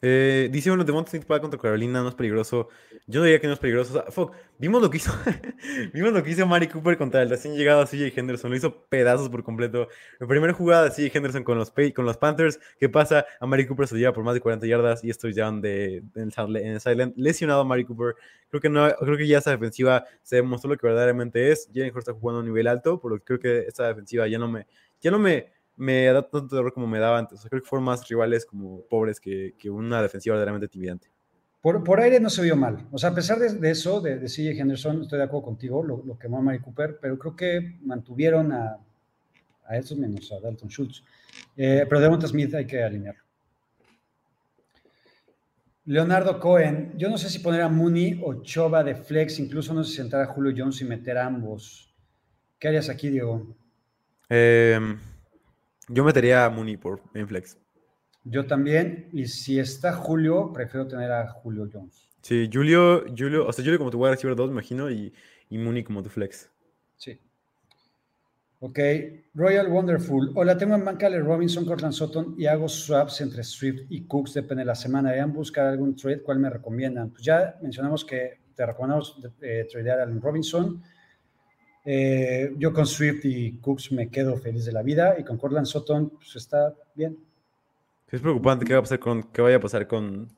[0.00, 2.68] Eh, dice uno, Devonta Smith para contra Carolina no es peligroso.
[3.06, 4.04] Yo no diría que no es peligroso.
[4.10, 5.12] Fuck, vimos lo que hizo.
[5.92, 8.50] vimos lo que hizo Mari Cooper contra el recién llegado CJ Henderson.
[8.50, 9.88] Lo hizo pedazos por completo.
[10.20, 12.60] La primera jugada de CJ Henderson con los, con los Panthers.
[12.78, 13.26] ¿Qué pasa?
[13.40, 16.30] A Mari Cooper se lleva por más de 40 yardas y estos ya de, en,
[16.36, 17.12] el, sideline.
[17.16, 18.14] Lesionado a Mari Cooper.
[18.50, 21.68] Creo que, no, creo que ya esa defensiva se demostró lo que verdaderamente es.
[21.74, 24.48] Jalen Hurts está jugando a un nivel alto, por creo que esta defensiva ya no
[24.48, 24.66] me,
[25.00, 27.38] ya no me, me da tanto terror como me daba antes.
[27.38, 31.08] O sea, creo que fueron más rivales como pobres que, que una defensiva verdaderamente intimidante.
[31.60, 32.86] Por, por aire no se vio mal.
[32.92, 35.82] O sea, a pesar de, de eso, de, de CJ Henderson, estoy de acuerdo contigo,
[35.82, 38.78] lo, lo quemó a Mari Cooper, pero creo que mantuvieron a,
[39.66, 41.02] a estos menos a Dalton Schultz.
[41.56, 43.22] Eh, pero Devonta Smith hay que alinearlo.
[45.84, 49.82] Leonardo Cohen, yo no sé si poner a Mooney o Choba de flex, incluso no
[49.82, 51.94] sé si sentar a Julio Jones y meter a ambos.
[52.58, 53.56] ¿Qué harías aquí, Diego?
[54.28, 54.98] Em,
[55.88, 57.58] yo metería a Mooney por en flex.
[58.24, 62.08] Yo también, y si está Julio, prefiero tener a Julio Jones.
[62.20, 65.12] Sí, Julio, Julio, o sea, Julio como tu wide receiver 2, me imagino, y,
[65.48, 66.50] y Mooney como tu flex.
[66.96, 67.18] Sí.
[68.60, 68.78] Ok,
[69.34, 70.32] Royal Wonderful.
[70.34, 74.62] Hola, tengo en banca Robinson, Cortland Sutton y hago swaps entre Swift y Cooks, depende
[74.62, 75.10] de la semana.
[75.10, 77.10] Deberían buscar algún trade, ¿cuál me recomiendan?
[77.10, 80.82] Pues ya mencionamos que te recomendamos eh, tradear a Robinson.
[81.90, 85.64] Eh, yo con Swift y Cooks me quedo feliz de la vida y con Cortland
[85.64, 87.16] Sutton, pues está bien.
[88.10, 90.28] Es preocupante qué va a pasar con, qué vaya a pasar con,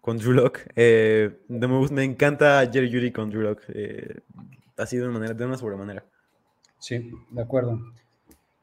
[0.00, 0.58] con Drew Lock.
[0.74, 3.62] Eh, me, gust- me encanta Jerry Judy con Drew Lock.
[3.68, 4.16] Eh,
[4.76, 6.04] así de una manera, de una sobremanera.
[6.80, 7.80] Sí, de acuerdo.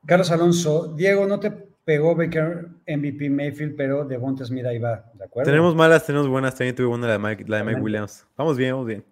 [0.06, 5.24] Carlos Alonso, Diego, no te pegó Baker MVP Mayfield, pero Devonta Smith ahí va, ¿de
[5.24, 5.50] acuerdo?
[5.50, 6.56] Tenemos malas, tenemos buenas.
[6.56, 7.80] También tuve buena la de Mike, la de Mike.
[7.80, 8.28] Williams.
[8.36, 9.06] Vamos bien, vamos bien.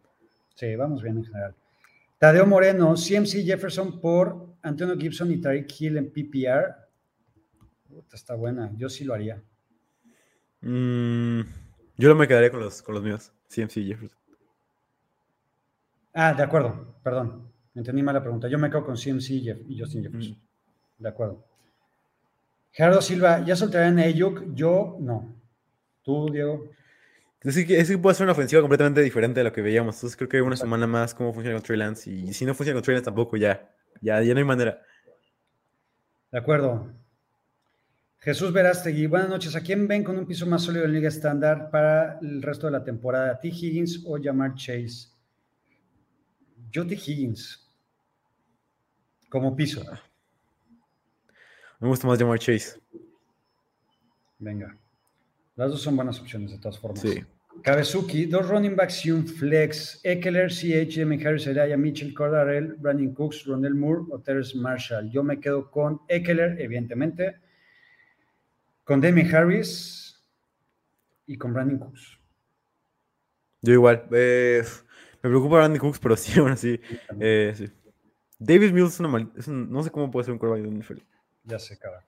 [0.56, 1.56] Sí, vamos bien en general.
[2.22, 6.76] Tadeo Moreno, CMC Jefferson por Antonio Gibson y Tariq Hill en PPR.
[7.89, 9.41] Puta, está buena, yo sí lo haría.
[10.61, 11.41] Mm,
[11.98, 13.34] yo no me quedaría con los, con los míos.
[13.49, 14.19] CMC y Jefferson.
[16.14, 17.52] Ah, de acuerdo, perdón.
[17.73, 18.48] Entendí mal la pregunta.
[18.48, 20.39] Yo me quedo con CMC y Jeff- y Justin Jefferson.
[20.99, 21.43] De acuerdo.
[22.72, 24.53] Gerardo Silva, ¿ya soltarían a Ayuk?
[24.53, 25.34] Yo no.
[26.03, 26.69] ¿Tú, Diego?
[27.43, 29.95] Es que, puede ser una ofensiva completamente diferente de lo que veíamos.
[29.95, 32.11] Entonces creo que una semana más cómo funciona con Trey Lance.
[32.11, 33.68] Y si no funciona con Trey Lance tampoco, ya.
[33.99, 34.81] Ya, ya no hay manera.
[36.31, 36.93] De acuerdo.
[38.19, 39.55] Jesús Verástegui, buenas noches.
[39.55, 42.73] ¿A quién ven con un piso más sólido en Liga Estándar para el resto de
[42.73, 43.39] la temporada?
[43.39, 43.47] ¿T.
[43.47, 45.09] Higgins o Jamar Chase?
[46.69, 46.93] Yo T.
[46.93, 47.68] Higgins.
[49.30, 49.81] Como piso.
[51.80, 52.80] Me gusta más llamar Chase.
[54.38, 54.77] Venga.
[55.61, 57.01] Las dos son buenas opciones de todas formas.
[57.01, 57.23] Sí.
[57.61, 59.99] Kabezuki, dos running backs y un flex.
[60.03, 65.11] Eckler, CH, Demi Harris, Elijah Mitchell, Cordarell, Brandon Cooks, Ronell Moore o Terrence Marshall.
[65.11, 67.35] Yo me quedo con Eckler, evidentemente,
[68.83, 70.19] con Demi Harris
[71.27, 72.17] y con Brandon Cooks.
[73.61, 74.07] Yo igual.
[74.13, 74.63] eh,
[75.21, 76.81] me preocupa Randy Cooks, pero sí, aún así.
[77.19, 77.69] eh, sí.
[78.39, 80.75] Davis Mills es una mal- es un- no sé cómo puede ser un quarterback de
[80.79, 81.03] NFL.
[81.43, 82.03] Ya se acaba.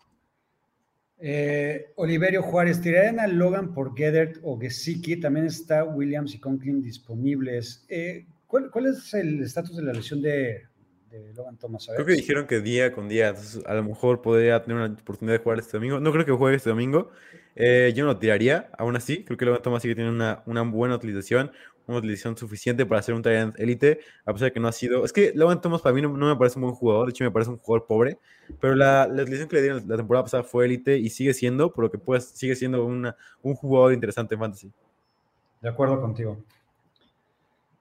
[1.20, 5.20] Eh, Oliverio Juárez, ¿tirarían a Logan por Gedert o Gesicki?
[5.20, 7.86] También está Williams y Conklin disponibles.
[7.88, 10.64] Eh, ¿cuál, cuál es el estatus de la lesión de,
[11.10, 11.88] de Logan Thomas?
[11.94, 15.38] Creo que dijeron que día con día, entonces a lo mejor podría tener una oportunidad
[15.38, 16.00] de jugar este domingo.
[16.00, 17.12] No creo que juegue este domingo.
[17.56, 19.24] Eh, yo no tiraría, aún así.
[19.24, 21.52] Creo que Logan Thomas sí que tiene una, una buena utilización,
[21.88, 25.04] una utilización suficiente para ser un end élite, a pesar de que no ha sido.
[25.06, 27.24] Es que Logan Thomas para mí no, no me parece un buen jugador, de hecho
[27.24, 28.18] me parece un jugador pobre,
[28.60, 31.72] pero la, la utilización que le dieron la temporada pasada fue élite y sigue siendo,
[31.72, 34.72] por lo que pues sigue siendo una, un jugador interesante en fantasy.
[35.62, 36.44] De acuerdo contigo.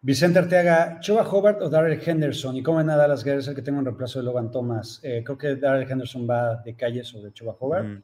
[0.05, 2.57] Vicente Arteaga, Choba Hobart o Darrell Henderson.
[2.57, 3.41] ¿Y cómo ven a Dallas Guerrero?
[3.41, 4.99] Es el que tengo en reemplazo de Logan Thomas.
[5.05, 7.87] Eh, creo que Darrell Henderson va de calle sobre Choba Hobart.
[7.87, 8.03] Mm.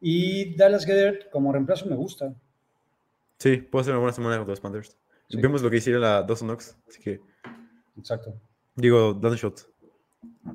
[0.00, 2.34] Y Dallas Guerrero como reemplazo me gusta.
[3.38, 4.96] Sí, puede ser una buena semana contra los Panthers.
[5.28, 5.40] Sí.
[5.40, 7.20] Vemos lo que hicieron la Dawson Knox, así que
[7.96, 8.34] Exacto.
[8.76, 9.68] digo, dando shots.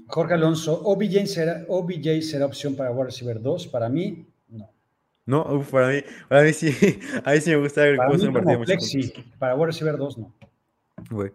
[0.08, 3.68] Jorge Alonso, OBJ será, OBJ será opción para wide receiver 2.
[3.68, 4.72] Para mí, no.
[5.26, 6.70] No, uf, para mí, para mí sí,
[7.24, 7.84] a mí sí me gusta.
[7.84, 9.34] que Para mí partido como de flex, muchos sí.
[9.38, 10.34] Para wide receiver 2, no.
[11.10, 11.32] Güey.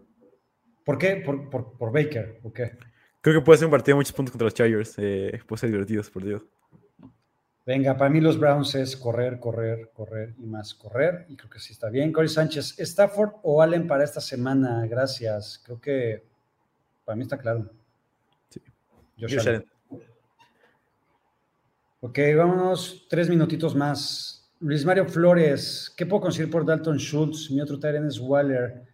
[0.85, 1.17] ¿Por qué?
[1.17, 2.41] Por, por, por Baker.
[2.43, 2.79] ¿O qué?
[3.21, 4.95] Creo que puede ser un partido de muchos puntos contra los Chargers.
[4.99, 6.43] Eh, puede ser divertido, por Dios.
[7.67, 11.27] Venga, para mí los Browns es correr, correr, correr y más correr.
[11.29, 12.13] Y creo que sí está bien.
[12.13, 14.87] Corey Sánchez, ¿Stafford o Allen para esta semana?
[14.87, 15.61] Gracias.
[15.65, 16.23] Creo que
[17.05, 17.69] para mí está claro.
[18.49, 18.63] Sí.
[19.37, 19.65] Allen.
[22.01, 24.49] Ok, vámonos tres minutitos más.
[24.61, 27.51] Luis Mario Flores, ¿qué puedo conseguir por Dalton Schultz?
[27.51, 28.85] Mi otro Tyrant es Waller.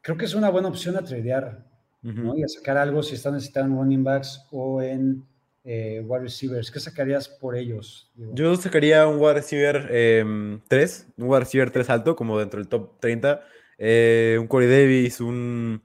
[0.00, 1.66] Creo que es una buena opción a tradear.
[2.02, 2.36] ¿no?
[2.36, 5.26] Y a sacar algo si están necesitando running backs o en
[5.64, 6.70] eh, wide receivers.
[6.70, 8.10] ¿Qué sacarías por ellos?
[8.14, 8.32] Digo?
[8.34, 12.98] Yo sacaría un wide receiver 3, un wide receiver 3 alto, como dentro del top
[13.00, 13.42] 30.
[13.78, 15.82] eh, un Corey Davis, un.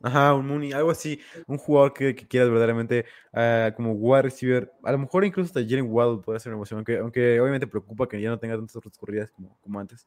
[0.00, 1.18] Ajá, un Mooney, algo así.
[1.48, 4.72] Un jugador que, que quieras verdaderamente ah, como wide receiver.
[4.84, 8.08] A lo mejor incluso hasta Jalen Waddle puede ser una emoción, aunque, aunque obviamente preocupa
[8.08, 10.06] que ya no tenga tantas otras corridas como, como antes.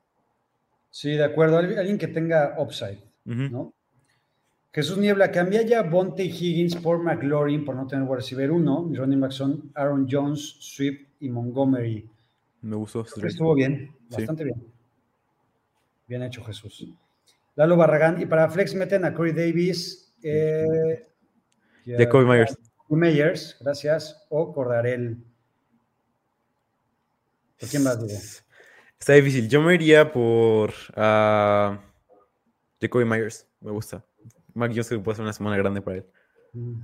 [0.89, 1.57] Sí, de acuerdo.
[1.57, 2.99] Al- Alguien que tenga upside.
[3.26, 3.73] ¿no?
[4.73, 8.84] Jesús Niebla, cambia ya Bonte Higgins por McLaurin por no tener wide receiver 1.
[8.84, 12.10] Mis running backs son Aaron Jones, Swift y Montgomery.
[12.61, 13.03] Me gustó.
[13.03, 13.27] trade.
[13.27, 14.15] estuvo bien, Sí.
[14.18, 14.64] bastante bien.
[16.07, 16.88] Bien hecho, Jesús.
[17.56, 18.22] Lalo Barragán.
[18.22, 20.14] Y para Flex meten a Corey Davis.
[20.23, 21.06] Eh,
[21.88, 22.57] a- Jacoby Myers.
[22.77, 24.26] Jacoby Myers, gracias.
[24.30, 25.18] O Cordarel.
[27.60, 28.19] ¿Por quién vas, Diego?
[28.99, 29.49] Está difícil.
[29.49, 31.80] Yo me iría por ah,
[32.80, 33.48] Jacoby Myers.
[33.60, 34.06] Me gusta.
[34.53, 36.06] Mac Jones puede ser una semana grande para él.
[36.53, 36.82] Mm.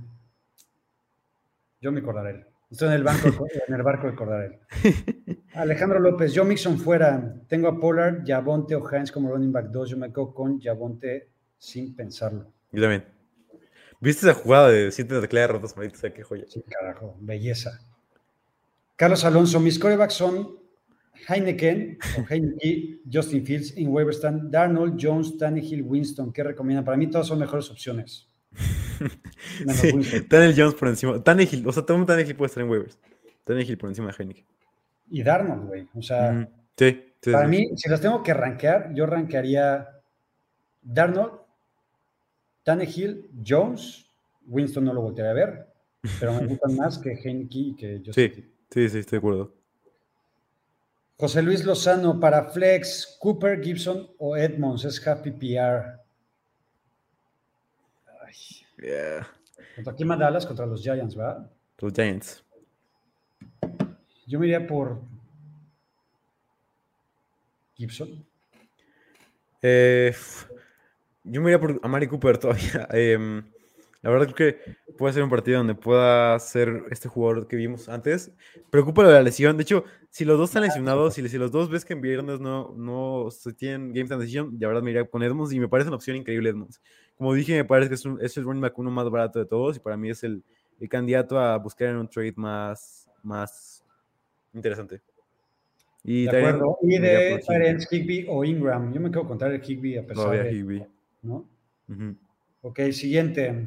[1.80, 2.46] Yo mi Cordarel.
[2.70, 3.28] Estoy en el, banco,
[3.68, 4.58] en el barco de Cordarel.
[5.54, 7.34] Alejandro López, yo Mixon fuera.
[7.48, 9.90] Tengo a Pollard, Yabonte o Hines como running back 2.
[9.90, 12.52] Yo me quedo con Yabonte sin pensarlo.
[12.72, 13.04] Yo también.
[14.00, 16.44] ¿Viste esa jugada de siete de clave rotas, maldita sea, qué joya?
[16.46, 17.80] Sí, carajo, belleza.
[18.94, 20.56] Carlos Alonso, mis corebacks son
[21.26, 26.32] Heineken o Heineken, Justin Fields, en Weberstand, Darnold, Jones, Tannehill, Winston.
[26.32, 26.84] ¿Qué recomiendan?
[26.84, 28.28] Para mí todas son mejores opciones.
[29.72, 29.92] Sí.
[30.28, 31.22] Tannehill Jones por encima.
[31.22, 32.98] Tannehill, o sea, todo un Tannehill puede estar en waivers.
[33.44, 34.44] Tannehill por encima de Heineken.
[35.10, 35.88] Y Darnold, güey.
[35.94, 36.48] O sea.
[36.76, 37.50] Sí, sí, para sí.
[37.56, 39.88] mí, si las tengo que rankear, yo rankearía
[40.82, 41.34] Darnold,
[42.64, 44.08] Tannehill, Jones
[44.48, 45.66] Winston no lo voltearé a ver,
[46.18, 49.54] pero me gustan más que Heineke y que Justin Sí, sí, sí, estoy de acuerdo.
[51.18, 55.98] José Luis Lozano para Flex, Cooper, Gibson o Edmonds, es Happy PR.
[58.24, 58.34] Ay,
[58.80, 59.28] Yeah.
[59.74, 60.46] contra quién más Dallas?
[60.46, 61.50] Contra los Giants, ¿verdad?
[61.78, 62.44] Los Giants.
[64.28, 65.00] Yo me iría por
[67.74, 68.24] Gibson.
[69.60, 70.14] Eh,
[71.24, 72.86] yo me iría por Amari Cooper todavía.
[72.92, 73.42] Em,
[74.02, 77.88] la verdad creo que puede ser un partido donde pueda ser este jugador que vimos
[77.88, 78.32] antes.
[78.70, 79.56] Preocupa la lesión.
[79.56, 82.38] De hecho, si los dos están lesionados, si, si los dos ves que en viernes
[82.40, 85.68] no, no se tienen game time decision, la verdad me iría con Edmonds y me
[85.68, 86.80] parece una opción increíble Edmonds.
[87.16, 89.46] Como dije, me parece que es, un- es el running back uno más barato de
[89.46, 90.44] todos y para mí es el,
[90.80, 93.84] el candidato a buscar en un trade más, más
[94.54, 95.00] interesante.
[96.04, 96.78] Y De Tyrion, acuerdo.
[96.82, 97.42] Y de.
[97.46, 98.92] Tyrants, Higby o Ingram.
[98.94, 100.52] Yo me quedo con Tyler Higby a pesar Todavía de.
[100.52, 100.86] Higbee.
[101.22, 101.48] ¿no?
[101.88, 102.14] Ujú.
[102.62, 103.66] Ok, siguiente.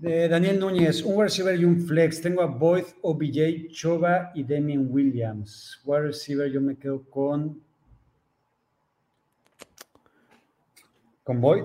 [0.00, 2.20] De Daniel Núñez, un receiver y un flex.
[2.20, 5.80] Tengo a Boyd, OBJ, Choba y Damien Williams.
[5.84, 7.60] Wide receiver, yo me quedo con.
[11.24, 11.64] Con Boyd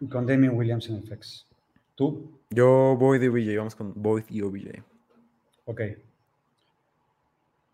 [0.00, 1.46] y con Damien Williams en el flex.
[1.94, 2.30] ¿Tú?
[2.50, 4.82] Yo voy de OBJ, vamos con Boyd y OBJ.
[5.66, 5.80] Ok.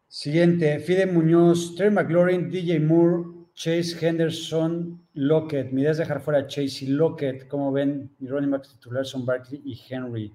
[0.08, 5.72] Siguiente, Fide Muñoz, Terry McLaurin, DJ Moore, Chase Henderson, Lockett.
[5.72, 7.48] Mi idea es dejar fuera a Chase y Lockett.
[7.48, 10.32] Como ven, mi running back titular son Barkley y Henry.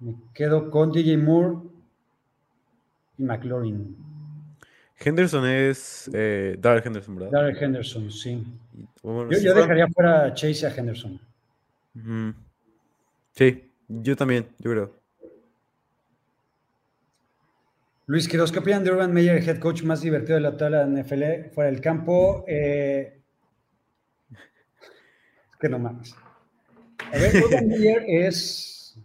[0.00, 1.58] Me quedo con DJ Moore
[3.16, 3.96] y McLaurin.
[4.98, 7.30] Henderson es eh, Darrell Henderson, ¿verdad?
[7.32, 8.44] Darrell Henderson, sí.
[9.02, 11.20] Bueno, Yo, dejaría fuera a Chase y a Henderson.
[13.32, 14.99] Sí, yo también, yo creo.
[18.10, 20.84] Luis Quiroz, ¿qué opinan de Urban Meyer, el head coach más divertido de la tabla
[20.84, 22.44] de NFL fuera del campo?
[22.48, 23.20] Eh,
[24.32, 26.16] es que no mames.
[26.98, 28.98] A ver, Urban Meyer es.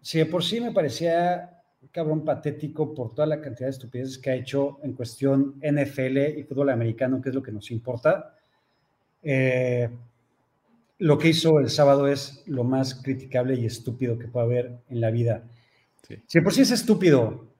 [0.00, 4.18] Si de por sí me parecía un cabrón patético por toda la cantidad de estupideces
[4.18, 8.34] que ha hecho en cuestión NFL y fútbol americano, que es lo que nos importa.
[9.22, 9.88] eh,
[10.98, 15.00] lo que hizo el sábado es lo más criticable y estúpido que puede haber en
[15.00, 15.44] la vida.
[16.02, 16.16] Sí.
[16.26, 17.54] Si de por sí es estúpido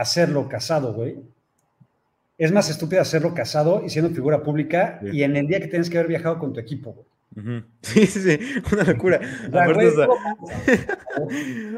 [0.00, 1.16] hacerlo casado, güey.
[2.38, 5.10] Es más estúpido hacerlo casado y siendo figura pública Sí.
[5.12, 7.06] y en el día que tienes que haber viajado con tu equipo, güey.
[7.82, 8.38] Sí, sí, sí,
[8.72, 9.20] una locura.
[9.48, 10.08] O sea, Aparte, güey,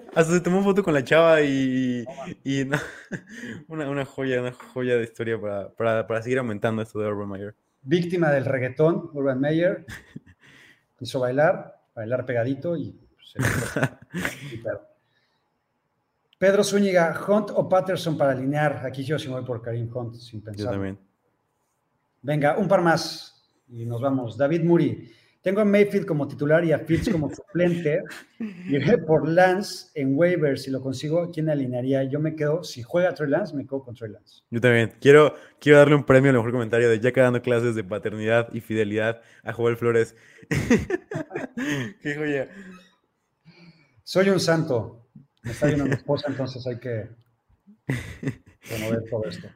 [0.15, 2.05] hasta se tomó foto con la chava y,
[2.45, 2.79] y no,
[3.69, 7.29] una, una joya, una joya de historia para, para, para seguir aumentando esto de Urban
[7.31, 7.55] Meyer.
[7.83, 9.85] víctima del reggaetón, Urban Meyer,
[10.99, 14.57] quiso bailar, bailar pegadito y pues, se.
[14.57, 14.63] Y.
[16.41, 18.81] Pedro Zúñiga, Hunt o Patterson para alinear.
[18.87, 20.73] Aquí yo sí me voy por Karim Hunt sin Yo pensar.
[20.73, 20.99] también.
[22.23, 24.39] Venga, un par más y nos vamos.
[24.39, 25.13] David Muri.
[25.43, 28.03] Tengo a Mayfield como titular y a Fields como suplente.
[28.67, 30.63] Iré por Lance en waivers.
[30.63, 32.05] Si lo consigo, ¿quién alinearía?
[32.05, 34.43] Yo me quedo, si juega Trey Lance, me quedo con Trey Lance.
[34.49, 34.95] Yo también.
[34.99, 38.63] Quiero, quiero darle un premio al mejor comentario de Jack dando clases de paternidad y
[38.63, 40.17] fidelidad a Joel Flores.
[42.01, 42.49] Qué joya.
[44.05, 45.00] Soy un santo.
[45.43, 47.09] Me está viendo mi esposa, entonces hay que
[48.69, 49.49] promover todo esto.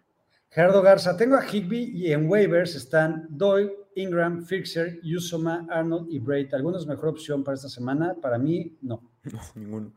[0.51, 6.21] Gerardo Garza, tengo a Higby y en waivers están Doyle, Ingram, Fixer, Yusoma, Arnold y
[6.21, 6.55] Braid.
[6.55, 8.15] ¿Algunos mejor opción para esta semana?
[8.21, 9.03] Para mí, no.
[9.25, 9.93] No, ninguno.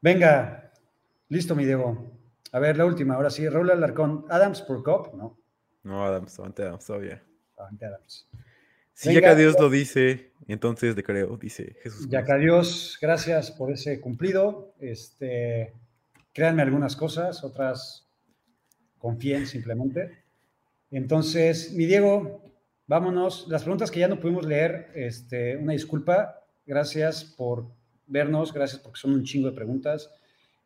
[0.00, 0.72] Venga,
[1.28, 2.12] listo, mi Diego.
[2.52, 3.48] A ver, la última, ahora sí.
[3.48, 5.38] Raúl Alarcón, Adams por Cop, no.
[5.82, 7.22] No, Adams, avante Adams todavía.
[7.56, 8.28] Avante Adams.
[8.94, 9.20] Si Venga.
[9.20, 12.08] ya que Dios lo dice, entonces le creo, dice Jesús.
[12.08, 14.72] Ya que adiós, gracias por ese cumplido.
[14.78, 15.72] Este,
[16.32, 18.08] créanme algunas cosas, otras
[18.98, 20.22] confíen simplemente.
[20.90, 22.42] Entonces, mi Diego,
[22.86, 23.46] vámonos.
[23.48, 26.40] Las preguntas que ya no pudimos leer, este, una disculpa.
[26.64, 27.66] Gracias por
[28.06, 30.10] vernos, gracias porque son un chingo de preguntas.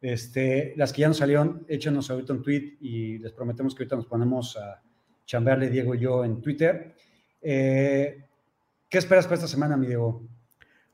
[0.00, 3.96] Este, las que ya nos salieron, échenos ahorita un tweet y les prometemos que ahorita
[3.96, 4.82] nos ponemos a
[5.24, 6.94] chambearle Diego y yo en Twitter.
[7.42, 8.24] Eh,
[8.88, 10.22] ¿Qué esperas para esta semana, mi Diego?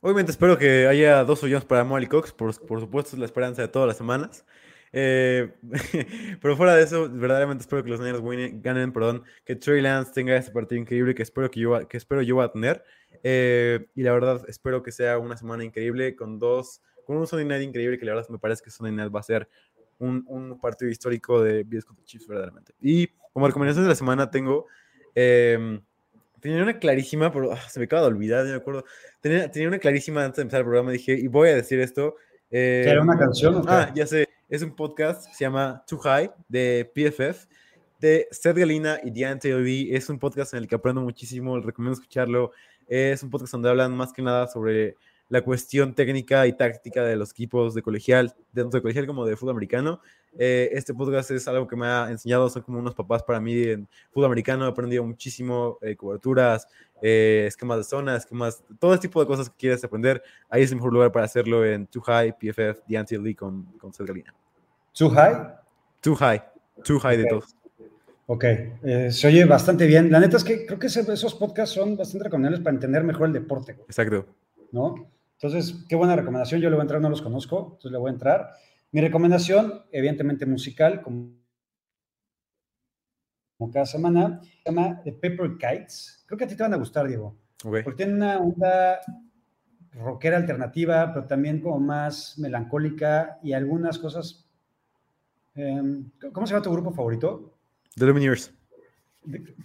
[0.01, 3.63] Obviamente espero que haya dos hoyos para Molly Cox, por, por supuesto es la esperanza
[3.63, 4.45] de todas las semanas.
[4.93, 5.53] Eh,
[6.41, 8.23] pero fuera de eso, verdaderamente espero que los Niners
[8.63, 12.23] ganen, perdón, que Trey Lance tenga este partido increíble que espero que yo, que espero
[12.23, 12.85] yo va a tener.
[13.23, 17.47] Eh, y la verdad, espero que sea una semana increíble con dos, con un Sunday
[17.47, 19.49] Night increíble que la verdad me parece que Sunday Night va a ser
[19.99, 22.75] un, un partido histórico de Bills Chiefs, verdaderamente.
[22.81, 24.67] Y como recomendación de la semana tengo,
[25.15, 25.81] eh,
[26.45, 28.85] tenía una clarísima, pero ah, se me acaba de olvidar, no me acuerdo.
[29.23, 32.17] Tenía, tenía una clarísima antes de empezar el programa, dije, y voy a decir esto.
[32.51, 33.65] eh, ¿Era una canción o?
[33.67, 37.47] Ah, ya sé, es un podcast que se llama Too High de PFF.
[37.99, 39.95] de Seth Galina y Deontay Lee.
[39.97, 42.51] Es un podcast en el que aprendo muchísimo, les recomiendo escucharlo.
[42.87, 44.97] Es un podcast donde hablan más que nada sobre
[45.29, 49.37] la cuestión técnica y táctica de los equipos de colegial, tanto de colegial como de
[49.37, 50.01] fútbol americano.
[50.37, 53.63] Eh, este podcast es algo que me ha enseñado, son como unos papás para mí
[53.63, 56.67] en fútbol americano, he aprendido muchísimo, eh, coberturas,
[57.01, 60.23] eh, esquemas de zona, esquemas, todo ese tipo de cosas que quieras aprender.
[60.49, 63.93] Ahí es el mejor lugar para hacerlo en Too High, PFF, The Lee con, con
[63.93, 64.35] Seth Galina.
[64.93, 65.55] ¿Too High?
[66.01, 66.43] Too High,
[66.85, 67.57] Too High de todos.
[68.27, 68.45] Ok,
[69.11, 70.11] se oye bastante bien.
[70.11, 73.35] La neta es que creo que esos podcasts son bastante recomendables para entender mejor el
[73.35, 73.73] deporte.
[73.87, 74.27] Exacto.
[74.73, 75.14] ¿No?
[75.41, 76.61] Entonces, qué buena recomendación.
[76.61, 78.51] Yo le voy a entrar, no los conozco, entonces le voy a entrar.
[78.93, 81.35] Mi recomendación, evidentemente musical, como,
[83.73, 86.25] cada semana, se llama The Paper Kites.
[86.27, 87.37] Creo que a ti te van a gustar, Diego.
[87.61, 89.01] Porque tiene una onda
[89.93, 94.49] rockera alternativa, pero también como más melancólica y algunas cosas.
[95.55, 97.59] Em, ¿Cómo se llama tu grupo favorito?
[97.97, 98.53] The Lumineers.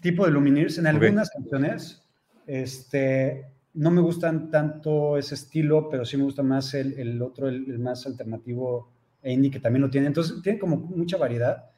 [0.02, 0.78] tipo de Lumineers.
[0.78, 2.08] En algunas canciones,
[2.48, 7.80] este, no me gustan tanto ese estilo, pero sí me gusta más el, otro, el,
[7.80, 8.92] más alternativo
[9.22, 10.08] e indie que también lo tiene.
[10.08, 11.70] Entonces, tiene como mucha variedad.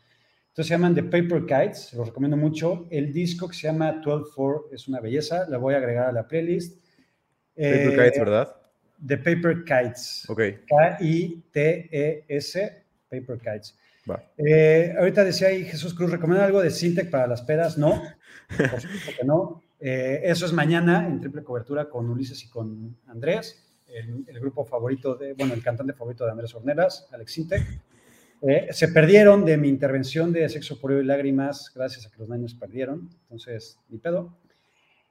[0.49, 2.87] Entonces se llaman The Paper Kites, los recomiendo mucho.
[2.89, 6.27] El disco que se llama 12-4 es una belleza, la voy a agregar a la
[6.27, 6.83] playlist.
[7.55, 8.55] Paper Kites, eh, ¿verdad?
[9.05, 10.29] The Paper Kites.
[10.29, 10.41] Ok.
[10.67, 12.03] K-I-T-E-S,
[13.09, 13.77] Paper Kites.
[14.37, 17.77] Eh, ahorita decía ahí Jesús Cruz, ¿recomienda algo de Sintec para las pedas?
[17.77, 18.01] No,
[18.57, 19.61] por supuesto que no.
[19.83, 25.15] Eh, eso es mañana en triple cobertura con Ulises y con Andrés, el, grupo favorito
[25.15, 27.81] de, bueno, el cantante favorito de Andrés Horneras, Alex Intec.
[28.43, 32.29] Eh, se perdieron de mi intervención de Sexo, por y Lágrimas, gracias a que los
[32.29, 34.37] niños perdieron, entonces, ni pedo.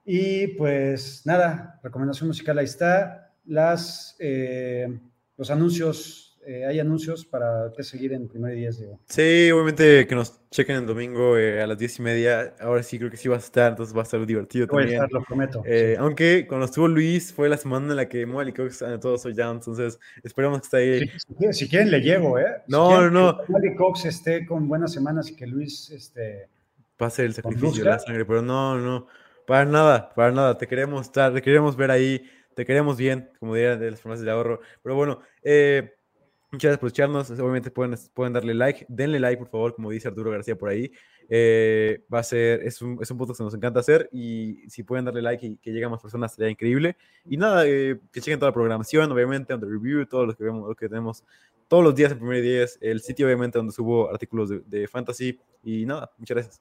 [0.04, 3.34] Y pues nada, recomendación musical ahí está.
[3.44, 5.00] Las, eh,
[5.36, 9.00] los anuncios eh, hay anuncios para que seguir en primer 10, digo.
[9.06, 12.54] Sí, obviamente que nos chequen el domingo eh, a las 10 y media.
[12.60, 15.02] Ahora sí creo que sí va a estar, entonces va a estar divertido Voy también.
[15.02, 15.62] A estar, lo prometo.
[15.66, 19.34] Eh, aunque cuando estuvo Luis fue la semana en la que Molly Cox todos soy
[19.34, 21.52] down, entonces esperamos que esté ahí.
[21.52, 22.62] Si, quieren le llevo, ¿eh?
[22.68, 26.48] no, no, Que Molly Cox esté con buenas semanas y que Luis este,
[26.96, 29.08] pase el sacrificio de la sangre, pero no, no,
[29.46, 30.56] para nada, para nada.
[30.56, 32.22] Te queremos estar, te queremos ver ahí,
[32.54, 34.60] te queremos bien, como dirían de las formas de ahorro.
[34.82, 35.96] Pero bueno, eh
[36.52, 37.30] Muchas gracias por escucharnos.
[37.30, 38.84] Obviamente pueden, pueden darle like.
[38.88, 40.90] Denle like, por favor, como dice Arturo García por ahí.
[41.28, 44.82] Eh, va a ser, es un, es un podcast que nos encanta hacer y si
[44.82, 46.96] pueden darle like y que lleguen más personas sería increíble.
[47.24, 50.68] Y nada, eh, que chequen toda la programación, obviamente, the review, todo lo que vemos,
[50.68, 51.24] lo que tenemos
[51.70, 55.86] todos los días en primer día, el sitio obviamente donde subo artículos de, fantasy y
[55.86, 56.60] nada, muchas gracias.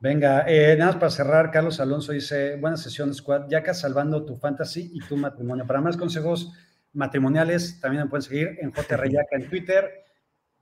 [0.00, 4.22] Venga, eh, nada más para cerrar, Carlos Alonso dice, buena sesión, Squad, ya que salvando
[4.22, 5.66] tu fantasy y tu matrimonio.
[5.66, 6.52] Para más consejos,
[6.92, 10.04] matrimoniales, también me pueden seguir en JRYaca en Twitter.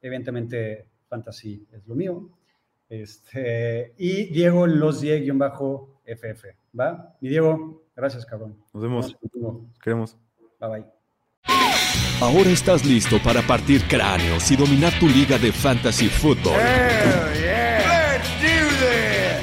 [0.00, 2.30] Evidentemente, fantasy es lo mío.
[2.88, 6.44] Este, y Diego Los bajo ff
[6.78, 7.16] ¿va?
[7.20, 8.56] Y Diego, gracias, cabrón.
[8.72, 9.16] Nos vemos.
[9.82, 10.16] Queremos.
[10.60, 10.84] Bye bye.
[12.20, 16.60] Ahora estás listo para partir cráneos y dominar tu liga de fantasy football.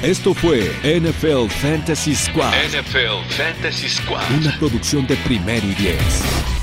[0.02, 2.52] Esto fue NFL Fantasy Squad.
[2.52, 4.22] NFL Fantasy Squad.
[4.38, 6.55] Una producción de primero y diez.